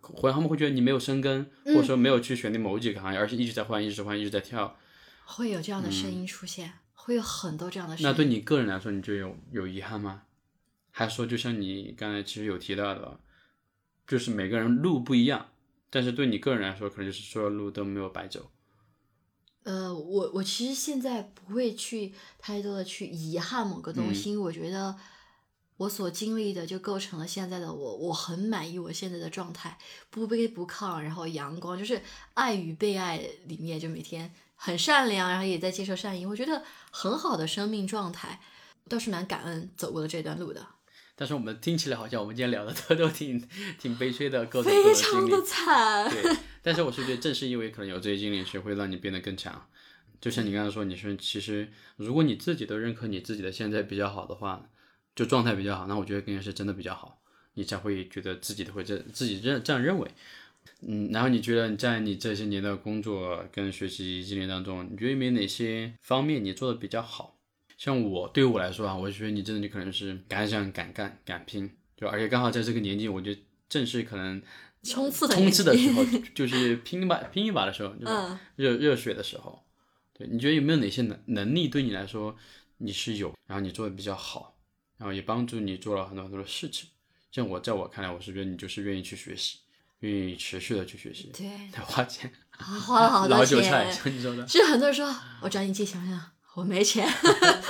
[0.00, 4.76] 或者他们会觉得你没有生根，或者说没有去选定某几个行业，而是一直在换，一直在换，一直在跳。
[5.24, 8.10] 会有这样的声音出现，会有很多这样的声音。
[8.10, 10.22] 那对你个人来说，你就有有遗憾吗？
[10.90, 13.20] 还是说，就像你刚才其实有提到的，
[14.06, 15.48] 就是每个人路不一样，
[15.90, 18.50] 但是对你个人来说，可能就是所有路都没有白走。
[19.64, 24.96] 呃，我我其实现在不会去太多的去遗憾某个东西，因为我觉得
[25.78, 29.78] 我所经历的就构成了现在的我，我很满意我现在的状态，
[30.10, 32.02] 不卑不亢，然后阳光，就是
[32.34, 38.40] 爱与被爱里面，就每天很善良，然后也在接受善意，我觉得很好的生命状态，
[38.88, 40.66] 倒是蛮感恩走过的这段路的。
[41.14, 43.48] 但是我们听起来好像我们今天聊的 都都挺
[43.78, 46.08] 挺悲催的，各种非常的惨。
[46.10, 49.66] 对，但是我是觉得正是因为可能有这些经历，是会让你变得更强。
[50.20, 54.68] 就像你刚才说，你说其实如果你自己都认可你自己的现在比较好的话，
[55.18, 57.20] 就状态比较好，那我觉得肯定是真的比较好，
[57.54, 60.08] 你才会觉得自己都会这自己认这样认为。
[60.82, 67.36] 嗯，然后你觉得在你这些年的工作跟学习经历当中，你觉得有没有哪些方面你做的比较好？
[67.76, 74.40] 像我对于我来说啊，我觉得你真的你可能是敢想敢干敢拼，就而且刚好在这个年纪，我觉得正是可能
[74.84, 78.12] 冲刺冲刺的时候， 就是拼一把拼一把的时候，就是
[78.54, 79.64] 热热血的时候。
[80.12, 82.36] 对，你觉得有没有哪些能能力对你来说
[82.76, 84.57] 你是有，然后你做的比较好，
[84.98, 86.88] 然后也帮助你做了很多很多的事情？
[87.30, 89.58] 像我在我看来，我是觉得你就是愿意去学习，
[90.00, 91.48] 愿意持续的去学习，对，
[91.82, 93.58] 花钱，花了好 多钱。
[93.58, 97.06] 老韭菜，像你说的，是很多人说，我找你借钱，想我没钱，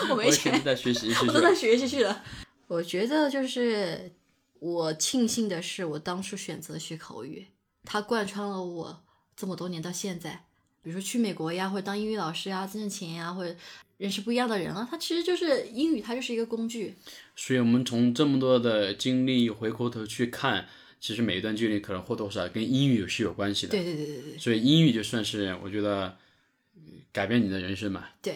[0.09, 2.25] 我没钱， 在学习， 我都在学习去了。
[2.69, 4.13] 我觉得就是
[4.61, 7.49] 我庆幸的是，我当初选择学口语，
[7.85, 9.05] 它贯穿了我
[9.37, 10.45] 这么多年到现在。
[10.81, 13.55] 比如说去美国呀，或者当英语老师呀，挣钱呀，或者
[13.99, 16.95] 认识不一样的人了，它其实就是英语，它就是一个工具。
[17.37, 20.67] 所以，我们从这么多的经历回过头去看，
[20.99, 23.73] 其实每一段经历可能或多或少跟英语是有关系的。
[23.73, 24.39] 对对对对对。
[24.39, 26.17] 所以，英语就算是我觉得
[27.13, 28.07] 改变你的人生嘛。
[28.23, 28.35] 对。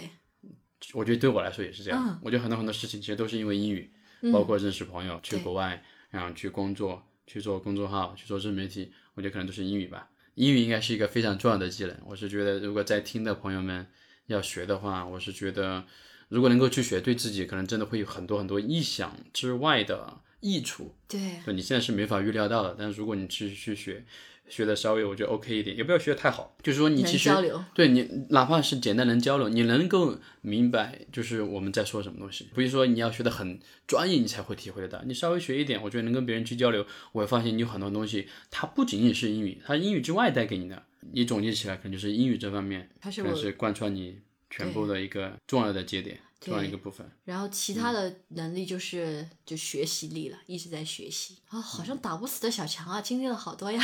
[0.95, 2.21] 我觉得对我来说也是这样。
[2.23, 3.89] 我觉得很多很多事情其实都是因为英语，
[4.33, 5.81] 包括认识朋友、去国外，
[6.11, 10.11] 然后去工作、去做公众号、去做自媒体，我觉得可能都是英语吧。
[10.35, 13.87] 英语应该是一个非常重要的技能，我是觉得，如果在听的朋友们
[14.27, 15.85] 要学的话，我是觉得，
[16.29, 20.95] 如果能够去学，对自己可能真的会有很多很多意想之外的益处。
[21.09, 21.21] 对，
[21.53, 24.05] 你现在是没法预料到的，但是如果你去去学。
[24.49, 26.55] 学的稍微我觉得 OK 一点，也不要学的太好。
[26.63, 27.31] 就是说你其实
[27.73, 32.49] 对你哪怕是简单能交流，你能够明白就是我们在说什么东西。
[32.53, 44.19] 不是说你要学的很专业你才会体会得到，你稍微学一点，我觉得能跟别人去交流，我会发现你有很多东西它不仅仅是英语，它英语之外带给你的，你总结起来可能就是英语这方面，它是贯穿你
[44.49, 46.21] 全部的一个重要的节点。
[46.45, 53.81] 重要一个部分，然后其他的能力就是就学习力了，一直在学习啊，好像打不死的小强啊，经历了好多呀。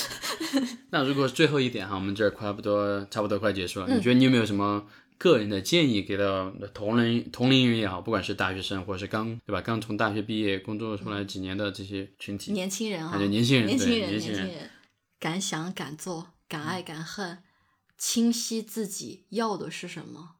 [0.88, 4.86] 那如果最后一点哈，我们这儿差不多差不多快结束了，你觉得你有没有什么
[5.18, 14.70] 个人的建议给到同龄同龄人也好，不管是大学生或者是刚对吧刚从大学毕业工作出来几年的这些群体，年轻人啊，年轻人，年轻人，年轻人，
[15.20, 17.42] 敢想敢做，敢爱敢恨，
[17.96, 20.36] 清晰自己要的是什么。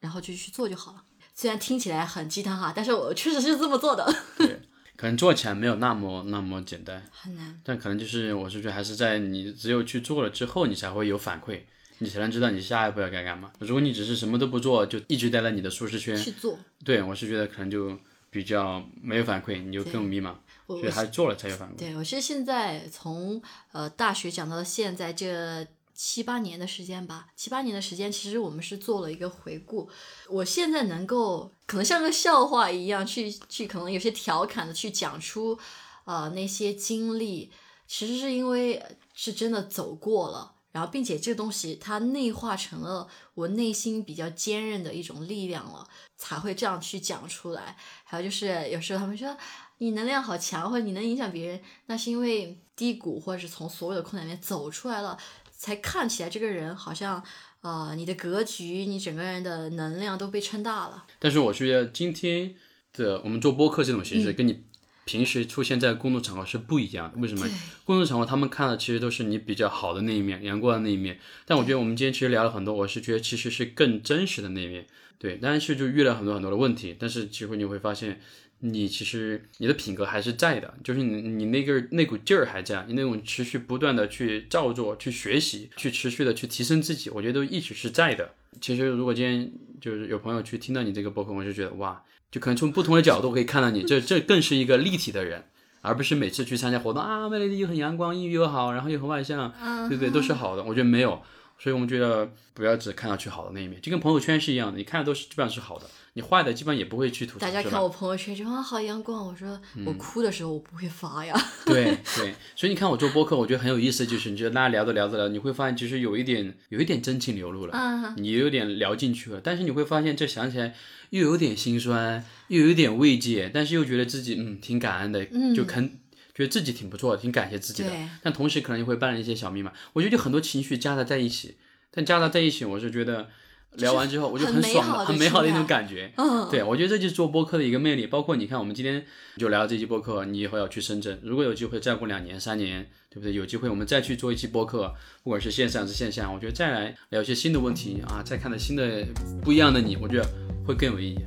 [0.00, 1.04] 然后就去做就好了。
[1.34, 4.10] 虽然听起来很鸡汤哈，但是我确实是这么做的。
[4.38, 4.60] 对，
[4.96, 7.60] 可能做起来没有那么那么简单，很难。
[7.62, 11.60] 但可能就是，我是觉得还是在你只有去做了之后，你才会有反馈，
[11.98, 13.52] 你才能知道你下一步要该干嘛。
[13.58, 17.98] 如果你只是什么都不做，就一直待在你的舒适圈去做，对我是觉得可能就
[18.30, 20.34] 比较没有反馈，你就更迷茫。
[20.78, 21.76] 所以还是做了才有反馈。
[21.76, 23.40] 对我其实现在从
[23.72, 25.66] 呃大学讲到现在这。
[26.02, 29.86] 七八年的时间吧，七八年的时间，其实我们是做了一个回顾。
[30.30, 35.58] 我现在能够可能像个笑话一样去去，可能有些调侃的去讲出，
[36.06, 37.52] 呃，那些经历，
[37.86, 38.82] 其实是因为
[39.12, 45.86] 是真的走过了，然后并且这个东西它内化成了我内心比较坚韧的一种力量了，
[46.16, 47.76] 才会这样去讲出来。
[48.04, 49.36] 还有就是有时候他们说
[49.80, 55.18] 你能量好强，或者你能影响别人，那是因为低谷或者是从所有的困难里面走出来了。
[55.52, 57.22] 才看起来这个人好像，
[57.60, 61.04] 呃，你的格局，你整个人的能量都被撑大了。
[61.18, 62.54] 但是我觉得今天
[62.94, 64.64] 的我们做播客这种形式，跟你
[65.04, 67.18] 平时出现在公众场合是不一样的。
[67.18, 67.52] 为什么对？
[67.84, 71.18] 公众场合他们看的其实都是你比较好的那一面，阳光的那一面。
[71.44, 74.86] 但我觉得我们今天其实聊了很多，我是觉得其实是更真实的那一面。
[75.18, 78.18] 对，但是就遇到很多很多的问题，但是其实你会发现，
[78.60, 88.30] 你其实你的品格还是在的，就是你你那个那股劲儿还在，你那种持续不断的去照做、去学习、去持续的去提升自己，我觉得都一直是在的。
[88.60, 89.50] 其实如果今天
[89.80, 95.44] 就是有朋友去听到你这个播客，我就觉得哇，就可能从不同的角度可以看到你，这这更是一个立体的人。
[95.82, 99.50] 而不是每次去参加活动啊，魅力又很阳光，英语又好，然后又很外向，
[99.88, 100.10] 对不对？
[100.10, 100.62] 都是好的。
[100.62, 101.22] 我觉得没有，
[101.62, 105.84] 所以我们觉得不要只看上去好的那一面，就跟朋友圈是一样的，你看的都是基本上是好的，
[106.14, 111.38] 你坏的基本上也不会去吐槽，大家看我朋友圈就啊好阳光，我说我哭的时候我不会发呀。
[111.66, 120.74] 对对，所以你看我做播客，我觉得很有意思，就是你觉得大家聊着聊着聊，你会发现其实有一点有一点真情流露了，嗯，你有点聊进去了，但是你会发现这想起来
[121.10, 125.98] 又有点心酸，又有点慰藉，但是又觉得自己嗯挺感恩的，就肯。
[126.40, 127.90] 觉得自己挺不错，挺感谢自己的，
[128.22, 129.70] 但同时可能也会伴了一些小密码。
[129.92, 131.56] 我觉得就很多情绪夹杂在一起，
[131.90, 133.28] 但夹杂在一起，我是觉得
[133.76, 136.12] 聊完之后我就很爽的，很美好的一种感觉。
[136.16, 138.06] 嗯，对，我觉得这就是做播客的一个魅力。
[138.06, 139.04] 包括你看，我们今天
[139.36, 143.32] 就聊这期播客，你以后要去深圳，如果有机会再过两年、三年，对不对？
[143.32, 144.92] 有机会我们再去做一期播客，
[145.22, 149.06] 不管是线上还是线下，我觉得再来聊一些新的问题啊，再看到新的
[149.42, 150.28] 不一样的你，我觉得
[150.66, 151.18] 会更有意义。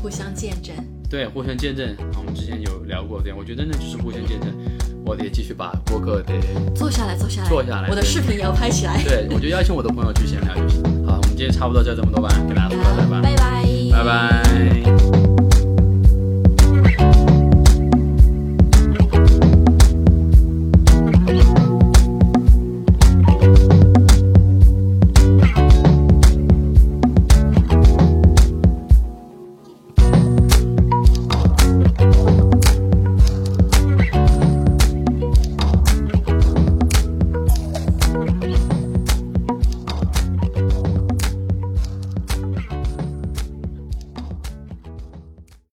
[0.00, 0.74] 互相见证。
[1.10, 4.93] 对，互相见证啊，我们之前有聊过，对我觉得真的就是互相见证。
[5.04, 6.32] 我得继续把播客得
[6.74, 9.02] 做下来，做下来，做下来我的视频也要拍起来。
[9.04, 10.82] 对，我就邀请我的朋友去闲聊就行。
[11.06, 15.33] 好，我们今天差不多就这么多吧，跟大家说拜拜吧，拜拜，拜拜。